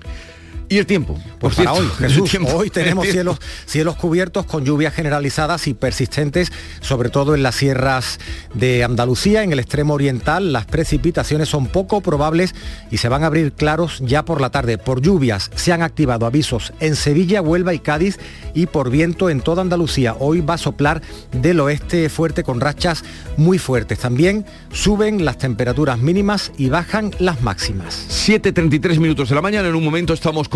¿Y 0.69 0.79
el 0.79 0.87
tiempo? 0.87 1.15
Pues 1.39 1.55
Por 1.55 1.65
para 1.65 1.77
cierto, 1.77 1.93
hoy, 2.03 2.09
Jesús, 2.09 2.39
hoy 2.53 2.71
tenemos 2.71 3.07
cielos, 3.07 3.39
cielos 3.67 3.97
cubiertos 3.97 4.47
con 4.47 4.65
lluvias 4.65 4.95
generalizadas 4.95 5.69
y 5.69 5.75
persistentes, 5.75 6.51
sobre 6.81 7.09
todo 7.09 7.35
en 7.35 7.43
las 7.43 7.55
sierras 7.55 8.19
de 8.55 8.83
Andalucía, 8.83 9.45
en 9.45 9.53
el 9.53 9.61
extremo 9.61 9.95
oriental. 9.95 10.53
Las 10.53 10.67
precipitaciones 10.67 11.49
son 11.49 11.69
poco 11.69 12.01
probables 12.01 12.55
y 12.91 12.99
se 12.99 13.09
van 13.09 13.23
a 13.23 13.27
abrir 13.27 13.53
claros 13.53 14.01
ya 14.05 14.25
por 14.25 14.41
la 14.41 14.51
tarde. 14.51 14.79
Por 14.79 15.03
lluvias 15.03 15.51
se 15.55 15.73
han 15.73 15.83
activado 15.83 16.27
avisos 16.27 16.73
en 16.81 16.97
Sevilla, 16.97 17.43
Huelva 17.43 17.73
y 17.73 17.79
Cádiz 17.79 18.19
y 18.55 18.67
por 18.67 18.91
viento 18.91 19.31
en 19.31 19.41
toda 19.43 19.63
Andalucía. 19.63 20.17
Hoy 20.19 20.41
va 20.41 20.55
a 20.55 20.59
soplar 20.59 21.01
del 21.31 21.61
oeste 21.61 22.09
fuerte 22.09 22.43
con 22.43 22.61
rachas 22.61 23.05
muy 23.37 23.59
fuertes. 23.59 24.01
También 24.01 24.47
suben 24.73 25.25
las 25.25 25.39
temperaturas 25.39 25.99
mínimas 25.99 26.51
y 26.57 26.71
bajan 26.71 27.13
las 27.19 27.43
máximas. 27.43 28.07
7.33 28.11 28.99
minutos 28.99 29.29
de 29.29 29.35
la 29.35 29.43
mañana, 29.43 29.69
en 29.69 29.75
un 29.75 29.85
momento 29.85 30.13
estamos 30.13 30.49
con 30.49 30.56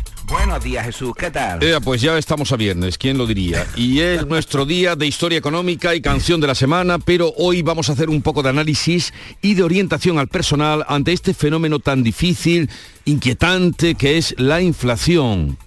Buenos 0.31 0.63
días, 0.63 0.85
Jesús. 0.85 1.13
¿Qué 1.13 1.29
tal? 1.29 1.61
Eh, 1.61 1.77
pues 1.83 2.01
ya 2.01 2.17
estamos 2.17 2.53
a 2.53 2.55
viernes, 2.55 2.97
¿quién 2.97 3.17
lo 3.17 3.27
diría? 3.27 3.67
Y 3.75 3.99
es 3.99 4.25
nuestro 4.27 4.65
día 4.65 4.95
de 4.95 5.05
historia 5.05 5.37
económica 5.37 5.93
y 5.93 5.99
canción 5.99 6.39
de 6.39 6.47
la 6.47 6.55
semana, 6.55 6.99
pero 6.99 7.33
hoy 7.35 7.61
vamos 7.63 7.89
a 7.89 7.93
hacer 7.93 8.09
un 8.09 8.21
poco 8.21 8.41
de 8.41 8.47
análisis 8.47 9.13
y 9.41 9.55
de 9.55 9.63
orientación 9.63 10.19
al 10.19 10.29
personal 10.29 10.85
ante 10.87 11.11
este 11.11 11.33
fenómeno 11.33 11.79
tan 11.79 12.01
difícil, 12.01 12.69
inquietante, 13.03 13.95
que 13.95 14.17
es 14.17 14.33
la 14.37 14.61
inflación. 14.61 15.57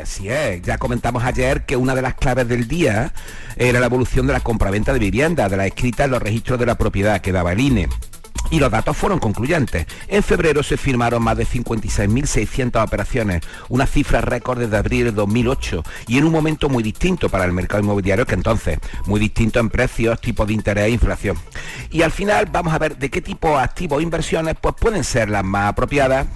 Así 0.00 0.28
es, 0.28 0.62
ya 0.62 0.78
comentamos 0.78 1.24
ayer 1.24 1.66
que 1.66 1.76
una 1.76 1.96
de 1.96 2.02
las 2.02 2.14
claves 2.14 2.46
del 2.46 2.68
día 2.68 3.12
era 3.56 3.80
la 3.80 3.86
evolución 3.86 4.28
de 4.28 4.34
la 4.34 4.40
compraventa 4.40 4.92
de 4.92 5.00
vivienda, 5.00 5.48
de 5.48 5.56
la 5.56 5.66
escrita 5.66 6.04
en 6.04 6.12
los 6.12 6.22
registros 6.22 6.60
de 6.60 6.66
la 6.66 6.78
propiedad 6.78 7.20
que 7.20 7.32
daba 7.32 7.52
el 7.52 7.60
INE. 7.60 7.88
Y 8.50 8.60
los 8.60 8.70
datos 8.70 8.96
fueron 8.96 9.18
concluyentes. 9.18 9.86
En 10.08 10.22
febrero 10.22 10.62
se 10.62 10.76
firmaron 10.76 11.22
más 11.22 11.36
de 11.36 11.46
56.600 11.46 12.82
operaciones, 12.82 13.42
una 13.68 13.86
cifra 13.86 14.20
récord 14.20 14.58
desde 14.58 14.76
abril 14.76 15.04
de 15.04 15.12
2008 15.12 15.84
y 16.06 16.18
en 16.18 16.24
un 16.24 16.32
momento 16.32 16.68
muy 16.68 16.82
distinto 16.82 17.28
para 17.28 17.44
el 17.44 17.52
mercado 17.52 17.82
inmobiliario 17.82 18.26
que 18.26 18.34
entonces, 18.34 18.78
muy 19.06 19.20
distinto 19.20 19.60
en 19.60 19.68
precios, 19.68 20.20
tipos 20.20 20.46
de 20.46 20.54
interés 20.54 20.84
e 20.84 20.90
inflación. 20.90 21.36
Y 21.90 22.02
al 22.02 22.10
final 22.10 22.46
vamos 22.50 22.72
a 22.72 22.78
ver 22.78 22.96
de 22.96 23.10
qué 23.10 23.20
tipo 23.20 23.48
de 23.50 23.62
activos 23.62 24.00
e 24.00 24.04
inversiones 24.04 24.56
pues 24.60 24.74
pueden 24.74 25.04
ser 25.04 25.28
las 25.28 25.44
más 25.44 25.68
apropiadas 25.68 26.26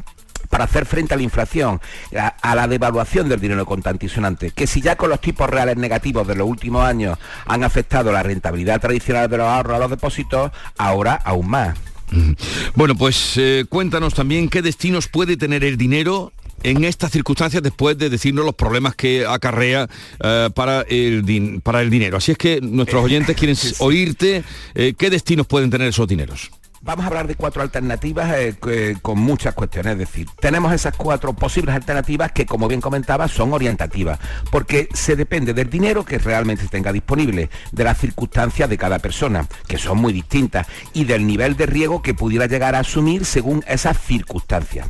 para 0.53 0.65
hacer 0.65 0.85
frente 0.85 1.15
a 1.15 1.17
la 1.17 1.23
inflación, 1.23 1.81
a, 2.15 2.55
la 2.55 2.69
devaluación 2.69 3.27
del 3.27 3.41
dinero 3.41 3.67
sonante, 4.07 4.51
que 4.51 4.67
si 4.67 4.83
ya 4.83 4.97
con 4.97 5.09
los 5.09 5.19
tipos 5.19 5.49
reales 5.49 5.79
negativos 5.79 6.27
de 6.27 6.35
los 6.35 6.47
últimos 6.47 6.85
años 6.85 7.19
han 7.47 7.65
afectado 7.65 8.13
la 8.13 8.23
rentabilidad 8.23 8.79
tradicional 8.79 9.31
de 9.31 9.39
los 9.39 9.47
ahorros 9.47 9.77
a 9.77 9.79
los 9.79 9.91
depósitos, 9.91 10.53
ahora 10.77 11.15
aún 11.15 11.49
más. 11.49 11.92
Bueno, 12.75 12.95
pues 12.95 13.35
eh, 13.37 13.65
cuéntanos 13.69 14.15
también 14.15 14.49
qué 14.49 14.63
destinos 14.63 15.09
puede 15.09 15.37
tener 15.37 15.65
el 15.65 15.77
dinero 15.77 16.33
en 16.63 16.85
estas 16.85 17.11
circunstancias 17.11 17.63
después 17.63 17.99
de 17.99 18.09
decirnos 18.09 18.45
los 18.45 18.55
problemas 18.55 18.95
que 18.95 19.27
acarrea 19.27 19.89
eh, 20.23 20.51
para, 20.55 20.83
el 20.83 21.61
para 21.63 21.83
el 21.83 21.91
dinero. 21.91 22.17
Así 22.17 22.33
es 22.33 22.39
que 22.39 22.61
nuestros 22.61 23.05
oyentes 23.05 23.37
quieren 23.37 23.57
oírte 23.79 24.45
eh, 24.75 24.95
qué 24.97 25.11
destinos 25.11 25.47
pueden 25.47 25.71
tener 25.71 25.89
esos 25.89 26.07
dineros. 26.07 26.51
Vamos 26.85 27.05
a 27.05 27.09
hablar 27.09 27.29
de 27.29 27.37
cuatro 27.37 27.63
alternativas 27.63 28.35
eh, 28.37 28.97
con 29.01 29.17
muchas 29.17 29.55
cuestiones, 29.55 29.93
es 29.93 29.99
decir, 30.01 30.27
tenemos 30.41 30.73
esas 30.73 30.97
cuatro 30.97 31.33
posibles 31.33 31.77
alternativas 31.77 32.33
que, 32.33 32.45
como 32.45 32.67
bien 32.67 32.81
comentaba, 32.81 33.29
son 33.29 33.53
orientativas, 33.53 34.19
porque 34.51 34.89
se 34.93 35.15
depende 35.15 35.55
del 35.55 35.71
dinero 35.71 36.05
que 36.05 36.19
realmente 36.19 36.67
tenga 36.67 36.93
disponible, 36.93 37.51
de 37.71 37.85
las 37.85 37.99
circunstancias 37.99 38.69
de 38.69 38.79
cada 38.79 38.99
persona, 38.99 39.47
que 39.69 39.79
son 39.79 39.99
muy 39.99 40.13
distintas, 40.13 40.67
y 40.93 41.05
del 41.05 41.25
nivel 41.25 41.57
de 41.57 41.67
riesgo 41.67 42.03
que 42.03 42.15
pudiera 42.15 42.47
llegar 42.47 42.75
a 42.75 42.81
asumir 42.81 43.27
según 43.27 43.63
esas 43.69 43.97
circunstancias. 44.01 44.89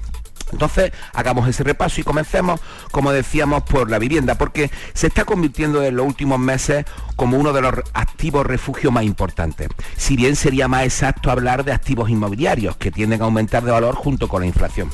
Entonces, 0.53 0.93
hagamos 1.15 1.49
ese 1.49 1.65
repaso 1.65 2.01
y 2.01 2.05
comencemos, 2.05 2.61
como 2.91 3.13
decíamos, 3.13 3.63
por 3.65 3.91
la 3.91 3.99
vivienda, 3.99 4.37
porque 4.37 4.71
se 4.95 5.09
está 5.09 5.25
convirtiendo 5.25 5.83
en 5.83 5.97
los 5.97 6.07
últimos 6.07 6.39
meses 6.39 6.85
como 7.17 7.37
uno 7.37 7.53
de 7.53 7.63
los 7.63 7.75
activos 7.95 8.47
refugio 8.47 8.91
más 8.91 9.05
importantes. 9.05 9.69
Si 9.97 10.17
bien 10.17 10.37
sería 10.37 10.69
más 10.69 10.85
exacto 10.85 11.31
hablar 11.31 11.65
de 11.65 11.73
activos 11.73 12.11
inmobiliarios, 12.11 12.77
que 12.77 12.91
tienden 12.91 13.23
a 13.23 13.25
aumentar 13.25 13.65
de 13.65 13.73
valor 13.73 13.95
junto 13.95 14.29
con 14.29 14.43
la 14.43 14.47
inflación. 14.47 14.91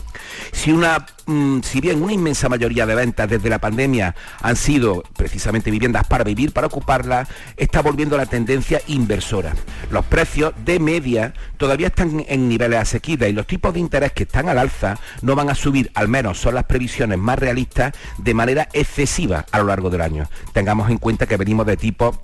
Si, 0.53 0.73
una, 0.73 1.07
mmm, 1.29 1.61
si 1.62 1.81
bien 1.81 2.03
una 2.03 2.12
inmensa 2.12 2.49
mayoría 2.49 2.87
de 2.87 2.95
ventas 2.95 3.29
desde 3.29 3.49
la 3.49 3.61
pandemia 3.61 4.14
han 4.43 4.57
sido 4.57 5.05
precisamente 5.16 5.70
viviendas 5.70 6.07
para 6.07 6.24
vivir, 6.24 6.53
para 6.53 6.66
ocuparlas, 6.66 7.29
está 7.57 7.83
volviendo 7.83 8.16
la 8.16 8.26
tendencia 8.26 8.81
inversora. 8.89 9.55
Los 9.91 10.05
precios 10.07 10.53
de 10.64 10.81
media 10.81 11.35
todavía 11.57 11.89
están 11.89 12.24
en 12.26 12.49
niveles 12.49 12.81
asequibles 12.81 13.31
y 13.31 13.35
los 13.35 13.47
tipos 13.47 13.72
de 13.74 13.81
interés 13.81 14.12
que 14.12 14.24
están 14.24 14.49
al 14.49 14.59
alza 14.59 14.99
no 15.22 15.37
van 15.37 15.51
a 15.51 15.55
subir, 15.55 15.91
al 15.95 16.09
menos 16.09 16.39
son 16.39 16.55
las 16.55 16.64
previsiones 16.64 17.18
más 17.18 17.39
realistas, 17.39 17.93
de 18.16 18.35
manera 18.35 18.68
excesiva 18.72 19.45
a 19.51 19.59
lo 19.59 19.66
largo 19.66 19.91
del 19.91 20.01
año. 20.01 20.29
Tengamos 20.53 20.91
en 20.91 20.99
cuenta 20.99 21.26
que 21.26 21.37
venimos 21.37 21.66
de 21.66 21.76
tipos 21.76 22.18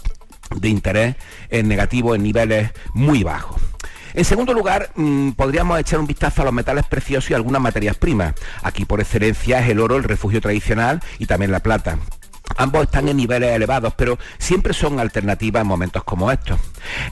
de 0.57 0.68
interés 0.68 1.16
en 1.50 1.68
negativo 1.68 2.14
en 2.14 2.22
niveles 2.22 2.70
muy 2.92 3.22
bajos. 3.22 3.74
En 4.14 4.24
segundo 4.24 4.54
lugar, 4.54 4.90
mmm, 4.94 5.30
podríamos 5.32 5.78
echar 5.80 5.98
un 5.98 6.06
vistazo 6.06 6.42
a 6.42 6.44
los 6.44 6.54
metales 6.54 6.86
preciosos 6.86 7.32
y 7.32 7.34
algunas 7.34 7.60
materias 7.60 7.96
primas. 7.96 8.34
Aquí 8.62 8.84
por 8.84 9.00
excelencia 9.00 9.58
es 9.58 9.68
el 9.68 9.80
oro, 9.80 9.96
el 9.96 10.04
refugio 10.04 10.40
tradicional 10.40 11.02
y 11.18 11.26
también 11.26 11.50
la 11.50 11.58
plata. 11.58 11.98
Ambos 12.57 12.84
están 12.84 13.09
en 13.09 13.16
niveles 13.16 13.51
elevados, 13.51 13.95
pero 13.97 14.18
siempre 14.38 14.74
son 14.74 15.01
alternativas 15.01 15.62
en 15.62 15.66
momentos 15.66 16.05
como 16.05 16.30
estos. 16.30 16.61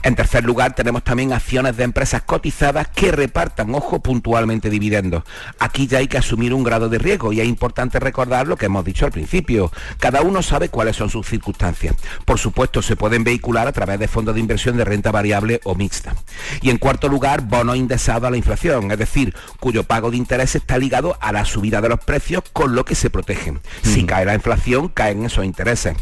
En 0.03 0.15
tercer 0.15 0.45
lugar, 0.45 0.73
tenemos 0.73 1.03
también 1.03 1.33
acciones 1.33 1.75
de 1.75 1.83
empresas 1.83 2.21
cotizadas 2.21 2.87
que 2.87 3.11
repartan, 3.11 3.73
ojo, 3.75 3.99
puntualmente 3.99 4.69
dividendos. 4.69 5.23
Aquí 5.59 5.87
ya 5.87 5.97
hay 5.97 6.07
que 6.07 6.17
asumir 6.17 6.53
un 6.53 6.63
grado 6.63 6.87
de 6.87 6.97
riesgo 6.97 7.33
y 7.33 7.41
es 7.41 7.47
importante 7.47 7.99
recordar 7.99 8.47
lo 8.47 8.55
que 8.55 8.67
hemos 8.67 8.85
dicho 8.85 9.05
al 9.05 9.11
principio. 9.11 9.71
Cada 9.99 10.21
uno 10.21 10.41
sabe 10.41 10.69
cuáles 10.69 10.95
son 10.95 11.09
sus 11.09 11.27
circunstancias. 11.27 11.95
Por 12.25 12.39
supuesto, 12.39 12.81
se 12.81 12.95
pueden 12.95 13.23
vehicular 13.23 13.67
a 13.67 13.73
través 13.73 13.99
de 13.99 14.07
fondos 14.07 14.35
de 14.35 14.41
inversión 14.41 14.77
de 14.77 14.85
renta 14.85 15.11
variable 15.11 15.59
o 15.65 15.75
mixta. 15.75 16.15
Y 16.61 16.69
en 16.69 16.77
cuarto 16.77 17.09
lugar, 17.09 17.41
bonos 17.41 17.75
indexados 17.75 18.23
a 18.23 18.31
la 18.31 18.37
inflación, 18.37 18.91
es 18.91 18.97
decir, 18.97 19.35
cuyo 19.59 19.83
pago 19.83 20.11
de 20.11 20.17
interés 20.17 20.55
está 20.55 20.77
ligado 20.77 21.17
a 21.19 21.31
la 21.31 21.43
subida 21.43 21.81
de 21.81 21.89
los 21.89 21.99
precios 21.99 22.43
con 22.53 22.75
lo 22.75 22.85
que 22.85 22.95
se 22.95 23.09
protegen. 23.09 23.59
Si 23.81 24.05
cae 24.05 24.25
la 24.25 24.35
inflación, 24.35 24.87
caen 24.87 25.22
esos 25.25 25.45
intereses. 25.45 25.95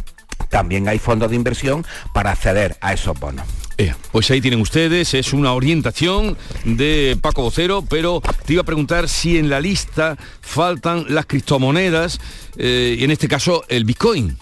También 0.50 0.88
hay 0.88 1.00
fondos 1.00 1.30
de 1.30 1.36
inversión 1.36 1.86
para 2.14 2.32
acceder 2.32 2.78
a 2.82 2.94
esos 2.94 3.20
bonos. 3.20 3.46
Eh, 3.78 3.94
pues 4.12 4.30
ahí 4.30 4.42
tienen 4.42 4.62
ustedes, 4.62 5.14
es 5.14 5.34
una 5.34 5.54
orientación 5.54 6.38
de 6.66 7.18
Paco 7.20 7.42
Vocero, 7.42 7.84
pero 7.90 8.22
te 8.46 8.54
iba 8.54 8.62
a 8.62 8.66
preguntar 8.66 9.10
si 9.10 9.38
en 9.38 9.50
la 9.50 9.60
lista 9.60 10.18
faltan 10.42 11.06
las 11.10 11.26
criptomonedas, 11.26 12.20
eh, 12.58 12.98
y 13.00 13.04
en 13.04 13.12
este 13.12 13.28
caso 13.28 13.64
el 13.70 13.86
Bitcoin. 13.86 14.38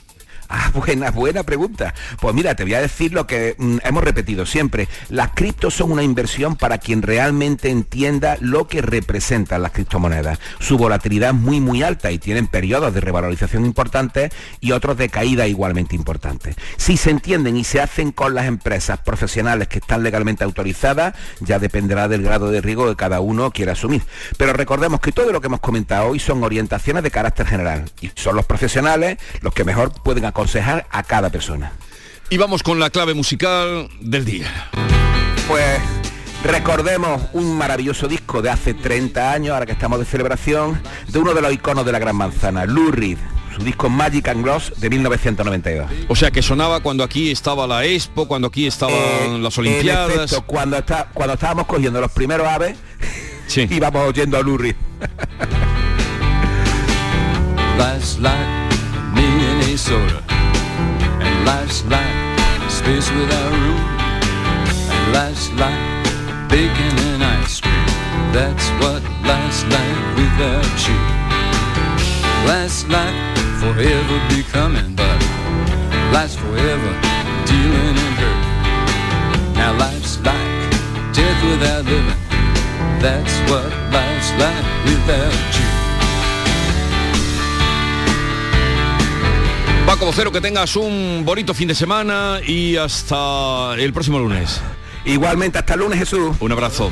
Ah, 0.50 0.72
buena, 0.74 1.12
buena 1.12 1.44
pregunta. 1.44 1.94
Pues 2.20 2.34
mira, 2.34 2.56
te 2.56 2.64
voy 2.64 2.74
a 2.74 2.82
decir 2.82 3.14
lo 3.14 3.28
que 3.28 3.56
mm, 3.58 3.78
hemos 3.84 4.04
repetido 4.04 4.46
siempre. 4.48 4.88
Las 5.10 5.32
criptos 5.36 5.76
son 5.76 5.92
una 5.92 6.02
inversión 6.04 6.56
para 6.56 6.80
quien 6.80 7.04
realmente 7.04 7.70
entienda 7.70 8.36
lo 8.42 8.68
que 8.68 8.82
representan 8.82 9.62
las 9.62 9.72
criptomonedas. 9.72 10.40
Su 10.60 10.78
volatilidad 10.78 11.30
es 11.30 11.36
muy, 11.36 11.62
muy 11.62 11.84
alta 11.84 12.12
y 12.12 12.18
tienen 12.18 12.48
periodos 12.48 12.94
de 12.94 13.02
revalorización 13.02 13.64
importantes 13.66 14.32
y 14.60 14.72
otros 14.72 14.98
de 14.98 15.10
caída 15.10 15.48
igualmente 15.48 15.96
importantes. 15.96 16.56
Si 16.78 16.98
se 16.98 17.12
entienden 17.12 17.56
y 17.56 17.64
se 17.64 17.80
hacen 17.80 18.12
con 18.12 18.34
las 18.34 18.46
empresas 18.46 19.00
profesionales 19.00 19.68
que 19.68 19.80
están 19.80 20.02
legalmente 20.02 20.44
autorizadas, 20.44 21.14
ya 21.42 21.60
dependerá 21.60 22.08
del 22.08 22.24
grado 22.24 22.50
de 22.50 22.62
riesgo 22.62 22.88
que 22.90 22.96
cada 22.96 23.20
uno 23.20 23.52
quiera 23.52 23.74
asumir. 23.74 24.02
Pero 24.38 24.54
recordemos 24.54 25.00
que 25.00 25.12
todo 25.12 25.32
lo 25.32 25.42
que 25.42 25.48
hemos 25.48 25.60
comentado 25.60 26.08
hoy 26.08 26.20
son 26.20 26.44
orientaciones 26.44 27.04
de 27.04 27.12
carácter 27.12 27.46
general 27.46 27.86
y 28.02 28.12
son 28.16 28.36
los 28.36 28.46
profesionales 28.46 29.20
los 29.42 29.54
que 29.54 29.64
mejor 29.64 29.92
pueden 30.02 30.26
aconsejar 30.40 30.88
a 30.90 31.04
cada 31.04 31.30
persona. 31.30 31.74
Y 32.30 32.38
vamos 32.38 32.64
con 32.64 32.80
la 32.80 32.90
clave 32.90 33.14
musical 33.14 33.90
del 34.00 34.24
día. 34.24 34.70
Pues 35.50 35.80
recordemos 36.46 37.22
un 37.34 37.58
maravilloso 37.58 38.08
disco 38.08 38.42
de 38.42 38.50
hace 38.50 38.74
30 38.74 39.34
años, 39.34 39.54
ahora 39.54 39.66
que 39.66 39.74
estamos 39.74 40.00
de 40.00 40.06
celebración, 40.06 40.82
de 41.10 41.20
uno 41.20 41.34
de 41.34 41.42
los 41.42 41.52
iconos 41.52 41.86
de 41.86 41.92
la 41.92 42.00
Gran 42.00 42.16
Manzana, 42.16 42.66
Lou 42.66 42.90
Reed, 42.92 43.18
su 43.54 43.64
disco 43.66 43.90
Magic 43.90 44.30
and 44.30 44.44
Gloss 44.44 44.72
de 44.80 44.90
1992. 44.90 45.92
O 46.08 46.16
sea 46.16 46.32
que 46.32 46.42
sonaba 46.42 46.80
cuando 46.80 47.04
aquí 47.04 47.32
estaba 47.32 47.68
la 47.68 47.84
Expo, 47.84 48.26
cuando 48.26 48.48
aquí 48.48 48.66
estaban 48.66 48.96
Eh, 48.96 49.40
las 49.42 49.58
en 49.58 49.62
Olimpiadas. 49.66 50.10
efecto, 50.32 50.44
cuando, 50.46 50.78
está, 50.78 51.10
cuando 51.14 51.34
estábamos 51.34 51.66
cogiendo 51.66 52.00
los 52.00 52.12
primeros 52.12 52.48
aves, 52.48 52.78
íbamos 53.58 54.08
oyendo 54.08 54.38
a 54.38 54.42
Lou 54.42 54.58
Reed. 54.58 54.76
And 59.88 61.46
life's 61.46 61.86
like 61.86 62.70
space 62.70 63.10
without 63.12 63.52
room. 63.64 63.80
And 64.92 65.14
life's 65.14 65.50
like 65.52 66.50
bacon 66.50 66.96
and 67.08 67.24
ice 67.24 67.62
cream. 67.62 67.86
That's 68.34 68.68
what 68.82 69.02
life's 69.24 69.64
like 69.72 70.00
without 70.20 70.78
you. 70.86 71.00
Life's 72.46 72.84
like 72.88 73.16
forever 73.62 74.20
becoming, 74.28 74.96
but 74.96 75.20
life's 76.12 76.36
forever 76.36 76.92
dealing 77.48 77.96
in 78.04 78.14
hurt. 78.20 79.56
Now 79.56 79.78
life's 79.78 80.20
like 80.20 80.72
death 81.14 81.42
without 81.46 81.86
living. 81.86 82.20
That's 83.00 83.36
what 83.50 83.72
life's 83.94 84.32
like 84.44 84.66
without 84.84 85.58
you. 85.58 85.79
Paco 90.00 90.14
Vocero, 90.14 90.32
que 90.32 90.40
tengas 90.40 90.78
un 90.78 91.24
bonito 91.26 91.54
fin 91.54 91.68
de 91.68 91.76
semana 91.76 92.40
y 92.48 92.78
hasta 92.78 93.74
el 93.78 93.92
próximo 93.92 94.18
lunes. 94.18 94.62
Igualmente, 95.04 95.58
hasta 95.58 95.74
el 95.74 95.82
lunes, 95.82 96.00
Jesús. 96.00 96.38
Un 96.40 96.52
abrazo. 96.54 96.90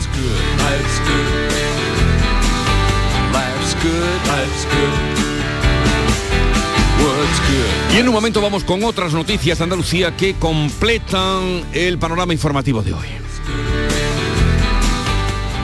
Y 7.93 7.97
en 7.97 8.10
un 8.10 8.14
momento 8.14 8.41
vamos 8.41 8.66
con 8.66 8.84
otras 8.84 9.14
noticias 9.14 9.58
de 9.60 9.64
Andalucía 9.64 10.18
que 10.18 10.36
completan 10.36 11.64
el 11.72 11.97
panorama 11.97 12.34
informativo 12.34 12.84
de 12.84 12.91
hoy. 12.91 13.08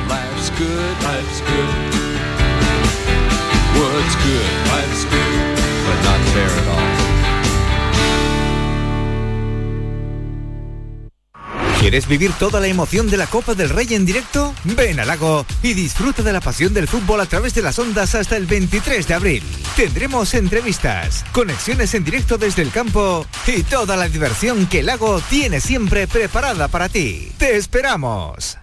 Life's 0.07 0.49
good. 0.57 0.95
Life's 1.03 1.41
good. 1.41 1.67
What's 3.75 4.15
good? 4.23 4.47
Life's 4.71 5.03
good. 5.11 5.43
But 5.85 6.05
not 6.05 6.21
fair 6.31 6.47
at 6.47 6.67
all. 6.69 6.92
¿Quieres 11.83 12.07
vivir 12.07 12.31
toda 12.39 12.61
la 12.61 12.67
emoción 12.67 13.09
de 13.09 13.17
la 13.17 13.27
Copa 13.27 13.55
del 13.55 13.67
Rey 13.67 13.93
en 13.93 14.05
directo? 14.05 14.55
Ven 14.63 15.01
al 15.01 15.07
lago 15.07 15.45
y 15.61 15.73
disfruta 15.73 16.23
de 16.23 16.31
la 16.31 16.39
pasión 16.39 16.73
del 16.73 16.87
fútbol 16.87 17.19
a 17.19 17.25
través 17.25 17.53
de 17.55 17.61
las 17.61 17.77
ondas 17.77 18.15
hasta 18.15 18.37
el 18.37 18.45
23 18.45 19.05
de 19.05 19.13
abril. 19.13 19.43
Tendremos 19.75 20.33
entrevistas, 20.33 21.25
conexiones 21.33 21.93
en 21.93 22.05
directo 22.05 22.37
desde 22.37 22.61
el 22.61 22.71
campo 22.71 23.25
y 23.45 23.63
toda 23.63 23.97
la 23.97 24.07
diversión 24.07 24.65
que 24.67 24.79
el 24.79 24.85
lago 24.85 25.19
tiene 25.29 25.59
siempre 25.59 26.07
preparada 26.07 26.69
para 26.69 26.87
ti. 26.87 27.33
¡Te 27.37 27.57
esperamos! 27.57 28.57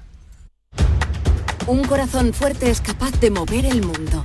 Un 1.66 1.84
corazón 1.84 2.32
fuerte 2.32 2.70
es 2.70 2.80
capaz 2.80 3.10
de 3.20 3.30
mover 3.30 3.66
el 3.66 3.82
mundo. 3.82 4.24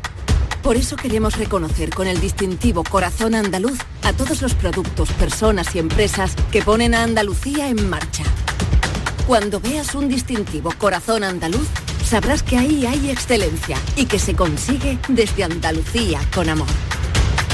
Por 0.64 0.78
eso 0.78 0.96
queremos 0.96 1.38
reconocer 1.38 1.90
con 1.90 2.08
el 2.08 2.22
distintivo 2.22 2.86
Corazón 2.86 3.36
Andaluz 3.36 3.78
a 4.04 4.14
todos 4.14 4.42
los 4.42 4.54
productos, 4.54 5.12
personas 5.12 5.76
y 5.76 5.80
empresas 5.80 6.34
que 6.50 6.62
ponen 6.62 6.96
a 6.96 7.04
Andalucía 7.04 7.68
en 7.68 7.90
marcha. 7.90 8.24
Cuando 9.28 9.60
veas 9.60 9.96
un 9.96 10.08
distintivo 10.08 10.72
Corazón 10.78 11.24
Andaluz, 11.24 11.68
sabrás 12.06 12.44
que 12.44 12.58
ahí 12.58 12.86
hay 12.86 13.10
excelencia 13.10 13.76
y 13.96 14.06
que 14.06 14.20
se 14.20 14.36
consigue 14.36 15.00
desde 15.08 15.44
Andalucía 15.44 16.22
con 16.32 16.48
amor. 16.48 16.68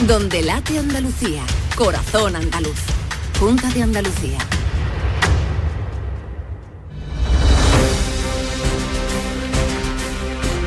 Donde 0.05 0.41
late 0.41 0.77
Andalucía, 0.77 1.41
Corazón 1.77 2.35
Andaluz. 2.35 2.77
Junta 3.39 3.69
de 3.69 3.83
Andalucía. 3.83 4.37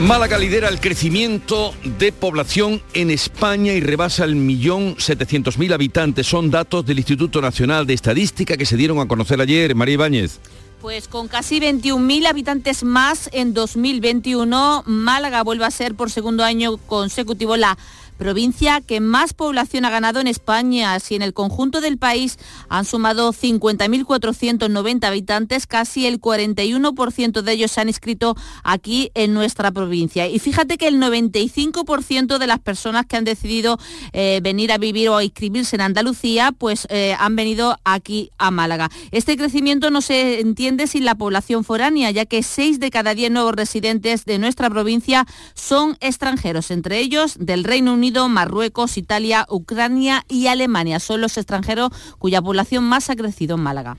Málaga 0.00 0.38
lidera 0.38 0.70
el 0.70 0.80
crecimiento 0.80 1.74
de 1.98 2.12
población 2.12 2.80
en 2.94 3.10
España 3.10 3.74
y 3.74 3.80
rebasa 3.80 4.24
el 4.24 4.36
millón 4.36 4.96
setecientos 4.96 5.58
mil 5.58 5.74
habitantes. 5.74 6.26
Son 6.26 6.50
datos 6.50 6.86
del 6.86 6.96
Instituto 6.96 7.42
Nacional 7.42 7.86
de 7.86 7.92
Estadística 7.92 8.56
que 8.56 8.64
se 8.64 8.78
dieron 8.78 9.00
a 9.00 9.06
conocer 9.06 9.38
ayer. 9.42 9.74
María 9.74 9.94
Ibáñez. 9.94 10.40
Pues 10.84 11.08
con 11.08 11.28
casi 11.28 11.60
21.000 11.60 12.26
habitantes 12.26 12.84
más 12.84 13.30
en 13.32 13.54
2021, 13.54 14.82
Málaga 14.84 15.42
vuelve 15.42 15.64
a 15.64 15.70
ser 15.70 15.94
por 15.94 16.10
segundo 16.10 16.44
año 16.44 16.76
consecutivo 16.76 17.56
la 17.56 17.78
provincia 18.16 18.80
que 18.80 19.00
más 19.00 19.34
población 19.34 19.84
ha 19.84 19.90
ganado 19.90 20.20
en 20.20 20.26
España. 20.26 20.98
Si 21.00 21.14
en 21.14 21.22
el 21.22 21.34
conjunto 21.34 21.80
del 21.80 21.98
país 21.98 22.38
han 22.68 22.84
sumado 22.84 23.32
50.490 23.32 25.04
habitantes, 25.04 25.66
casi 25.66 26.06
el 26.06 26.20
41% 26.20 27.42
de 27.42 27.52
ellos 27.52 27.70
se 27.70 27.80
han 27.80 27.88
inscrito 27.88 28.36
aquí 28.62 29.10
en 29.14 29.34
nuestra 29.34 29.70
provincia. 29.72 30.26
Y 30.28 30.38
fíjate 30.38 30.78
que 30.78 30.88
el 30.88 31.00
95% 31.00 32.38
de 32.38 32.46
las 32.46 32.60
personas 32.60 33.06
que 33.06 33.16
han 33.16 33.24
decidido 33.24 33.78
eh, 34.12 34.40
venir 34.42 34.72
a 34.72 34.78
vivir 34.78 35.08
o 35.08 35.16
a 35.16 35.24
inscribirse 35.24 35.76
en 35.76 35.82
Andalucía, 35.82 36.52
pues 36.56 36.86
eh, 36.90 37.16
han 37.18 37.36
venido 37.36 37.78
aquí 37.84 38.30
a 38.38 38.50
Málaga. 38.50 38.90
Este 39.10 39.36
crecimiento 39.36 39.90
no 39.90 40.00
se 40.00 40.40
entiende 40.40 40.86
sin 40.86 41.04
la 41.04 41.14
población 41.14 41.64
foránea, 41.64 42.10
ya 42.10 42.26
que 42.26 42.42
6 42.42 42.80
de 42.80 42.90
cada 42.90 43.14
10 43.14 43.30
nuevos 43.32 43.54
residentes 43.54 44.24
de 44.24 44.38
nuestra 44.38 44.70
provincia 44.70 45.26
son 45.54 45.96
extranjeros, 46.00 46.70
entre 46.70 46.98
ellos 46.98 47.36
del 47.38 47.64
Reino 47.64 47.94
Unido 47.94 48.13
Marruecos, 48.28 48.96
Italia, 48.96 49.46
Ucrania 49.48 50.24
y 50.28 50.46
Alemania. 50.46 51.00
Son 51.00 51.20
los 51.20 51.36
extranjeros 51.36 51.90
cuya 52.18 52.40
población 52.40 52.84
más 52.84 53.10
ha 53.10 53.16
crecido 53.16 53.56
en 53.56 53.62
Málaga. 53.62 53.96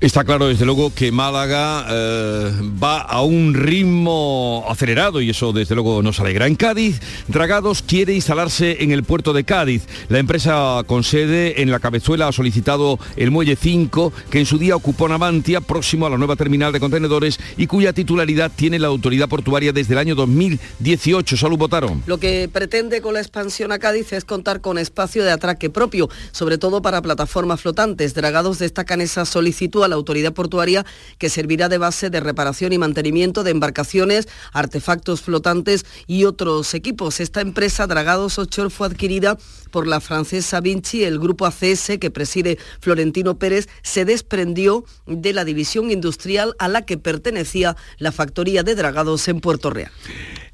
Está 0.00 0.24
claro, 0.24 0.48
desde 0.48 0.66
luego, 0.66 0.92
que 0.92 1.12
Málaga 1.12 1.86
eh, 1.88 2.52
va 2.82 3.00
a 3.00 3.22
un 3.22 3.54
ritmo 3.54 4.64
acelerado 4.68 5.20
y 5.20 5.30
eso, 5.30 5.52
desde 5.52 5.74
luego, 5.74 6.02
nos 6.02 6.20
alegra. 6.20 6.46
En 6.46 6.56
Cádiz, 6.56 7.00
Dragados 7.28 7.82
quiere 7.82 8.12
instalarse 8.12 8.82
en 8.82 8.90
el 8.90 9.04
puerto 9.04 9.32
de 9.32 9.44
Cádiz. 9.44 9.86
La 10.08 10.18
empresa 10.18 10.82
con 10.86 11.04
sede 11.04 11.62
en 11.62 11.70
la 11.70 11.78
Cabezuela 11.78 12.28
ha 12.28 12.32
solicitado 12.32 12.98
el 13.16 13.30
Muelle 13.30 13.56
5, 13.56 14.12
que 14.30 14.40
en 14.40 14.46
su 14.46 14.58
día 14.58 14.76
ocupó 14.76 15.08
Navantia, 15.08 15.60
próximo 15.60 16.06
a 16.06 16.10
la 16.10 16.18
nueva 16.18 16.36
terminal 16.36 16.72
de 16.72 16.80
contenedores 16.80 17.38
y 17.56 17.66
cuya 17.66 17.92
titularidad 17.92 18.50
tiene 18.54 18.78
la 18.78 18.88
autoridad 18.88 19.28
portuaria 19.28 19.72
desde 19.72 19.94
el 19.94 19.98
año 19.98 20.14
2018. 20.16 21.36
Salud, 21.36 21.56
votaron. 21.56 22.02
Lo 22.06 22.18
que 22.18 22.50
pretende 22.52 23.00
con 23.00 23.14
la 23.14 23.20
expansión 23.20 23.70
a 23.72 23.78
Cádiz 23.78 24.12
es 24.12 24.24
contar 24.24 24.60
con 24.60 24.76
espacio 24.76 25.24
de 25.24 25.30
atraque 25.30 25.70
propio, 25.70 26.10
sobre 26.32 26.58
todo 26.58 26.82
para 26.82 27.00
plataformas 27.00 27.60
flotantes. 27.60 28.14
Dragados 28.14 28.58
destacan 28.58 29.00
esa 29.00 29.24
solicitud 29.24 29.83
a 29.84 29.88
la 29.88 29.96
autoridad 29.96 30.32
portuaria 30.32 30.84
que 31.18 31.28
servirá 31.28 31.68
de 31.68 31.78
base 31.78 32.10
de 32.10 32.20
reparación 32.20 32.72
y 32.72 32.78
mantenimiento 32.78 33.44
de 33.44 33.50
embarcaciones, 33.50 34.28
artefactos 34.52 35.20
flotantes 35.20 35.84
y 36.06 36.24
otros 36.24 36.74
equipos. 36.74 37.20
Esta 37.20 37.40
empresa, 37.40 37.86
Dragados 37.86 38.38
Offshore, 38.38 38.70
fue 38.70 38.86
adquirida 38.86 39.38
por 39.70 39.86
la 39.86 40.00
francesa 40.00 40.60
Vinci. 40.60 41.04
El 41.04 41.18
grupo 41.18 41.46
ACS, 41.46 41.98
que 42.00 42.10
preside 42.10 42.58
Florentino 42.80 43.38
Pérez, 43.38 43.68
se 43.82 44.04
desprendió 44.04 44.84
de 45.06 45.32
la 45.32 45.44
división 45.44 45.90
industrial 45.90 46.54
a 46.58 46.68
la 46.68 46.82
que 46.82 46.98
pertenecía 46.98 47.76
la 47.98 48.12
factoría 48.12 48.62
de 48.62 48.74
Dragados 48.74 49.26
en 49.28 49.40
Puerto 49.40 49.70
Real. 49.70 49.90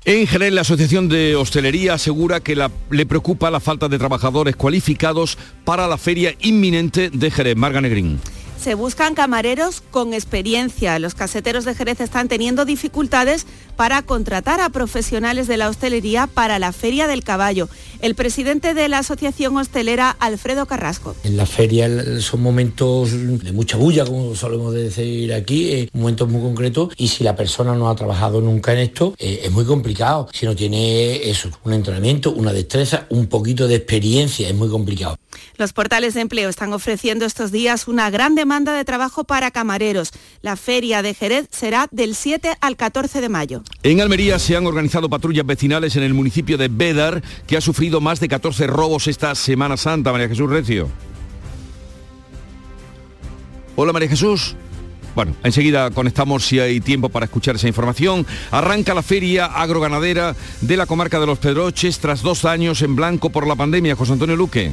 En 0.07 0.27
Jerez, 0.27 0.53
la 0.53 0.63
Asociación 0.63 1.11
de 1.11 1.37
Hostelería 1.37 1.95
asegura 1.95 2.41
que 2.41 2.57
le 2.91 3.07
preocupa 3.07 3.51
la 3.51 3.61
falta 3.61 3.89
de 3.89 3.99
trabajadores 3.99 4.57
cualificados 4.57 5.37
para 5.65 5.87
la 5.87 5.99
feria 5.99 6.35
inminente 6.41 7.11
de 7.11 7.31
Jerez. 7.31 7.57
Marga 7.57 7.83
Negrín. 7.83 8.19
Se 8.61 8.75
buscan 8.75 9.15
camareros 9.15 9.83
con 9.91 10.13
experiencia. 10.13 10.99
Los 10.99 11.15
caseteros 11.15 11.65
de 11.65 11.75
Jerez 11.75 12.01
están 12.01 12.29
teniendo 12.29 12.67
dificultades 12.67 13.47
para 13.75 14.03
contratar 14.03 14.61
a 14.61 14.69
profesionales 14.69 15.49
de 15.49 15.57
la 15.57 15.71
hostelería 15.71 16.27
para 16.27 16.59
la 16.59 16.73
Feria 16.73 17.07
del 17.07 17.25
Caballo. 17.25 17.71
El 18.03 18.15
presidente 18.15 18.75
de 18.75 18.89
la 18.89 18.99
Asociación 18.99 19.57
Hostelera, 19.57 20.11
Alfredo 20.11 20.67
Carrasco. 20.67 21.17
En 21.25 21.39
la 21.39 21.47
feria 21.47 21.89
son 22.21 22.43
momentos 22.43 23.13
de 23.13 23.53
mucha 23.53 23.79
bulla, 23.79 24.05
como 24.05 24.35
solemos 24.35 24.75
decir 24.75 25.33
aquí, 25.33 25.71
eh, 25.71 25.89
momentos 25.95 26.29
muy 26.29 26.43
concretos 26.43 26.93
y 26.99 27.09
si 27.09 27.25
la 27.25 27.35
persona 27.37 27.75
no 27.75 27.89
ha 27.89 27.97
trabajado 27.97 28.43
nunca 28.43 28.75
en 28.75 28.81
esto, 28.81 29.15
eh, 29.19 29.41
es 29.45 29.51
muy 29.51 29.65
complicado. 29.65 30.29
Si 30.35 30.45
no 30.45 30.55
tiene 30.55 31.31
eso, 31.31 31.49
un 31.65 31.73
entrenamiento, 31.73 32.33
una 32.33 32.53
destreza, 32.53 33.07
un 33.09 33.27
poquito 33.27 33.67
de 33.67 33.77
experiencia, 33.77 34.49
es 34.49 34.55
muy 34.55 34.69
complicado. 34.69 35.17
Los 35.57 35.73
portales 35.73 36.15
de 36.15 36.21
empleo 36.21 36.51
están 36.51 36.75
ofreciendo 36.75 37.25
estos 37.25 37.53
días 37.53 37.89
una 37.89 38.11
gran 38.11 38.35
demanda 38.35 38.50
de 38.51 38.85
trabajo 38.85 39.23
para 39.23 39.53
camareros. 39.53 40.11
La 40.43 40.57
feria 40.57 41.03
de 41.03 41.15
Jerez 41.15 41.47
será 41.53 41.87
del 41.93 42.17
7 42.17 42.57
al 42.61 42.77
14 42.77 43.21
de 43.21 43.29
mayo. 43.29 43.63
En 43.85 44.01
Almería 44.01 44.41
se 44.41 44.57
han 44.57 44.67
organizado 44.67 45.09
patrullas 45.09 45.47
vecinales 45.47 45.95
en 45.95 46.03
el 46.03 46.15
municipio 46.15 46.59
de 46.59 46.67
Bédar, 46.67 47.23
que 47.47 47.57
ha 47.57 47.61
sufrido 47.61 48.01
más 48.01 48.19
de 48.19 48.27
14 48.27 48.67
robos 48.67 49.07
esta 49.07 49.37
Semana 49.37 49.77
Santa. 49.77 50.11
María 50.11 50.29
Jesús 50.29 50.51
Recio. 50.51 50.89
Hola 53.77 53.93
María 53.93 54.09
Jesús. 54.09 54.57
Bueno, 55.15 55.37
enseguida 55.45 55.91
conectamos 55.93 56.45
si 56.45 56.59
hay 56.59 56.81
tiempo 56.81 57.09
para 57.09 57.27
escuchar 57.27 57.55
esa 57.55 57.69
información. 57.69 58.27
Arranca 58.51 58.95
la 58.95 59.03
feria 59.03 59.47
agroganadera 59.47 60.35
de 60.61 60.77
la 60.77 60.87
comarca 60.87 61.21
de 61.21 61.27
los 61.27 61.39
Pedroches 61.39 62.01
tras 62.01 62.23
dos 62.23 62.45
años 62.45 62.83
en 62.83 62.97
blanco 62.97 63.31
por 63.31 63.47
la 63.47 63.55
pandemia. 63.55 63.95
José 63.95 64.15
Antonio 64.15 64.35
Luque. 64.35 64.73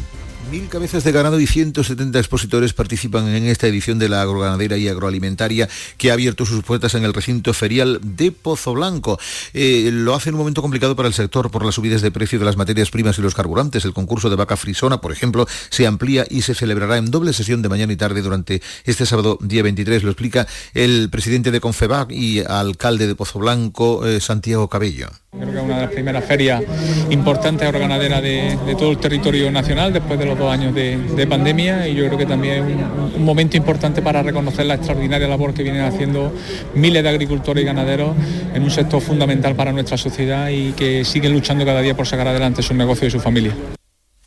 Mil 0.51 0.69
cabezas 0.69 1.03
de 1.03 1.11
ganado 1.11 1.41
y 1.41 1.45
170 1.45 2.17
expositores 2.17 2.71
participan 2.71 3.27
en 3.27 3.47
esta 3.47 3.67
edición 3.67 3.99
de 3.99 4.07
la 4.07 4.21
agroganadera 4.21 4.77
y 4.77 4.87
agroalimentaria 4.87 5.67
que 5.97 6.09
ha 6.09 6.13
abierto 6.13 6.45
sus 6.45 6.63
puertas 6.63 6.95
en 6.95 7.03
el 7.03 7.13
recinto 7.13 7.53
ferial 7.53 7.99
de 8.01 8.31
Pozo 8.31 8.73
Blanco. 8.73 9.19
Eh, 9.53 9.89
lo 9.91 10.15
hace 10.15 10.29
en 10.29 10.35
un 10.35 10.39
momento 10.39 10.61
complicado 10.61 10.95
para 10.95 11.09
el 11.09 11.13
sector 11.13 11.51
por 11.51 11.65
las 11.65 11.75
subidas 11.75 12.01
de 12.01 12.11
precio 12.11 12.39
de 12.39 12.45
las 12.45 12.55
materias 12.55 12.91
primas 12.91 13.19
y 13.19 13.21
los 13.21 13.35
carburantes. 13.35 13.83
El 13.83 13.91
concurso 13.91 14.29
de 14.29 14.37
vaca 14.37 14.55
frisona, 14.55 15.01
por 15.01 15.11
ejemplo, 15.11 15.45
se 15.69 15.85
amplía 15.85 16.25
y 16.29 16.43
se 16.43 16.55
celebrará 16.55 16.95
en 16.95 17.11
doble 17.11 17.33
sesión 17.33 17.61
de 17.61 17.67
mañana 17.67 17.91
y 17.91 17.97
tarde 17.97 18.21
durante 18.21 18.61
este 18.85 19.05
sábado 19.05 19.37
día 19.41 19.63
23. 19.63 20.03
Lo 20.03 20.11
explica 20.11 20.47
el 20.73 21.09
presidente 21.09 21.51
de 21.51 21.59
Confebac 21.59 22.09
y 22.11 22.39
alcalde 22.39 23.05
de 23.07 23.15
Pozo 23.15 23.39
Blanco, 23.39 24.07
eh, 24.07 24.21
Santiago 24.21 24.69
Cabello. 24.69 25.09
Creo 25.31 25.51
que 25.51 25.57
es 25.57 25.63
una 25.63 25.75
de 25.75 25.81
las 25.81 25.91
primeras 25.91 26.25
ferias 26.25 26.63
importantes 27.09 27.67
agroganadera 27.67 28.21
de, 28.21 28.57
de 28.65 28.75
todo 28.75 28.91
el 28.91 28.97
territorio 28.97 29.51
nacional 29.51 29.91
después 29.91 30.17
de 30.17 30.25
los 30.25 30.36
dos 30.37 30.51
años 30.51 30.73
de, 30.73 30.97
de 30.97 31.27
pandemia 31.27 31.87
y 31.87 31.95
yo 31.95 32.05
creo 32.05 32.17
que 32.17 32.25
también 32.25 32.55
es 32.55 32.61
un, 32.61 33.11
un, 33.15 33.25
momento 33.25 33.57
importante 33.57 34.01
para 34.01 34.23
reconocer 34.23 34.65
la 34.65 34.75
extraordinaria 34.75 35.27
labor 35.27 35.53
que 35.53 35.63
vienen 35.63 35.83
haciendo 35.83 36.33
miles 36.75 37.03
de 37.03 37.09
agricultores 37.09 37.63
y 37.63 37.65
ganaderos 37.65 38.15
en 38.53 38.63
un 38.63 38.71
sector 38.71 39.01
fundamental 39.01 39.55
para 39.55 39.71
nuestra 39.71 39.97
sociedad 39.97 40.49
y 40.49 40.71
que 40.73 41.03
siguen 41.05 41.33
luchando 41.33 41.65
cada 41.65 41.81
día 41.81 41.95
por 41.95 42.07
sacar 42.07 42.27
adelante 42.27 42.61
su 42.61 42.73
negocio 42.73 43.07
y 43.07 43.11
su 43.11 43.19
familia. 43.19 43.53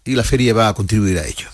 Y 0.04 0.14
la 0.14 0.24
feria 0.24 0.54
va 0.54 0.68
a 0.68 0.74
contribuir 0.74 1.18
a 1.18 1.26
ello. 1.26 1.48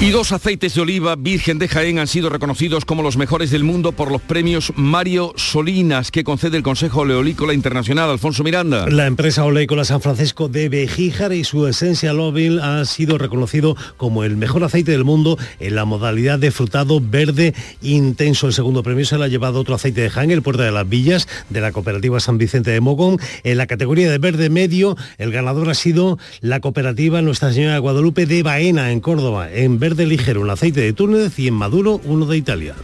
Y 0.00 0.10
dos 0.10 0.30
aceites 0.30 0.74
de 0.74 0.80
oliva 0.80 1.16
virgen 1.16 1.58
de 1.58 1.66
Jaén 1.66 1.98
han 1.98 2.06
sido 2.06 2.30
reconocidos 2.30 2.84
como 2.84 3.02
los 3.02 3.16
mejores 3.16 3.50
del 3.50 3.64
mundo 3.64 3.90
por 3.90 4.12
los 4.12 4.22
premios 4.22 4.72
Mario 4.76 5.32
Solinas 5.34 6.12
que 6.12 6.22
concede 6.22 6.56
el 6.56 6.62
Consejo 6.62 7.00
Oleolícola 7.00 7.52
Internacional. 7.52 8.08
Alfonso 8.08 8.44
Miranda. 8.44 8.86
La 8.86 9.08
empresa 9.08 9.44
oleícola 9.44 9.84
San 9.84 10.00
Francisco 10.00 10.48
de 10.48 10.68
Bejíjar 10.68 11.32
y 11.32 11.42
su 11.42 11.66
esencia 11.66 12.12
Lovil 12.12 12.60
ha 12.60 12.84
sido 12.84 13.18
reconocido 13.18 13.76
como 13.96 14.22
el 14.22 14.36
mejor 14.36 14.62
aceite 14.62 14.92
del 14.92 15.02
mundo 15.02 15.36
en 15.58 15.74
la 15.74 15.84
modalidad 15.84 16.38
de 16.38 16.52
frutado 16.52 17.00
verde 17.00 17.52
intenso. 17.82 18.46
El 18.46 18.52
segundo 18.52 18.84
premio 18.84 19.04
se 19.04 19.18
lo 19.18 19.24
ha 19.24 19.28
llevado 19.28 19.58
otro 19.58 19.74
aceite 19.74 20.02
de 20.02 20.10
Jaén, 20.10 20.30
el 20.30 20.42
Puerta 20.42 20.62
de 20.62 20.70
las 20.70 20.88
Villas, 20.88 21.26
de 21.50 21.60
la 21.60 21.72
cooperativa 21.72 22.20
San 22.20 22.38
Vicente 22.38 22.70
de 22.70 22.80
Mogón. 22.80 23.18
En 23.42 23.58
la 23.58 23.66
categoría 23.66 24.08
de 24.08 24.18
verde 24.18 24.48
medio, 24.48 24.96
el 25.18 25.32
ganador 25.32 25.68
ha 25.70 25.74
sido 25.74 26.20
la 26.40 26.60
cooperativa 26.60 27.20
Nuestra 27.20 27.52
Señora 27.52 27.74
de 27.74 27.80
Guadalupe 27.80 28.26
de 28.26 28.44
Baena, 28.44 28.92
en 28.92 29.00
Córdoba, 29.00 29.50
ligero, 29.96 30.40
un 30.40 30.50
aceite 30.50 30.80
de 30.80 30.92
Túnez 30.92 31.38
y 31.38 31.48
en 31.48 31.54
maduro 31.54 32.00
uno 32.04 32.26
de 32.26 32.36
Italia. 32.36 32.74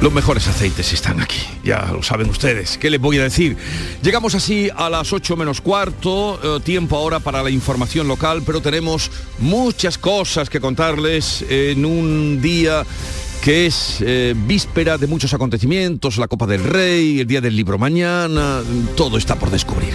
Los 0.00 0.12
mejores 0.12 0.46
aceites 0.46 0.92
están 0.92 1.20
aquí, 1.20 1.40
ya 1.64 1.90
lo 1.92 2.04
saben 2.04 2.30
ustedes. 2.30 2.78
¿Qué 2.78 2.88
les 2.88 3.00
voy 3.00 3.18
a 3.18 3.24
decir? 3.24 3.56
Llegamos 4.00 4.36
así 4.36 4.70
a 4.76 4.88
las 4.88 5.12
8 5.12 5.36
menos 5.36 5.60
cuarto, 5.60 6.38
eh, 6.56 6.60
tiempo 6.60 6.96
ahora 6.96 7.18
para 7.18 7.42
la 7.42 7.50
información 7.50 8.06
local, 8.06 8.42
pero 8.46 8.60
tenemos 8.60 9.10
muchas 9.40 9.98
cosas 9.98 10.48
que 10.48 10.60
contarles 10.60 11.44
en 11.48 11.84
un 11.84 12.40
día 12.40 12.86
que 13.42 13.66
es 13.66 13.98
eh, 14.00 14.34
víspera 14.36 14.98
de 14.98 15.08
muchos 15.08 15.34
acontecimientos, 15.34 16.16
la 16.16 16.28
Copa 16.28 16.46
del 16.46 16.62
Rey, 16.62 17.20
el 17.20 17.26
Día 17.26 17.40
del 17.40 17.56
Libro 17.56 17.76
mañana, 17.76 18.62
todo 18.96 19.18
está 19.18 19.36
por 19.36 19.50
descubrir. 19.50 19.94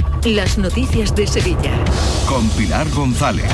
las 0.25 0.59
noticias 0.59 1.15
de 1.15 1.25
Sevilla. 1.25 1.73
Con 2.27 2.47
Pilar 2.49 2.87
González. 2.91 3.51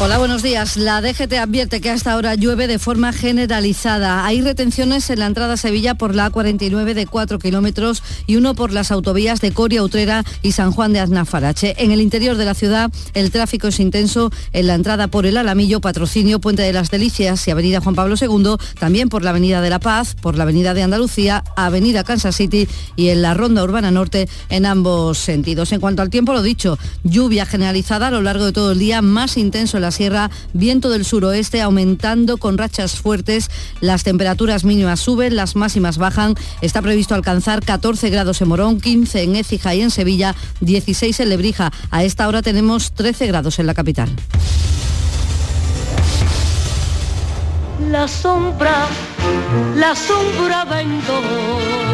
Hola, 0.00 0.18
buenos 0.18 0.42
días. 0.42 0.76
La 0.76 1.00
DGT 1.00 1.32
advierte 1.34 1.80
que 1.80 1.90
hasta 1.90 2.12
ahora 2.12 2.36
llueve 2.36 2.68
de 2.68 2.78
forma 2.78 3.12
generalizada. 3.12 4.24
Hay 4.24 4.40
retenciones 4.40 5.10
en 5.10 5.18
la 5.18 5.26
entrada 5.26 5.54
a 5.54 5.56
Sevilla 5.56 5.94
por 5.94 6.14
la 6.14 6.30
A49 6.30 6.94
de 6.94 7.06
4 7.06 7.38
kilómetros 7.38 8.02
y 8.26 8.36
uno 8.36 8.54
por 8.54 8.72
las 8.72 8.92
autovías 8.92 9.40
de 9.40 9.52
Coria, 9.52 9.82
Utrera 9.82 10.24
y 10.42 10.52
San 10.52 10.70
Juan 10.70 10.92
de 10.92 11.00
Aznafarache. 11.00 11.74
En 11.78 11.90
el 11.90 12.00
interior 12.00 12.36
de 12.36 12.44
la 12.44 12.54
ciudad 12.54 12.92
el 13.14 13.30
tráfico 13.32 13.68
es 13.68 13.80
intenso 13.80 14.30
en 14.52 14.68
la 14.68 14.74
entrada 14.74 15.08
por 15.08 15.26
el 15.26 15.36
Alamillo, 15.36 15.80
Patrocinio, 15.80 16.40
Puente 16.40 16.62
de 16.62 16.72
las 16.72 16.90
Delicias 16.90 17.46
y 17.48 17.50
Avenida 17.50 17.80
Juan 17.80 17.96
Pablo 17.96 18.14
II, 18.20 18.56
también 18.78 19.08
por 19.08 19.24
la 19.24 19.30
Avenida 19.30 19.60
de 19.60 19.70
la 19.70 19.80
Paz, 19.80 20.14
por 20.20 20.36
la 20.36 20.44
Avenida 20.44 20.74
de 20.74 20.82
Andalucía, 20.82 21.42
Avenida 21.56 22.04
Kansas 22.04 22.36
City 22.36 22.68
y 22.94 23.08
en 23.08 23.20
la 23.20 23.34
Ronda 23.34 23.64
Urbana 23.64 23.90
Norte 23.90 24.28
en 24.48 24.64
ambos 24.64 25.18
sentidos. 25.18 25.72
En 25.72 25.80
cuanto 25.80 26.03
al 26.04 26.10
tiempo, 26.10 26.32
lo 26.32 26.42
dicho, 26.42 26.78
lluvia 27.02 27.46
generalizada 27.46 28.08
a 28.08 28.10
lo 28.10 28.22
largo 28.22 28.44
de 28.44 28.52
todo 28.52 28.72
el 28.72 28.78
día, 28.78 29.02
más 29.02 29.36
intenso 29.36 29.78
en 29.78 29.82
la 29.82 29.90
sierra, 29.90 30.30
viento 30.52 30.90
del 30.90 31.04
suroeste 31.04 31.60
aumentando 31.60 32.36
con 32.36 32.58
rachas 32.58 32.92
fuertes, 33.00 33.50
las 33.80 34.04
temperaturas 34.04 34.64
mínimas 34.64 35.00
suben, 35.00 35.34
las 35.34 35.56
máximas 35.56 35.98
bajan, 35.98 36.34
está 36.60 36.82
previsto 36.82 37.14
alcanzar 37.14 37.64
14 37.64 38.10
grados 38.10 38.40
en 38.40 38.48
Morón, 38.48 38.80
15 38.80 39.22
en 39.22 39.36
Écija 39.36 39.74
y 39.74 39.80
en 39.80 39.90
Sevilla, 39.90 40.34
16 40.60 41.18
en 41.20 41.28
Lebrija. 41.28 41.72
A 41.90 42.04
esta 42.04 42.28
hora 42.28 42.42
tenemos 42.42 42.92
13 42.92 43.26
grados 43.26 43.58
en 43.58 43.66
la 43.66 43.74
capital. 43.74 44.10
La 47.90 48.08
sombra, 48.08 48.86
la 49.76 49.94
sombra 49.94 50.64
vengo. 50.64 51.93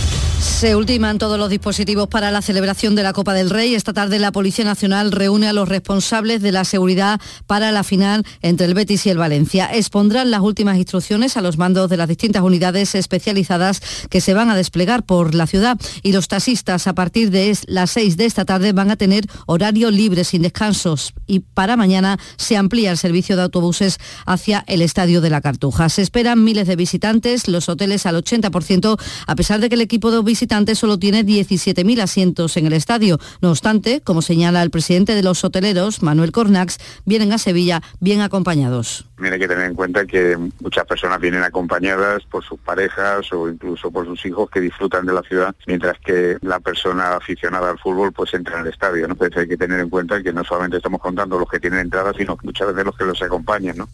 Se 0.41 0.75
ultiman 0.75 1.19
todos 1.19 1.37
los 1.37 1.51
dispositivos 1.51 2.07
para 2.07 2.31
la 2.31 2.41
celebración 2.41 2.95
de 2.95 3.03
la 3.03 3.13
Copa 3.13 3.35
del 3.35 3.51
Rey. 3.51 3.75
Esta 3.75 3.93
tarde 3.93 4.17
la 4.17 4.31
Policía 4.31 4.65
Nacional 4.65 5.11
reúne 5.11 5.47
a 5.47 5.53
los 5.53 5.69
responsables 5.69 6.41
de 6.41 6.51
la 6.51 6.65
seguridad 6.65 7.21
para 7.45 7.71
la 7.71 7.83
final 7.83 8.25
entre 8.41 8.65
el 8.65 8.73
Betis 8.73 9.05
y 9.05 9.11
el 9.11 9.19
Valencia. 9.19 9.69
Expondrán 9.71 10.31
las 10.31 10.41
últimas 10.41 10.77
instrucciones 10.77 11.37
a 11.37 11.41
los 11.41 11.59
mandos 11.59 11.91
de 11.91 11.97
las 11.97 12.07
distintas 12.07 12.41
unidades 12.41 12.95
especializadas 12.95 13.81
que 14.09 14.19
se 14.19 14.33
van 14.33 14.49
a 14.49 14.55
desplegar 14.55 15.03
por 15.03 15.35
la 15.35 15.45
ciudad 15.45 15.77
y 16.01 16.11
los 16.11 16.27
taxistas 16.27 16.87
a 16.87 16.95
partir 16.95 17.29
de 17.29 17.55
las 17.67 17.91
6 17.91 18.17
de 18.17 18.25
esta 18.25 18.43
tarde 18.43 18.73
van 18.73 18.89
a 18.89 18.95
tener 18.95 19.25
horario 19.45 19.91
libre 19.91 20.23
sin 20.23 20.41
descansos 20.41 21.13
y 21.27 21.41
para 21.41 21.77
mañana 21.77 22.17
se 22.37 22.57
amplía 22.57 22.89
el 22.89 22.97
servicio 22.97 23.35
de 23.35 23.43
autobuses 23.43 23.99
hacia 24.25 24.63
el 24.65 24.81
Estadio 24.81 25.21
de 25.21 25.29
la 25.29 25.41
Cartuja. 25.41 25.89
Se 25.89 26.01
esperan 26.01 26.43
miles 26.43 26.67
de 26.67 26.75
visitantes, 26.75 27.47
los 27.47 27.69
hoteles 27.69 28.07
al 28.07 28.15
80% 28.15 28.99
a 29.27 29.35
pesar 29.35 29.59
de 29.59 29.69
que 29.69 29.75
el 29.75 29.81
equipo 29.81 30.09
de 30.09 30.30
visitantes 30.31 30.79
solo 30.79 30.97
tiene 30.97 31.25
17.000 31.25 32.01
asientos 32.01 32.55
en 32.55 32.65
el 32.65 32.71
estadio. 32.71 33.19
No 33.41 33.49
obstante, 33.49 33.99
como 33.99 34.21
señala 34.21 34.63
el 34.63 34.69
presidente 34.69 35.13
de 35.13 35.23
los 35.23 35.43
hoteleros, 35.43 36.01
Manuel 36.03 36.31
Cornax, 36.31 36.77
vienen 37.05 37.33
a 37.33 37.37
Sevilla 37.37 37.81
bien 37.99 38.21
acompañados. 38.21 39.03
También 39.15 39.33
hay 39.33 39.39
que 39.41 39.49
tener 39.49 39.65
en 39.65 39.75
cuenta 39.75 40.05
que 40.05 40.37
muchas 40.61 40.85
personas 40.85 41.19
vienen 41.19 41.43
acompañadas 41.43 42.23
por 42.31 42.45
sus 42.45 42.57
parejas 42.61 43.29
o 43.33 43.49
incluso 43.49 43.91
por 43.91 44.05
sus 44.05 44.25
hijos 44.25 44.49
que 44.49 44.61
disfrutan 44.61 45.05
de 45.05 45.11
la 45.11 45.21
ciudad, 45.21 45.53
mientras 45.67 45.99
que 45.99 46.37
la 46.41 46.61
persona 46.61 47.17
aficionada 47.17 47.71
al 47.71 47.77
fútbol 47.77 48.13
pues 48.13 48.33
entra 48.33 48.55
en 48.55 48.61
el 48.61 48.71
estadio. 48.71 49.05
¿no? 49.09 49.15
Entonces 49.15 49.37
hay 49.37 49.49
que 49.49 49.57
tener 49.57 49.81
en 49.81 49.89
cuenta 49.89 50.23
que 50.23 50.31
no 50.31 50.45
solamente 50.45 50.77
estamos 50.77 51.01
contando 51.01 51.37
los 51.37 51.49
que 51.49 51.59
tienen 51.59 51.79
entradas, 51.79 52.15
sino 52.17 52.37
muchas 52.41 52.69
veces 52.69 52.85
los 52.85 52.95
que 52.95 53.03
los 53.03 53.21
acompañan. 53.21 53.75
¿no? 53.75 53.89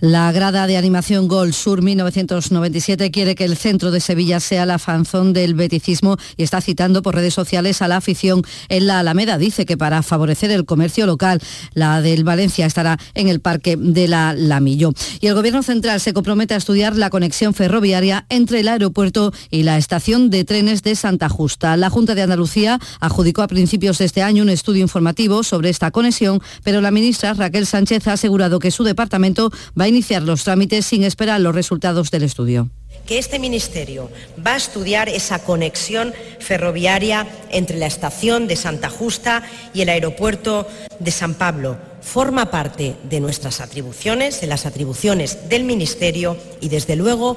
La 0.00 0.32
grada 0.32 0.66
de 0.66 0.78
animación 0.78 1.28
Gol 1.28 1.52
Sur 1.52 1.82
1997 1.82 3.10
quiere 3.10 3.34
que 3.34 3.44
el 3.44 3.58
centro 3.58 3.90
de 3.90 4.00
Sevilla 4.00 4.40
sea 4.40 4.64
la 4.64 4.78
fanzón 4.78 5.34
del 5.34 5.52
beticismo 5.52 6.16
y 6.38 6.42
está 6.42 6.62
citando 6.62 7.02
por 7.02 7.16
redes 7.16 7.34
sociales 7.34 7.82
a 7.82 7.88
la 7.88 7.98
afición 7.98 8.40
en 8.70 8.86
la 8.86 9.00
Alameda. 9.00 9.36
Dice 9.36 9.66
que 9.66 9.76
para 9.76 10.02
favorecer 10.02 10.52
el 10.52 10.64
comercio 10.64 11.04
local, 11.04 11.42
la 11.74 12.00
del 12.00 12.24
Valencia 12.24 12.64
estará 12.64 12.98
en 13.12 13.28
el 13.28 13.40
Parque 13.40 13.76
de 13.76 14.08
la 14.08 14.32
Lamillo. 14.32 14.94
Y 15.20 15.26
el 15.26 15.34
Gobierno 15.34 15.62
Central 15.62 16.00
se 16.00 16.14
compromete 16.14 16.54
a 16.54 16.56
estudiar 16.56 16.96
la 16.96 17.10
conexión 17.10 17.52
ferroviaria 17.52 18.24
entre 18.30 18.60
el 18.60 18.68
aeropuerto 18.68 19.34
y 19.50 19.64
la 19.64 19.76
estación 19.76 20.30
de 20.30 20.44
trenes 20.44 20.82
de 20.82 20.94
Santa 20.94 21.28
Justa. 21.28 21.76
La 21.76 21.90
Junta 21.90 22.14
de 22.14 22.22
Andalucía 22.22 22.78
adjudicó 23.00 23.42
a 23.42 23.48
principios 23.48 23.98
de 23.98 24.06
este 24.06 24.22
año 24.22 24.44
un 24.44 24.48
estudio 24.48 24.80
informativo 24.80 25.42
sobre 25.42 25.68
esta 25.68 25.90
conexión, 25.90 26.40
pero 26.64 26.80
la 26.80 26.90
ministra 26.90 27.34
Raquel 27.34 27.66
Sánchez 27.66 28.08
ha 28.08 28.14
asegurado 28.14 28.60
que 28.60 28.70
su 28.70 28.82
departamento 28.82 29.50
va 29.78 29.84
a 29.84 29.89
iniciar 29.90 30.22
los 30.22 30.44
trámites 30.44 30.86
sin 30.86 31.04
esperar 31.04 31.40
los 31.40 31.54
resultados 31.54 32.10
del 32.10 32.22
estudio 32.22 32.70
que 33.06 33.18
este 33.18 33.40
Ministerio 33.40 34.08
va 34.46 34.54
a 34.54 34.56
estudiar 34.56 35.08
esa 35.08 35.40
conexión 35.40 36.14
ferroviaria 36.38 37.26
entre 37.50 37.76
la 37.78 37.86
estación 37.86 38.46
de 38.46 38.54
Santa 38.54 38.88
Justa 38.88 39.42
y 39.74 39.80
el 39.82 39.88
aeropuerto 39.88 40.68
de 41.00 41.10
San 41.10 41.34
Pablo. 41.34 41.76
Forma 42.02 42.52
parte 42.52 42.94
de 43.10 43.20
nuestras 43.20 43.60
atribuciones, 43.60 44.40
de 44.40 44.46
las 44.46 44.64
atribuciones 44.64 45.48
del 45.48 45.64
Ministerio 45.64 46.36
y, 46.60 46.68
desde 46.68 46.94
luego, 46.94 47.36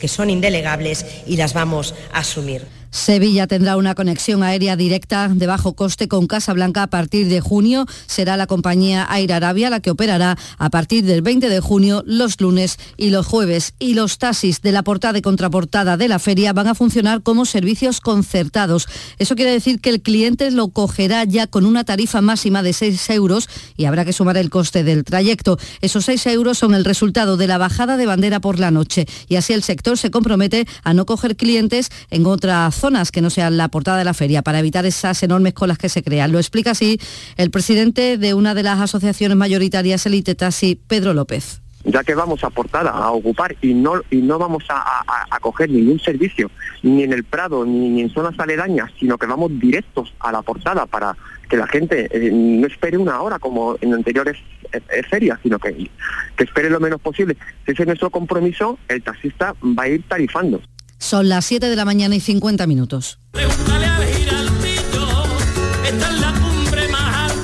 que 0.00 0.08
son 0.08 0.30
indelegables 0.30 1.04
y 1.26 1.36
las 1.36 1.52
vamos 1.52 1.94
a 2.12 2.20
asumir. 2.20 2.66
Sevilla 2.92 3.46
tendrá 3.46 3.78
una 3.78 3.94
conexión 3.94 4.42
aérea 4.42 4.76
directa 4.76 5.28
de 5.28 5.46
bajo 5.46 5.72
coste 5.72 6.08
con 6.08 6.26
Casablanca 6.26 6.82
a 6.82 6.86
partir 6.88 7.26
de 7.26 7.40
junio. 7.40 7.86
Será 8.06 8.36
la 8.36 8.46
compañía 8.46 9.08
Air 9.10 9.32
Arabia 9.32 9.70
la 9.70 9.80
que 9.80 9.90
operará 9.90 10.36
a 10.58 10.68
partir 10.68 11.02
del 11.04 11.22
20 11.22 11.48
de 11.48 11.60
junio 11.60 12.04
los 12.06 12.38
lunes 12.38 12.78
y 12.98 13.08
los 13.08 13.26
jueves. 13.26 13.72
Y 13.78 13.94
los 13.94 14.18
taxis 14.18 14.60
de 14.60 14.72
la 14.72 14.82
portada 14.82 15.18
y 15.18 15.22
contraportada 15.22 15.96
de 15.96 16.06
la 16.06 16.18
feria 16.18 16.52
van 16.52 16.68
a 16.68 16.74
funcionar 16.74 17.22
como 17.22 17.46
servicios 17.46 18.00
concertados. 18.00 18.86
Eso 19.18 19.36
quiere 19.36 19.52
decir 19.52 19.80
que 19.80 19.88
el 19.88 20.02
cliente 20.02 20.50
lo 20.50 20.68
cogerá 20.68 21.24
ya 21.24 21.46
con 21.46 21.64
una 21.64 21.84
tarifa 21.84 22.20
máxima 22.20 22.62
de 22.62 22.74
6 22.74 23.08
euros 23.10 23.48
y 23.74 23.86
habrá 23.86 24.04
que 24.04 24.12
sumar 24.12 24.36
el 24.36 24.50
coste 24.50 24.84
del 24.84 25.04
trayecto. 25.04 25.58
Esos 25.80 26.04
6 26.04 26.26
euros 26.26 26.58
son 26.58 26.74
el 26.74 26.84
resultado 26.84 27.38
de 27.38 27.46
la 27.46 27.56
bajada 27.56 27.96
de 27.96 28.04
bandera 28.04 28.40
por 28.40 28.58
la 28.58 28.70
noche 28.70 29.06
y 29.28 29.36
así 29.36 29.54
el 29.54 29.62
sector 29.62 29.96
se 29.96 30.10
compromete 30.10 30.66
a 30.84 30.92
no 30.92 31.06
coger 31.06 31.36
clientes 31.36 31.88
en 32.10 32.26
otra 32.26 32.70
zonas 32.82 33.12
que 33.12 33.20
no 33.20 33.30
sean 33.30 33.56
la 33.56 33.68
portada 33.68 33.96
de 33.96 34.04
la 34.04 34.12
feria 34.12 34.42
para 34.42 34.58
evitar 34.58 34.84
esas 34.84 35.22
enormes 35.22 35.54
colas 35.54 35.78
que 35.78 35.88
se 35.88 36.02
crean. 36.02 36.32
Lo 36.32 36.38
explica 36.38 36.72
así 36.72 36.98
el 37.36 37.52
presidente 37.52 38.18
de 38.18 38.34
una 38.34 38.54
de 38.54 38.64
las 38.64 38.80
asociaciones 38.80 39.36
mayoritarias 39.36 40.04
Elite 40.04 40.34
Taxi, 40.34 40.80
Pedro 40.88 41.14
López 41.14 41.62
ya 41.84 42.04
que 42.04 42.14
vamos 42.14 42.44
a 42.44 42.50
portada 42.50 42.90
a 42.90 43.10
ocupar 43.10 43.56
y 43.60 43.74
no 43.74 43.94
y 44.10 44.18
no 44.18 44.38
vamos 44.38 44.64
a, 44.68 45.04
coger 45.40 45.70
ningún 45.70 45.98
servicio 45.98 46.52
ni 46.84 47.02
en 47.02 47.12
el 47.12 47.24
Prado 47.24 47.64
ni, 47.64 48.00
en 48.00 48.10
zonas 48.10 48.38
aledañas, 48.38 48.92
sino 49.00 49.18
que 49.18 49.26
vamos 49.26 49.50
directos 49.58 50.14
a 50.20 50.30
la 50.30 50.42
portada 50.42 50.86
para 50.86 51.16
que 51.48 51.56
la 51.56 51.66
gente 51.66 52.08
eh, 52.12 52.30
no 52.32 52.66
espere 52.68 52.96
una 52.96 53.20
hora 53.20 53.40
como 53.40 53.76
en 53.80 53.92
anteriores 53.92 54.36
eh, 54.72 54.80
eh, 54.90 55.02
ferias, 55.02 55.40
sino 55.42 55.58
que, 55.58 55.90
que 56.36 56.44
espere 56.44 56.70
lo 56.70 56.78
menos 56.78 57.00
posible. 57.00 57.36
Si 57.66 57.72
ese 57.72 57.82
es 57.82 57.86
nuestro 57.88 58.10
compromiso, 58.10 58.78
el 58.86 59.02
taxista 59.02 59.54
va 59.60 59.82
a 59.82 59.88
ir 59.88 60.04
tarifando. 60.06 60.62
Son 61.02 61.28
las 61.28 61.44
7 61.46 61.68
de 61.68 61.74
la 61.74 61.84
mañana 61.84 62.14
y 62.14 62.20
50 62.20 62.64
minutos. 62.68 63.18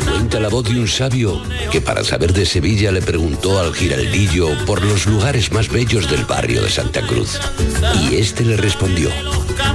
Cuenta 0.08 0.38
la 0.38 0.48
voz 0.48 0.68
de 0.68 0.78
un 0.78 0.86
sabio 0.86 1.42
que 1.72 1.80
para 1.80 2.04
saber 2.04 2.32
de 2.32 2.46
Sevilla 2.46 2.92
le 2.92 3.02
preguntó 3.02 3.58
al 3.58 3.74
giraldillo 3.74 4.46
por 4.64 4.84
los 4.84 5.06
lugares 5.06 5.50
más 5.50 5.68
bellos 5.68 6.08
del 6.08 6.24
barrio 6.24 6.62
de 6.62 6.70
Santa 6.70 7.04
Cruz. 7.04 7.40
Y 8.00 8.14
este 8.14 8.44
le 8.44 8.56
respondió, 8.56 9.10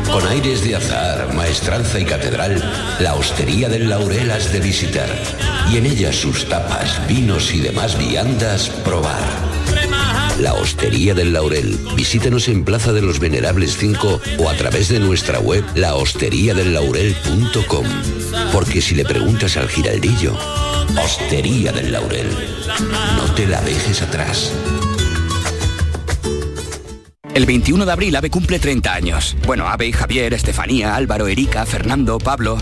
con 0.10 0.26
aires 0.28 0.64
de 0.64 0.78
azar, 0.78 1.34
maestranza 1.34 2.00
y 2.00 2.06
catedral, 2.06 2.64
la 3.02 3.16
hostería 3.16 3.68
del 3.68 3.90
Laurel 3.90 4.32
has 4.32 4.54
de 4.54 4.62
visitar. 4.62 5.10
Y 5.70 5.78
en 5.78 5.88
ella 5.88 6.14
sus 6.14 6.48
tapas, 6.48 7.06
vinos 7.06 7.54
y 7.54 7.60
demás 7.60 7.98
viandas 7.98 8.70
probar 8.70 9.63
la 10.40 10.54
Hostería 10.54 11.14
del 11.14 11.34
Laurel. 11.34 11.78
Visítanos 11.96 12.48
en 12.48 12.64
Plaza 12.64 12.94
de 12.94 13.02
los 13.02 13.20
Venerables 13.20 13.78
5 13.78 14.22
o 14.40 14.50
a 14.50 14.54
través 14.56 14.88
de 14.90 15.00
nuestra 15.00 15.40
web 15.40 15.64
lahosteriadellaurel.com. 15.76 17.86
Porque 18.52 18.82
si 18.82 18.96
le 18.96 19.06
preguntas 19.06 19.58
al 19.58 19.70
giraldillo, 19.70 20.36
Hostería 21.04 21.72
del 21.72 21.92
Laurel, 21.92 22.28
no 23.18 23.26
te 23.36 23.48
la 23.48 23.62
dejes 23.62 24.02
atrás. 24.02 24.52
El 27.34 27.46
21 27.46 27.86
de 27.86 27.92
abril 27.92 28.16
AVE 28.16 28.30
cumple 28.30 28.60
30 28.60 28.94
años. 28.94 29.36
Bueno, 29.46 29.68
AVE, 29.68 29.92
Javier, 29.92 30.34
Estefanía, 30.34 30.96
Álvaro, 30.96 31.28
Erika, 31.28 31.66
Fernando, 31.66 32.20
Pablo. 32.20 32.58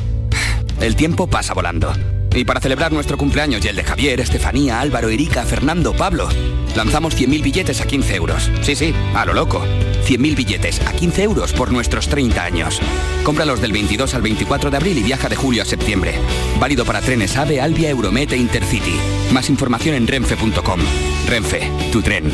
El 0.80 0.96
tiempo 0.96 1.28
pasa 1.28 1.54
volando. 1.54 1.94
Y 2.34 2.46
para 2.46 2.62
celebrar 2.62 2.94
nuestro 2.94 3.18
cumpleaños 3.18 3.66
y 3.66 3.68
el 3.68 3.76
de 3.76 3.84
Javier, 3.84 4.22
Estefanía, 4.22 4.80
Álvaro, 4.80 5.10
Erika, 5.10 5.44
Fernando, 5.44 5.94
Pablo, 5.94 6.30
lanzamos 6.76 7.16
100.000 7.16 7.42
billetes 7.42 7.82
a 7.82 7.86
15 7.86 8.16
euros. 8.16 8.52
Sí, 8.62 8.76
sí, 8.76 8.94
a 9.14 9.26
lo 9.26 9.34
loco. 9.34 9.62
100.000 10.06 10.36
billetes 10.36 10.82
a 10.86 10.94
15 10.94 11.24
euros 11.24 11.54
por 11.54 11.72
nuestros 11.72 12.08
30 12.08 12.44
años. 12.44 12.80
Cómpralos 13.24 13.62
del 13.62 13.72
22 13.72 14.14
al 14.14 14.22
24 14.22 14.72
de 14.72 14.78
abril 14.78 14.98
y 14.98 15.04
viaja 15.04 15.30
de 15.30 15.36
julio 15.36 15.62
a 15.62 15.66
septiembre. 15.66 16.16
Válido 16.60 16.86
para 16.86 17.02
trenes 17.02 17.38
AVE, 17.38 17.62
Albia, 17.62 17.90
Euromete 17.90 18.38
Intercity. 18.38 18.96
Más 19.32 19.50
información 19.50 19.96
en 19.96 20.08
renfe.com. 20.08 20.80
Renfe, 21.28 21.70
tu 21.92 22.02
tren. 22.02 22.32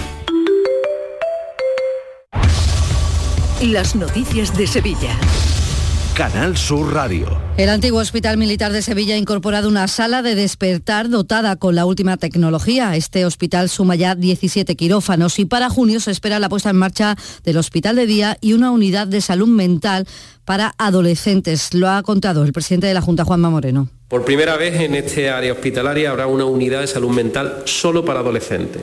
Las 3.61 3.95
noticias 3.95 4.55
de 4.55 4.67
Sevilla. 4.67 5.17
Canal 6.17 6.57
Sur 6.57 6.95
Radio. 6.95 7.27
El 7.57 7.69
antiguo 7.69 7.99
Hospital 7.99 8.37
Militar 8.37 8.71
de 8.71 8.81
Sevilla 8.81 9.13
ha 9.13 9.19
incorporado 9.19 9.69
una 9.69 9.87
sala 9.87 10.23
de 10.23 10.33
despertar 10.33 11.09
dotada 11.09 11.57
con 11.57 11.75
la 11.75 11.85
última 11.85 12.17
tecnología. 12.17 12.95
Este 12.95 13.23
hospital 13.23 13.69
suma 13.69 13.93
ya 13.93 14.15
17 14.15 14.75
quirófanos 14.75 15.37
y 15.37 15.45
para 15.45 15.69
junio 15.69 15.99
se 15.99 16.09
espera 16.09 16.39
la 16.39 16.49
puesta 16.49 16.71
en 16.71 16.77
marcha 16.77 17.15
del 17.43 17.57
hospital 17.57 17.97
de 17.97 18.07
día 18.07 18.37
y 18.41 18.53
una 18.53 18.71
unidad 18.71 19.05
de 19.05 19.21
salud 19.21 19.47
mental 19.47 20.07
para 20.43 20.73
adolescentes. 20.79 21.75
Lo 21.75 21.87
ha 21.87 22.01
contado 22.01 22.43
el 22.43 22.51
presidente 22.51 22.87
de 22.87 22.95
la 22.95 23.01
Junta, 23.01 23.23
Juanma 23.23 23.51
Moreno. 23.51 23.87
Por 24.07 24.25
primera 24.25 24.57
vez 24.57 24.73
en 24.81 24.95
este 24.95 25.29
área 25.29 25.53
hospitalaria 25.53 26.09
habrá 26.09 26.25
una 26.25 26.45
unidad 26.45 26.79
de 26.79 26.87
salud 26.87 27.11
mental 27.11 27.61
solo 27.65 28.03
para 28.03 28.21
adolescentes 28.21 28.81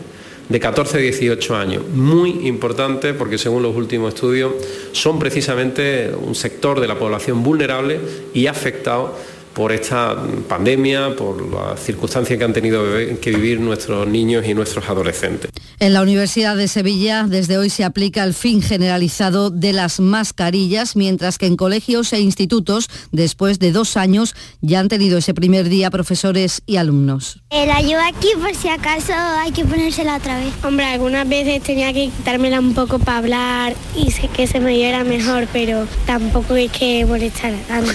de 0.48 0.60
14 0.60 0.98
a 0.98 1.00
18 1.00 1.56
años. 1.56 1.82
Muy 1.92 2.46
importante 2.46 3.14
porque 3.14 3.38
según 3.38 3.62
los 3.62 3.74
últimos 3.76 4.14
estudios 4.14 4.52
son 4.92 5.18
precisamente 5.18 6.12
un 6.14 6.34
sector 6.34 6.80
de 6.80 6.88
la 6.88 6.98
población 6.98 7.42
vulnerable 7.42 8.00
y 8.34 8.46
afectado 8.46 9.16
por 9.54 9.72
esta 9.72 10.16
pandemia, 10.48 11.14
por 11.16 11.52
las 11.52 11.80
circunstancias 11.80 12.38
que 12.38 12.44
han 12.44 12.52
tenido 12.52 12.84
que 13.20 13.30
vivir 13.30 13.60
nuestros 13.60 14.06
niños 14.06 14.44
y 14.46 14.54
nuestros 14.54 14.88
adolescentes. 14.88 15.50
En 15.80 15.92
la 15.92 16.02
Universidad 16.02 16.56
de 16.56 16.68
Sevilla 16.68 17.24
desde 17.28 17.58
hoy 17.58 17.70
se 17.70 17.84
aplica 17.84 18.24
el 18.24 18.34
fin 18.34 18.62
generalizado 18.62 19.50
de 19.50 19.72
las 19.72 20.00
mascarillas, 20.00 20.96
mientras 20.96 21.38
que 21.38 21.46
en 21.46 21.56
colegios 21.56 22.12
e 22.12 22.20
institutos, 22.20 22.88
después 23.12 23.58
de 23.58 23.72
dos 23.72 23.96
años, 23.96 24.34
ya 24.60 24.80
han 24.80 24.88
tenido 24.88 25.18
ese 25.18 25.34
primer 25.34 25.68
día 25.68 25.90
profesores 25.90 26.62
y 26.66 26.76
alumnos. 26.76 27.40
La 27.50 27.80
llevo 27.80 28.02
aquí 28.02 28.28
por 28.40 28.54
si 28.54 28.68
acaso 28.68 29.12
hay 29.14 29.52
que 29.52 29.64
ponérsela 29.64 30.16
otra 30.16 30.38
vez. 30.38 30.52
Hombre, 30.64 30.86
algunas 30.86 31.28
veces 31.28 31.62
tenía 31.62 31.92
que 31.92 32.10
quitármela 32.16 32.60
un 32.60 32.74
poco 32.74 32.98
para 32.98 33.18
hablar 33.18 33.74
y 33.96 34.10
sé 34.10 34.28
que 34.28 34.46
se 34.46 34.60
me 34.60 34.72
diera 34.72 35.04
mejor, 35.04 35.46
pero 35.52 35.86
tampoco 36.06 36.56
es 36.56 36.70
que 36.70 37.04
molestara 37.04 37.58
tanto 37.68 37.92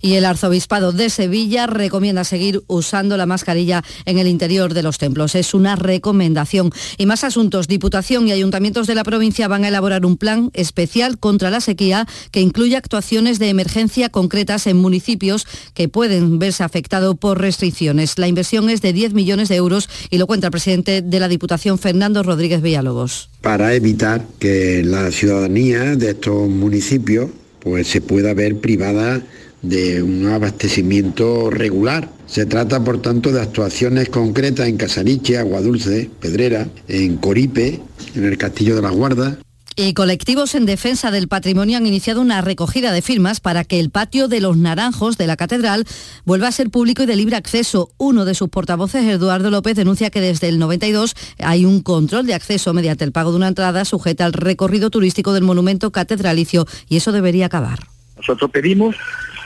y 0.00 0.14
el 0.14 0.24
arzobispado 0.24 0.92
de 0.92 1.10
Sevilla 1.10 1.66
recomienda 1.66 2.24
seguir 2.24 2.62
usando 2.66 3.16
la 3.16 3.26
mascarilla 3.26 3.84
en 4.04 4.18
el 4.18 4.26
interior 4.26 4.74
de 4.74 4.82
los 4.82 4.98
templos. 4.98 5.34
Es 5.34 5.54
una 5.54 5.76
recomendación. 5.76 6.72
Y 6.98 7.06
más 7.06 7.24
asuntos. 7.24 7.68
Diputación 7.68 8.28
y 8.28 8.32
ayuntamientos 8.32 8.86
de 8.86 8.94
la 8.94 9.04
provincia 9.04 9.48
van 9.48 9.64
a 9.64 9.68
elaborar 9.68 10.06
un 10.06 10.16
plan 10.16 10.50
especial 10.54 11.18
contra 11.18 11.50
la 11.50 11.60
sequía 11.60 12.06
que 12.30 12.40
incluye 12.40 12.76
actuaciones 12.76 13.38
de 13.38 13.48
emergencia 13.48 14.08
concretas 14.08 14.66
en 14.66 14.76
municipios 14.76 15.46
que 15.74 15.88
pueden 15.88 16.38
verse 16.38 16.62
afectados 16.62 17.16
por 17.16 17.40
restricciones. 17.40 18.18
La 18.18 18.28
inversión 18.28 18.70
es 18.70 18.80
de 18.80 18.92
10 18.92 19.14
millones 19.14 19.48
de 19.48 19.56
euros 19.56 19.88
y 20.10 20.18
lo 20.18 20.26
cuenta 20.26 20.48
el 20.48 20.52
presidente 20.52 21.02
de 21.02 21.20
la 21.20 21.28
Diputación, 21.28 21.78
Fernando 21.78 22.22
Rodríguez 22.22 22.62
Villalobos. 22.62 23.30
Para 23.40 23.74
evitar 23.74 24.26
que 24.38 24.82
la 24.84 25.10
ciudadanía 25.10 25.96
de 25.96 26.10
estos 26.10 26.48
municipios 26.48 27.30
pues 27.60 27.88
se 27.88 28.00
pueda 28.00 28.34
ver 28.34 28.58
privada 28.58 29.22
de 29.62 30.02
un 30.02 30.26
abastecimiento 30.28 31.50
regular. 31.50 32.08
Se 32.26 32.46
trata, 32.46 32.82
por 32.82 33.02
tanto, 33.02 33.32
de 33.32 33.40
actuaciones 33.40 34.08
concretas 34.08 34.68
en 34.68 34.76
Casariche, 34.76 35.38
Aguadulce, 35.38 36.10
Pedrera, 36.20 36.68
en 36.88 37.16
Coripe, 37.16 37.80
en 38.14 38.24
el 38.24 38.38
Castillo 38.38 38.76
de 38.76 38.82
la 38.82 38.90
Guarda. 38.90 39.38
Y 39.76 39.94
colectivos 39.94 40.54
en 40.54 40.66
defensa 40.66 41.10
del 41.10 41.28
patrimonio 41.28 41.78
han 41.78 41.86
iniciado 41.86 42.20
una 42.20 42.40
recogida 42.42 42.92
de 42.92 43.02
firmas 43.02 43.40
para 43.40 43.64
que 43.64 43.80
el 43.80 43.90
patio 43.90 44.28
de 44.28 44.40
los 44.40 44.56
Naranjos 44.56 45.16
de 45.16 45.26
la 45.26 45.36
Catedral 45.36 45.86
vuelva 46.24 46.48
a 46.48 46.52
ser 46.52 46.70
público 46.70 47.04
y 47.04 47.06
de 47.06 47.16
libre 47.16 47.36
acceso. 47.36 47.90
Uno 47.96 48.24
de 48.24 48.34
sus 48.34 48.48
portavoces, 48.50 49.04
Eduardo 49.04 49.50
López, 49.50 49.76
denuncia 49.76 50.10
que 50.10 50.20
desde 50.20 50.48
el 50.48 50.58
92 50.58 51.14
hay 51.38 51.64
un 51.64 51.80
control 51.80 52.26
de 52.26 52.34
acceso 52.34 52.74
mediante 52.74 53.04
el 53.04 53.12
pago 53.12 53.30
de 53.30 53.36
una 53.36 53.48
entrada 53.48 53.84
sujeta 53.84 54.26
al 54.26 54.32
recorrido 54.32 54.90
turístico 54.90 55.32
del 55.32 55.44
monumento 55.44 55.92
catedralicio 55.92 56.66
y 56.88 56.96
eso 56.96 57.12
debería 57.12 57.46
acabar. 57.46 57.89
Nosotros 58.20 58.50
pedimos 58.50 58.96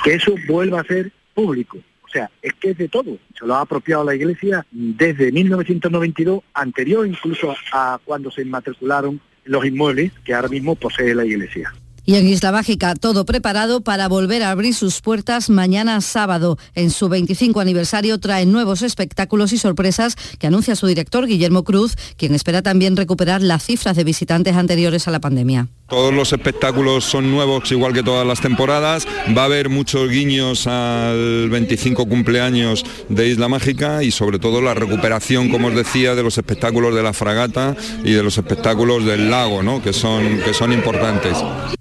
que 0.03 0.15
eso 0.15 0.35
vuelva 0.49 0.81
a 0.81 0.85
ser 0.85 1.13
público. 1.33 1.79
O 2.03 2.09
sea, 2.09 2.31
es 2.43 2.53
que 2.55 2.71
es 2.71 2.79
de 2.79 2.89
todo. 2.89 3.19
Se 3.39 3.47
lo 3.47 3.55
ha 3.55 3.61
apropiado 3.61 4.05
la 4.05 4.15
Iglesia 4.15 4.67
desde 4.71 5.33
1992, 5.33 6.43
anterior 6.55 7.07
incluso 7.07 7.55
a 7.73 7.99
cuando 8.05 8.31
se 8.31 8.43
inmatricularon 8.43 9.21
los 9.45 9.65
inmuebles 9.65 10.13
que 10.25 10.35
ahora 10.35 10.49
mismo 10.49 10.75
posee 10.75 11.15
la 11.15 11.25
Iglesia. 11.25 11.73
Y 12.07 12.17
en 12.17 12.29
Isla 12.29 12.53
Mágica, 12.53 12.95
todo 12.95 13.25
preparado 13.25 13.81
para 13.81 14.09
volver 14.09 14.43
a 14.43 14.51
abrir 14.51 14.75
sus 14.75 15.01
puertas 15.01 15.49
mañana 15.49 16.03
sábado. 16.03 16.59
En 16.75 16.91
su 16.91 17.09
25 17.09 17.61
aniversario 17.61 18.21
trae 18.21 18.45
nuevos 18.45 18.83
espectáculos 18.83 19.55
y 19.55 19.59
sorpresas 19.59 20.17
que 20.39 20.47
anuncia 20.47 20.77
su 20.77 20.87
director 20.87 21.27
Guillermo 21.27 21.65
Cruz, 21.65 21.97
quien 22.19 22.35
espera 22.35 22.61
también 22.61 22.97
recuperar 22.97 23.41
las 23.41 23.65
cifras 23.65 23.97
de 23.97 24.05
visitantes 24.05 24.55
anteriores 24.55 25.09
a 25.09 25.13
la 25.13 25.21
pandemia. 25.21 25.69
Todos 25.89 26.15
los 26.15 26.33
espectáculos 26.33 27.05
son 27.05 27.31
nuevos, 27.31 27.71
igual 27.71 27.93
que 27.93 28.03
todas 28.03 28.27
las 28.27 28.41
temporadas. 28.41 29.07
Va 29.37 29.43
a 29.43 29.45
haber 29.45 29.69
muchos 29.69 30.09
guiños 30.09 30.67
al 30.67 31.51
25 31.51 32.07
cumpleaños 32.07 32.85
de 33.11 33.29
Isla 33.29 33.49
Mágica 33.49 34.03
y 34.03 34.11
sobre 34.11 34.39
todo 34.39 34.63
la 34.63 34.73
recuperación, 34.73 35.51
como 35.51 35.69
os 35.69 35.75
decía, 35.75 36.15
de 36.15 36.23
los 36.23 36.39
espectáculos 36.39 36.95
de 36.95 37.03
la 37.03 37.13
fragata 37.13 37.77
y 38.03 38.13
de 38.13 38.23
los 38.23 38.39
espectáculos 38.39 39.05
del 39.05 39.31
lago, 39.31 39.63
¿no? 39.63 39.83
que, 39.83 39.93
son, 39.93 40.39
que 40.39 40.55
son 40.55 40.73
importantes. 40.73 41.37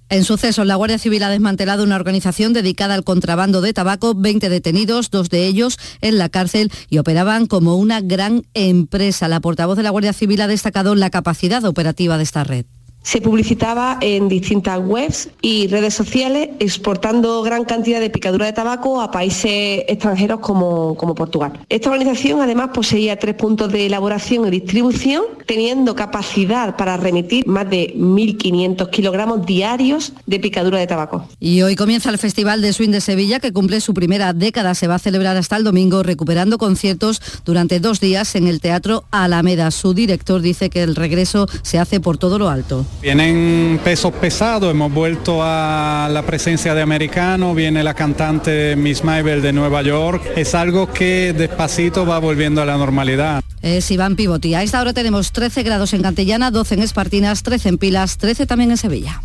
En 0.09 0.25
sucesos, 0.25 0.67
la 0.67 0.75
Guardia 0.75 0.99
Civil 0.99 1.23
ha 1.23 1.29
desmantelado 1.29 1.83
una 1.83 1.95
organización 1.95 2.53
dedicada 2.53 2.93
al 2.93 3.03
contrabando 3.03 3.61
de 3.61 3.73
tabaco, 3.73 4.13
20 4.13 4.49
detenidos, 4.49 5.09
dos 5.09 5.29
de 5.29 5.47
ellos 5.47 5.79
en 6.01 6.17
la 6.17 6.29
cárcel 6.29 6.71
y 6.89 6.99
operaban 6.99 7.47
como 7.47 7.77
una 7.77 8.01
gran 8.01 8.43
empresa. 8.53 9.27
La 9.27 9.39
portavoz 9.39 9.77
de 9.77 9.83
la 9.83 9.89
Guardia 9.89 10.13
Civil 10.13 10.41
ha 10.41 10.47
destacado 10.47 10.93
la 10.93 11.09
capacidad 11.09 11.63
operativa 11.63 12.17
de 12.17 12.23
esta 12.23 12.43
red. 12.43 12.65
Se 13.03 13.21
publicitaba 13.21 13.97
en 14.01 14.29
distintas 14.29 14.79
webs 14.83 15.29
y 15.41 15.67
redes 15.67 15.93
sociales 15.93 16.49
exportando 16.59 17.43
gran 17.43 17.65
cantidad 17.65 17.99
de 17.99 18.09
picadura 18.09 18.45
de 18.45 18.53
tabaco 18.53 19.01
a 19.01 19.11
países 19.11 19.83
extranjeros 19.87 20.39
como, 20.39 20.95
como 20.95 21.13
Portugal. 21.13 21.59
Esta 21.69 21.89
organización 21.89 22.41
además 22.41 22.69
poseía 22.73 23.19
tres 23.19 23.35
puntos 23.35 23.71
de 23.71 23.85
elaboración 23.87 24.47
y 24.47 24.51
distribución, 24.51 25.23
teniendo 25.45 25.95
capacidad 25.95 26.77
para 26.77 26.95
remitir 26.95 27.45
más 27.45 27.69
de 27.69 27.93
1.500 27.95 28.89
kilogramos 28.89 29.45
diarios 29.45 30.13
de 30.25 30.39
picadura 30.39 30.79
de 30.79 30.87
tabaco. 30.87 31.27
Y 31.39 31.61
hoy 31.61 31.75
comienza 31.75 32.09
el 32.09 32.17
Festival 32.17 32.61
de 32.61 32.71
Swing 32.71 32.91
de 32.91 33.01
Sevilla, 33.01 33.39
que 33.39 33.51
cumple 33.51 33.81
su 33.81 33.93
primera 33.93 34.31
década. 34.31 34.75
Se 34.75 34.87
va 34.87 34.95
a 34.95 34.99
celebrar 34.99 35.35
hasta 35.35 35.57
el 35.57 35.65
domingo, 35.65 36.03
recuperando 36.03 36.57
conciertos 36.57 37.21
durante 37.43 37.81
dos 37.81 37.99
días 37.99 38.35
en 38.35 38.47
el 38.47 38.61
Teatro 38.61 39.03
Alameda. 39.11 39.71
Su 39.71 39.93
director 39.93 40.41
dice 40.41 40.69
que 40.69 40.83
el 40.83 40.95
regreso 40.95 41.47
se 41.63 41.79
hace 41.79 41.99
por 41.99 42.17
todo 42.17 42.39
lo 42.39 42.49
alto. 42.49 42.85
Vienen 43.01 43.81
pesos 43.83 44.13
pesados, 44.13 44.71
hemos 44.71 44.93
vuelto 44.93 45.39
a 45.41 46.07
la 46.11 46.21
presencia 46.25 46.73
de 46.73 46.81
americano, 46.81 47.53
viene 47.53 47.83
la 47.83 47.93
cantante 47.93 48.75
Miss 48.75 49.03
Mabel 49.03 49.41
de 49.41 49.51
Nueva 49.51 49.81
York, 49.81 50.23
es 50.35 50.55
algo 50.55 50.91
que 50.91 51.33
despacito 51.33 52.05
va 52.05 52.19
volviendo 52.19 52.61
a 52.61 52.65
la 52.65 52.77
normalidad. 52.77 53.41
Es 53.61 53.89
Iván 53.91 54.15
Pivoti. 54.15 54.55
A 54.55 54.63
esta 54.63 54.81
hora 54.81 54.93
tenemos 54.93 55.31
13 55.31 55.63
grados 55.63 55.93
en 55.93 56.01
Cantillana, 56.01 56.51
12 56.51 56.75
en 56.75 56.81
Espartinas, 56.81 57.43
13 57.43 57.69
en 57.69 57.77
Pilas, 57.77 58.17
13 58.17 58.45
también 58.45 58.71
en 58.71 58.77
Sevilla. 58.77 59.21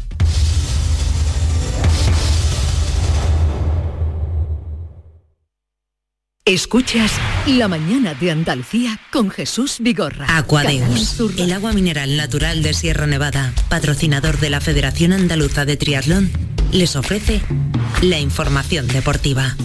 Escuchas 6.49 7.13
La 7.47 7.69
mañana 7.69 8.15
de 8.15 8.31
Andalucía 8.31 8.99
con 9.13 9.29
Jesús 9.29 9.77
Vigorra. 9.81 10.35
Aquadeus, 10.35 11.21
el 11.37 11.53
agua 11.53 11.75
mineral 11.75 12.17
natural 12.17 12.63
de 12.63 12.73
Sierra 12.73 13.07
Nevada, 13.07 13.53
patrocinador 13.69 14.39
de 14.39 14.49
la 14.49 14.63
Federación 14.63 15.13
Andaluza 15.13 15.67
de 15.67 15.77
Triatlón, 15.77 16.31
les 16.73 16.97
ofrece 16.97 17.43
la 18.01 18.19
información 18.19 18.89
deportiva. 18.89 19.57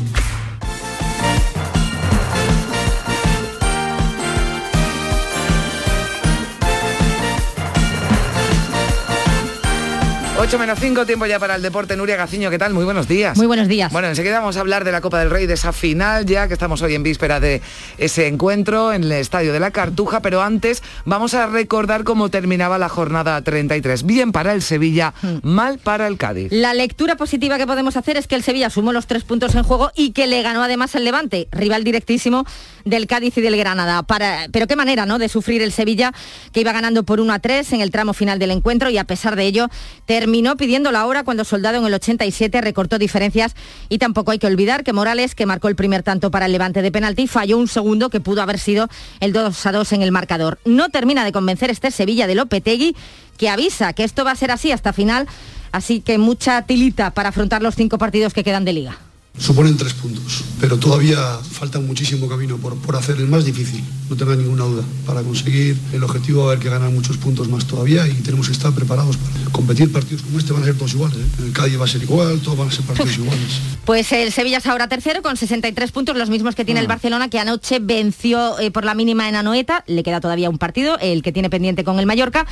8 10.54 10.60
menos 10.60 10.78
5, 10.80 11.08
tiempo 11.08 11.26
ya 11.26 11.40
para 11.40 11.56
el 11.56 11.64
deporte. 11.64 11.98
Nuria 11.98 12.16
Gaciño, 12.16 12.52
¿qué 12.52 12.60
tal? 12.60 12.76
Muy 12.76 12.86
buenos 12.86 13.08
días. 13.08 13.36
Muy 13.36 13.48
buenos 13.48 13.68
días. 13.68 13.92
Bueno, 13.92 14.08
enseguida 14.08 14.38
vamos 14.38 14.56
a 14.56 14.60
hablar 14.60 14.84
de 14.84 14.92
la 14.92 15.02
Copa 15.02 15.20
del 15.20 15.32
Rey, 15.32 15.48
de 15.48 15.56
esa 15.56 15.74
final 15.74 16.28
ya, 16.28 16.48
que 16.48 16.54
estamos 16.54 16.80
hoy 16.84 16.94
en 16.94 17.02
víspera 17.02 17.40
de 17.40 17.64
ese 17.98 18.28
encuentro 18.28 18.94
en 18.94 19.04
el 19.04 19.14
Estadio 19.14 19.52
de 19.52 19.60
la 19.60 19.72
Cartuja, 19.72 20.22
pero 20.22 20.44
antes 20.44 20.84
vamos 21.06 21.34
a 21.34 21.48
recordar 21.48 22.04
cómo 22.04 22.30
terminaba 22.30 22.78
la 22.78 22.88
jornada 22.88 23.42
33. 23.42 24.04
Bien 24.04 24.32
para 24.32 24.54
el 24.54 24.62
Sevilla, 24.62 25.16
hmm. 25.24 25.38
mal 25.42 25.80
para 25.80 26.06
el 26.06 26.18
Cádiz. 26.18 26.52
La 26.52 26.76
lectura 26.76 27.16
positiva 27.16 27.58
que 27.58 27.66
podemos 27.66 27.98
hacer 27.98 28.18
es 28.18 28.28
que 28.28 28.36
el 28.36 28.44
Sevilla 28.44 28.70
sumó 28.70 28.94
los 28.94 29.08
tres 29.08 29.24
puntos 29.24 29.56
en 29.56 29.64
juego 29.64 29.90
y 29.96 30.12
que 30.12 30.28
le 30.28 30.44
ganó 30.44 30.62
además 30.62 30.94
el 30.94 31.04
Levante, 31.04 31.48
rival 31.52 31.84
directísimo 31.84 32.46
del 32.86 33.08
Cádiz 33.08 33.36
y 33.40 33.42
del 33.42 33.58
Granada. 33.58 34.04
Para, 34.04 34.50
pero 34.52 34.68
qué 34.68 34.76
manera, 34.76 35.08
¿no?, 35.08 35.18
de 35.18 35.30
sufrir 35.30 35.64
el 35.64 35.72
Sevilla, 35.72 36.14
que 36.52 36.62
iba 36.62 36.74
ganando 36.74 37.02
por 37.02 37.20
1 37.20 37.34
a 37.34 37.40
3 37.40 37.74
en 37.74 37.82
el 37.82 37.90
tramo 37.90 38.14
final 38.14 38.38
del 38.38 38.52
encuentro 38.52 38.92
y 38.92 39.00
a 39.00 39.06
pesar 39.06 39.36
de 39.36 39.46
ello 39.46 39.68
terminó 40.06 40.43
terminó 40.44 40.58
pidiendo 40.58 40.92
la 40.92 41.06
hora 41.06 41.24
cuando 41.24 41.46
Soldado 41.46 41.78
en 41.78 41.86
el 41.86 41.94
87 41.94 42.60
recortó 42.60 43.00
diferencias 43.00 43.56
y 43.88 43.98
tampoco 43.98 44.32
hay 44.32 44.40
que 44.40 44.48
olvidar 44.48 44.84
que 44.84 44.92
Morales, 44.92 45.36
que 45.36 45.46
marcó 45.46 45.70
el 45.70 45.78
primer 45.78 46.04
tanto 46.04 46.32
para 46.32 46.48
el 46.48 46.52
levante 46.52 46.82
de 46.82 46.92
penalti, 46.92 47.28
falló 47.28 47.58
un 47.58 47.70
segundo 47.70 48.10
que 48.10 48.20
pudo 48.20 48.42
haber 48.42 48.60
sido 48.60 48.90
el 49.22 49.32
2 49.32 49.66
a 49.66 49.72
2 49.72 49.94
en 49.94 50.02
el 50.02 50.12
marcador. 50.12 50.60
No 50.66 50.90
termina 50.90 51.24
de 51.24 51.32
convencer 51.32 51.70
este 51.70 51.92
Sevilla 51.92 52.28
de 52.28 52.36
Lopetegui, 52.36 52.94
que 53.38 53.48
avisa 53.48 53.94
que 53.94 54.04
esto 54.04 54.26
va 54.26 54.32
a 54.32 54.36
ser 54.36 54.52
así 54.52 54.74
hasta 54.74 54.92
final, 54.92 55.30
así 55.72 56.02
que 56.02 56.18
mucha 56.18 56.64
tilita 56.64 57.12
para 57.12 57.30
afrontar 57.30 57.62
los 57.62 57.76
cinco 57.76 57.98
partidos 57.98 58.34
que 58.34 58.44
quedan 58.44 58.66
de 58.66 58.74
liga. 58.74 58.98
Suponen 59.38 59.76
tres 59.76 59.94
puntos, 59.94 60.44
pero 60.62 60.78
todavía 60.78 61.18
falta 61.40 61.80
muchísimo 61.80 62.28
camino 62.30 62.58
por, 62.58 62.78
por 62.78 62.96
hacer 62.96 63.18
el 63.18 63.28
más 63.28 63.44
difícil, 63.46 63.84
no 64.08 64.16
tenga 64.16 64.36
ninguna 64.36 64.64
duda. 64.64 64.84
Para 65.08 65.24
conseguir 65.24 65.76
el 65.92 66.04
objetivo 66.04 66.42
va 66.42 66.46
a 66.46 66.52
haber 66.52 66.64
que 66.64 66.70
ganar 66.70 66.92
muchos 66.92 67.18
puntos 67.18 67.50
más 67.50 67.66
todavía 67.66 68.08
y 68.08 68.14
tenemos 68.14 68.48
que 68.48 68.54
estar 68.54 68.72
preparados 68.74 69.18
para 69.18 69.52
competir 69.52 69.92
partidos 69.92 70.22
como 70.22 70.38
este, 70.38 70.54
van 70.54 70.62
a 70.62 70.66
ser 70.66 70.76
todos 70.76 70.94
iguales. 70.94 71.18
¿eh? 71.18 71.46
El 71.46 71.52
Cádiz 71.52 71.80
va 71.82 71.86
a 71.86 71.88
ser 71.88 72.04
igual, 72.04 72.40
todos 72.42 72.60
van 72.60 72.68
a 72.68 72.72
ser 72.72 72.86
partidos 72.86 73.18
iguales. 73.18 73.60
Pues 73.86 74.12
el 74.12 74.32
Sevilla 74.32 74.60
es 74.60 74.68
ahora 74.68 74.88
tercero 74.88 75.24
con 75.24 75.36
63 75.36 75.92
puntos, 75.92 76.16
los 76.16 76.30
mismos 76.30 76.54
que 76.54 76.64
tiene 76.64 76.80
el 76.80 76.86
ah. 76.86 76.90
Barcelona, 76.90 77.30
que 77.30 77.40
anoche 77.40 77.80
venció 77.80 78.60
eh, 78.60 78.70
por 78.70 78.86
la 78.86 78.94
mínima 78.94 79.28
en 79.28 79.36
Anoeta, 79.36 79.84
le 79.88 80.04
queda 80.04 80.22
todavía 80.22 80.52
un 80.52 80.60
partido, 80.60 81.00
el 81.00 81.24
que 81.24 81.32
tiene 81.32 81.50
pendiente 81.50 81.84
con 81.84 81.98
el 81.98 82.06
Mallorca 82.06 82.46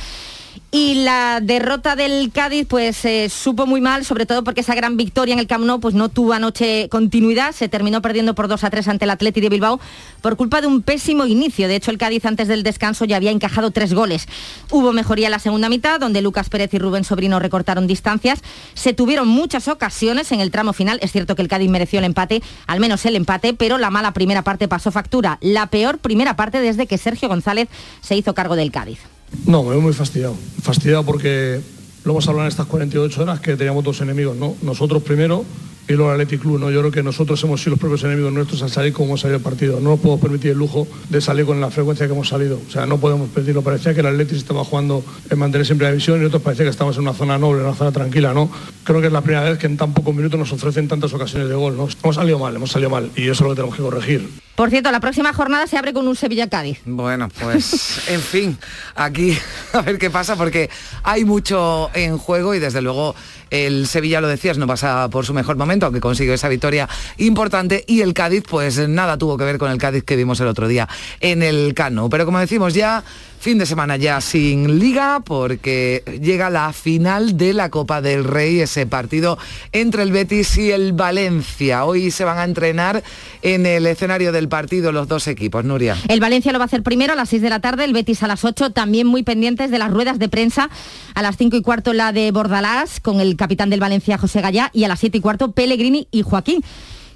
Y 0.70 1.04
la 1.04 1.40
derrota 1.40 1.96
del 1.96 2.30
Cádiz 2.32 2.66
pues 2.66 3.04
eh, 3.04 3.28
supo 3.28 3.66
muy 3.66 3.80
mal, 3.80 4.04
sobre 4.04 4.24
todo 4.26 4.42
porque 4.42 4.62
esa 4.62 4.74
gran 4.74 4.96
victoria 4.96 5.34
en 5.34 5.38
el 5.38 5.46
Camp 5.46 5.62
pues 5.80 5.94
no 5.94 6.08
tuvo 6.08 6.32
anoche 6.32 6.88
continuidad, 6.88 7.52
se 7.52 7.68
terminó 7.68 8.00
perdiendo 8.00 8.34
por 8.34 8.48
2 8.48 8.64
a 8.64 8.70
3 8.70 8.88
ante 8.88 9.04
el 9.04 9.10
Atleti 9.10 9.40
de 9.40 9.48
Bilbao 9.48 9.80
por 10.22 10.36
culpa 10.36 10.60
de 10.60 10.66
un 10.66 10.82
pésimo 10.82 11.26
inicio. 11.26 11.68
De 11.68 11.76
hecho, 11.76 11.90
el 11.90 11.98
Cádiz 11.98 12.24
antes 12.24 12.48
del 12.48 12.62
descanso 12.62 13.04
ya 13.04 13.16
había 13.16 13.30
encajado 13.30 13.70
tres 13.70 13.92
goles. 13.92 14.26
Hubo 14.70 14.92
mejoría 14.92 15.26
en 15.26 15.32
la 15.32 15.38
segunda 15.38 15.68
mitad, 15.68 16.00
donde 16.00 16.22
Lucas 16.22 16.48
Pérez 16.48 16.72
y 16.72 16.78
Rubén 16.78 17.04
Sobrino 17.04 17.38
recortaron 17.38 17.86
distancias. 17.86 18.40
Se 18.74 18.94
tuvieron 18.94 19.28
muchas 19.28 19.68
ocasiones 19.68 20.32
en 20.32 20.40
el 20.40 20.50
tramo 20.50 20.72
final. 20.72 20.98
Es 21.02 21.12
cierto 21.12 21.36
que 21.36 21.42
el 21.42 21.48
Cádiz 21.48 21.68
mereció 21.68 21.98
el 21.98 22.06
empate, 22.06 22.42
al 22.66 22.80
menos 22.80 23.04
el 23.04 23.16
empate, 23.16 23.54
pero 23.54 23.78
la 23.78 23.90
mala 23.90 24.12
primera 24.12 24.42
parte 24.42 24.68
pasó 24.68 24.90
factura. 24.90 25.38
La 25.40 25.66
peor 25.66 25.98
primera 25.98 26.34
parte 26.34 26.60
desde 26.60 26.86
que 26.86 26.98
Sergio 26.98 27.28
González 27.28 27.68
se 28.00 28.16
hizo 28.16 28.34
cargo 28.34 28.56
del 28.56 28.72
Cádiz. 28.72 29.11
No, 29.46 29.62
me 29.62 29.70
veo 29.70 29.80
muy 29.80 29.92
fastidiado. 29.92 30.36
Fastidiado 30.62 31.04
porque 31.04 31.60
lo 32.04 32.12
hemos 32.12 32.26
hablado 32.28 32.46
en 32.46 32.48
estas 32.48 32.66
48 32.66 33.22
horas 33.22 33.40
que 33.40 33.56
teníamos 33.56 33.84
dos 33.84 34.00
enemigos, 34.00 34.36
¿no? 34.36 34.54
Nosotros 34.62 35.02
primero 35.02 35.44
y 35.88 35.94
luego 35.94 36.12
el 36.12 36.20
Athletic 36.20 36.40
Club, 36.40 36.60
¿no? 36.60 36.70
Yo 36.70 36.80
creo 36.80 36.92
que 36.92 37.02
nosotros 37.02 37.42
hemos 37.42 37.60
sido 37.60 37.72
los 37.72 37.80
propios 37.80 38.04
enemigos 38.04 38.32
nuestros 38.32 38.62
al 38.62 38.70
salir 38.70 38.92
como 38.92 39.08
hemos 39.08 39.20
salido 39.20 39.38
el 39.38 39.42
partido. 39.42 39.80
No 39.80 39.90
nos 39.90 40.00
podemos 40.00 40.20
permitir 40.20 40.52
el 40.52 40.58
lujo 40.58 40.86
de 41.08 41.20
salir 41.20 41.44
con 41.44 41.60
la 41.60 41.70
frecuencia 41.70 42.06
que 42.06 42.12
hemos 42.12 42.28
salido. 42.28 42.60
O 42.66 42.70
sea, 42.70 42.86
no 42.86 42.98
podemos 42.98 43.28
pedirlo. 43.30 43.62
Parecía 43.62 43.92
que 43.92 44.00
el 44.00 44.06
Athletic 44.06 44.36
estaba 44.36 44.64
jugando 44.64 45.04
en 45.28 45.38
mantener 45.38 45.66
siempre 45.66 45.86
la 45.86 45.92
división 45.92 46.18
y 46.18 46.20
nosotros 46.20 46.42
parecía 46.42 46.64
que 46.64 46.70
estamos 46.70 46.96
en 46.96 47.02
una 47.02 47.14
zona 47.14 47.38
noble, 47.38 47.60
en 47.60 47.66
una 47.66 47.76
zona 47.76 47.92
tranquila, 47.92 48.32
¿no? 48.32 48.50
Creo 48.84 49.00
que 49.00 49.08
es 49.08 49.12
la 49.12 49.22
primera 49.22 49.48
vez 49.48 49.58
que 49.58 49.66
en 49.66 49.76
tan 49.76 49.92
pocos 49.92 50.14
minutos 50.14 50.38
nos 50.38 50.52
ofrecen 50.52 50.88
tantas 50.88 51.12
ocasiones 51.12 51.48
de 51.48 51.54
gol, 51.54 51.76
¿no? 51.76 51.88
Hemos 52.02 52.16
salido 52.16 52.38
mal, 52.38 52.54
hemos 52.54 52.70
salido 52.70 52.90
mal 52.90 53.10
y 53.16 53.22
eso 53.22 53.32
es 53.32 53.40
lo 53.40 53.48
que 53.50 53.56
tenemos 53.56 53.76
que 53.76 53.82
corregir. 53.82 54.28
Por 54.54 54.68
cierto, 54.68 54.92
la 54.92 55.00
próxima 55.00 55.32
jornada 55.32 55.66
se 55.66 55.78
abre 55.78 55.94
con 55.94 56.06
un 56.06 56.14
Sevilla-Cádiz. 56.14 56.80
Bueno, 56.84 57.28
pues 57.40 58.06
en 58.08 58.20
fin, 58.20 58.58
aquí 58.94 59.36
a 59.72 59.80
ver 59.80 59.98
qué 59.98 60.10
pasa 60.10 60.36
porque 60.36 60.68
hay 61.02 61.24
mucho 61.24 61.90
en 61.94 62.18
juego 62.18 62.54
y 62.54 62.58
desde 62.58 62.82
luego 62.82 63.14
el 63.52 63.86
Sevilla, 63.86 64.22
lo 64.22 64.28
decías, 64.28 64.56
no 64.56 64.66
pasa 64.66 65.08
por 65.10 65.26
su 65.26 65.34
mejor 65.34 65.56
momento, 65.56 65.86
aunque 65.86 66.00
consiguió 66.00 66.32
esa 66.32 66.48
victoria 66.48 66.88
importante 67.18 67.84
y 67.86 68.00
el 68.00 68.14
Cádiz, 68.14 68.44
pues 68.48 68.88
nada 68.88 69.18
tuvo 69.18 69.36
que 69.36 69.44
ver 69.44 69.58
con 69.58 69.70
el 69.70 69.76
Cádiz 69.76 70.04
que 70.04 70.16
vimos 70.16 70.40
el 70.40 70.46
otro 70.46 70.68
día 70.68 70.88
en 71.20 71.42
el 71.42 71.74
Cano. 71.74 72.08
Pero 72.08 72.24
como 72.24 72.38
decimos 72.38 72.72
ya, 72.72 73.04
fin 73.42 73.58
de 73.58 73.66
semana 73.66 73.96
ya 73.96 74.20
sin 74.20 74.78
liga 74.78 75.18
porque 75.18 76.04
llega 76.22 76.48
la 76.48 76.72
final 76.72 77.36
de 77.36 77.52
la 77.52 77.70
Copa 77.70 78.00
del 78.00 78.22
Rey, 78.22 78.60
ese 78.60 78.86
partido 78.86 79.36
entre 79.72 80.04
el 80.04 80.12
Betis 80.12 80.56
y 80.58 80.70
el 80.70 80.92
Valencia. 80.92 81.84
Hoy 81.84 82.12
se 82.12 82.24
van 82.24 82.38
a 82.38 82.44
entrenar 82.44 83.02
en 83.42 83.66
el 83.66 83.86
escenario 83.86 84.30
del 84.30 84.48
partido 84.48 84.92
los 84.92 85.08
dos 85.08 85.26
equipos, 85.26 85.64
Nuria. 85.64 85.96
El 86.06 86.20
Valencia 86.20 86.52
lo 86.52 86.60
va 86.60 86.66
a 86.66 86.66
hacer 86.66 86.84
primero 86.84 87.14
a 87.14 87.16
las 87.16 87.30
6 87.30 87.42
de 87.42 87.50
la 87.50 87.58
tarde, 87.58 87.84
el 87.84 87.92
Betis 87.92 88.22
a 88.22 88.28
las 88.28 88.44
8, 88.44 88.70
también 88.70 89.08
muy 89.08 89.24
pendientes 89.24 89.72
de 89.72 89.78
las 89.80 89.90
ruedas 89.90 90.20
de 90.20 90.28
prensa. 90.28 90.70
A 91.14 91.22
las 91.22 91.36
5 91.36 91.56
y 91.56 91.62
cuarto 91.62 91.92
la 91.94 92.12
de 92.12 92.30
Bordalás 92.30 93.00
con 93.00 93.20
el 93.20 93.36
capitán 93.36 93.70
del 93.70 93.80
Valencia, 93.80 94.18
José 94.18 94.40
Gallá, 94.40 94.70
y 94.72 94.84
a 94.84 94.88
las 94.88 95.00
7 95.00 95.18
y 95.18 95.20
cuarto 95.20 95.50
Pellegrini 95.50 96.06
y 96.12 96.22
Joaquín 96.22 96.62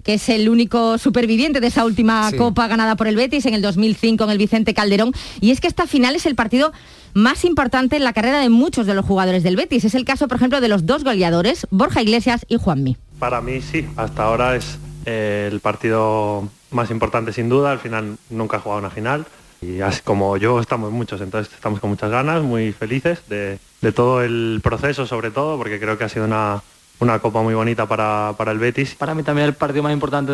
que 0.06 0.14
es 0.14 0.28
el 0.28 0.48
único 0.48 0.98
superviviente 0.98 1.60
de 1.60 1.66
esa 1.66 1.84
última 1.84 2.30
Sí. 2.30 2.36
copa 2.36 2.68
ganada 2.68 2.94
por 2.94 3.08
el 3.08 3.16
Betis 3.16 3.44
en 3.44 3.54
el 3.54 3.60
2005 3.60 4.22
en 4.24 4.30
el 4.30 4.38
Vicente 4.38 4.72
Calderón. 4.72 5.12
Y 5.40 5.50
es 5.50 5.60
que 5.60 5.66
esta 5.66 5.86
final 5.88 6.14
es 6.14 6.26
el 6.26 6.36
partido 6.36 6.72
más 7.12 7.44
importante 7.44 7.96
en 7.96 8.04
la 8.04 8.12
carrera 8.12 8.38
de 8.38 8.48
muchos 8.48 8.86
de 8.86 8.94
los 8.94 9.04
jugadores 9.04 9.42
del 9.42 9.56
Betis. 9.56 9.84
Es 9.84 9.96
el 9.96 10.04
caso, 10.04 10.28
por 10.28 10.36
ejemplo, 10.36 10.60
de 10.60 10.68
los 10.68 10.86
dos 10.86 11.02
goleadores, 11.02 11.66
Borja 11.70 12.02
Iglesias 12.02 12.46
y 12.48 12.56
Juanmi. 12.56 12.96
Para 13.18 13.40
mí 13.40 13.60
sí, 13.60 13.84
hasta 13.96 14.22
ahora 14.22 14.54
es 14.54 14.78
eh, 15.06 15.48
el 15.50 15.58
partido 15.58 16.48
más 16.70 16.90
importante 16.92 17.32
sin 17.32 17.48
duda, 17.48 17.72
al 17.72 17.80
final 17.80 18.16
nunca 18.30 18.58
he 18.58 18.60
jugado 18.60 18.78
una 18.80 18.90
final 18.90 19.26
y 19.60 19.80
así 19.80 20.02
como 20.04 20.36
yo 20.36 20.60
estamos 20.60 20.92
muchos, 20.92 21.20
entonces 21.20 21.52
estamos 21.52 21.80
con 21.80 21.90
muchas 21.90 22.10
ganas, 22.10 22.42
muy 22.42 22.72
felices 22.72 23.20
de, 23.28 23.58
de 23.80 23.92
todo 23.92 24.22
el 24.22 24.60
proceso 24.62 25.06
sobre 25.06 25.30
todo, 25.32 25.56
porque 25.58 25.80
creo 25.80 25.96
que 25.98 26.04
ha 26.04 26.08
sido 26.08 26.26
una, 26.26 26.62
una 27.00 27.18
copa 27.18 27.42
muy 27.42 27.54
bonita 27.54 27.86
para, 27.86 28.34
para 28.36 28.52
el 28.52 28.58
Betis. 28.58 28.94
Para 28.94 29.14
mí 29.14 29.22
también 29.22 29.48
el 29.48 29.54
partido 29.54 29.82
más 29.82 29.92
importante 29.92 30.32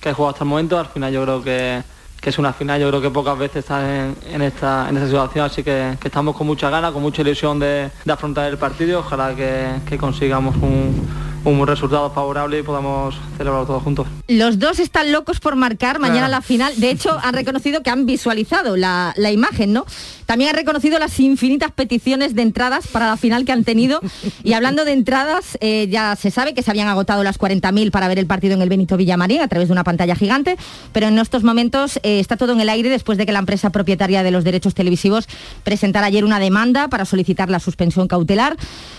que 0.00 0.10
he 0.10 0.12
jugado 0.12 0.32
hasta 0.32 0.44
el 0.44 0.50
momento. 0.50 0.78
Al 0.78 0.86
final 0.86 1.12
yo 1.12 1.22
creo 1.22 1.42
que, 1.42 1.82
que 2.20 2.30
es 2.30 2.38
una 2.38 2.52
final, 2.52 2.80
yo 2.80 2.88
creo 2.88 3.02
que 3.02 3.10
pocas 3.10 3.38
veces 3.38 3.58
estás 3.58 3.84
en, 3.84 4.42
esta, 4.42 4.88
en 4.88 4.96
esta 4.96 5.06
situación, 5.06 5.44
así 5.46 5.62
que, 5.62 5.96
estamos 6.02 6.36
con 6.36 6.46
mucha 6.46 6.70
ganas, 6.70 6.92
con 6.92 7.02
mucha 7.02 7.22
ilusión 7.22 7.58
de, 7.58 7.90
afrontar 8.08 8.50
el 8.50 8.58
partido. 8.58 9.00
Ojalá 9.00 9.34
que 9.34 9.98
consigamos 9.98 10.56
un, 10.56 11.33
un 11.44 11.66
resultado 11.66 12.10
favorable 12.10 12.58
y 12.58 12.62
podamos 12.62 13.14
celebrarlo 13.36 13.66
todos 13.66 13.82
juntos. 13.82 14.06
Los 14.28 14.58
dos 14.58 14.78
están 14.78 15.12
locos 15.12 15.40
por 15.40 15.56
marcar 15.56 15.98
mañana 15.98 16.28
la 16.28 16.40
final. 16.40 16.72
De 16.76 16.90
hecho, 16.90 17.18
han 17.22 17.34
reconocido 17.34 17.82
que 17.82 17.90
han 17.90 18.06
visualizado 18.06 18.76
la, 18.76 19.12
la 19.16 19.30
imagen, 19.30 19.72
¿no? 19.72 19.84
También 20.26 20.50
han 20.50 20.56
reconocido 20.56 20.98
las 20.98 21.20
infinitas 21.20 21.70
peticiones 21.72 22.34
de 22.34 22.42
entradas 22.42 22.86
para 22.88 23.06
la 23.06 23.16
final 23.16 23.44
que 23.44 23.52
han 23.52 23.64
tenido. 23.64 24.00
Y 24.42 24.54
hablando 24.54 24.84
de 24.84 24.92
entradas, 24.92 25.58
eh, 25.60 25.86
ya 25.90 26.16
se 26.16 26.30
sabe 26.30 26.54
que 26.54 26.62
se 26.62 26.70
habían 26.70 26.88
agotado 26.88 27.22
las 27.22 27.38
40.000 27.38 27.90
para 27.90 28.08
ver 28.08 28.18
el 28.18 28.26
partido 28.26 28.54
en 28.54 28.62
el 28.62 28.68
Benito 28.68 28.96
Villamarín 28.96 29.42
a 29.42 29.48
través 29.48 29.68
de 29.68 29.72
una 29.72 29.84
pantalla 29.84 30.16
gigante, 30.16 30.56
pero 30.92 31.08
en 31.08 31.18
estos 31.18 31.44
momentos 31.44 31.98
eh, 32.02 32.20
está 32.20 32.36
todo 32.36 32.52
en 32.52 32.60
el 32.60 32.68
aire 32.68 32.88
después 32.88 33.18
de 33.18 33.26
que 33.26 33.32
la 33.32 33.38
empresa 33.40 33.70
propietaria 33.70 34.22
de 34.22 34.30
los 34.30 34.44
derechos 34.44 34.74
televisivos 34.74 35.28
presentara 35.62 36.06
ayer 36.06 36.24
una 36.24 36.38
demanda 36.38 36.88
para 36.88 37.04
solicitar 37.04 37.50
la 37.50 37.60
suspensión 37.60 38.08
cautelar. 38.08 38.56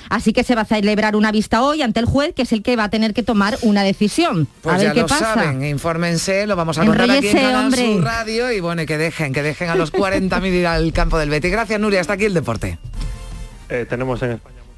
Así 0.09 0.33
que 0.33 0.43
se 0.43 0.53
va 0.53 0.61
a 0.61 0.65
celebrar 0.65 1.15
una 1.15 1.31
vista 1.31 1.63
hoy 1.63 1.81
ante 1.81 1.99
el 1.99 2.05
juez, 2.05 2.33
que 2.35 2.43
es 2.43 2.51
el 2.51 2.61
que 2.61 2.75
va 2.75 2.85
a 2.85 2.89
tener 2.89 3.13
que 3.13 3.23
tomar 3.23 3.57
una 3.61 3.83
decisión. 3.83 4.47
Pues 4.61 4.75
a 4.75 4.77
ver 4.77 4.87
ya 4.87 4.93
qué 4.93 5.01
lo 5.01 5.07
pasa. 5.07 5.33
saben, 5.33 5.65
infórmense, 5.65 6.45
lo 6.45 6.55
vamos 6.55 6.77
a 6.77 6.85
contar 6.85 7.09
aquí 7.09 7.29
en 7.29 7.37
Canal. 7.37 7.73
Sur 7.73 8.03
Radio 8.03 8.51
y 8.51 8.59
bueno, 8.59 8.83
y 8.83 8.85
que 8.85 8.97
dejen, 8.97 9.33
que 9.33 9.41
dejen 9.41 9.69
a 9.69 9.75
los 9.75 9.91
40.000 9.91 10.45
ir 10.53 10.67
al 10.67 10.93
campo 10.93 11.17
del 11.17 11.29
Betis. 11.29 11.51
Gracias, 11.51 11.79
Nuria, 11.79 12.01
hasta 12.01 12.13
aquí 12.13 12.25
el 12.25 12.33
deporte. 12.33 12.77
Eh, 13.69 13.85
tenemos 13.89 14.21
en 14.21 14.31
España 14.33 14.54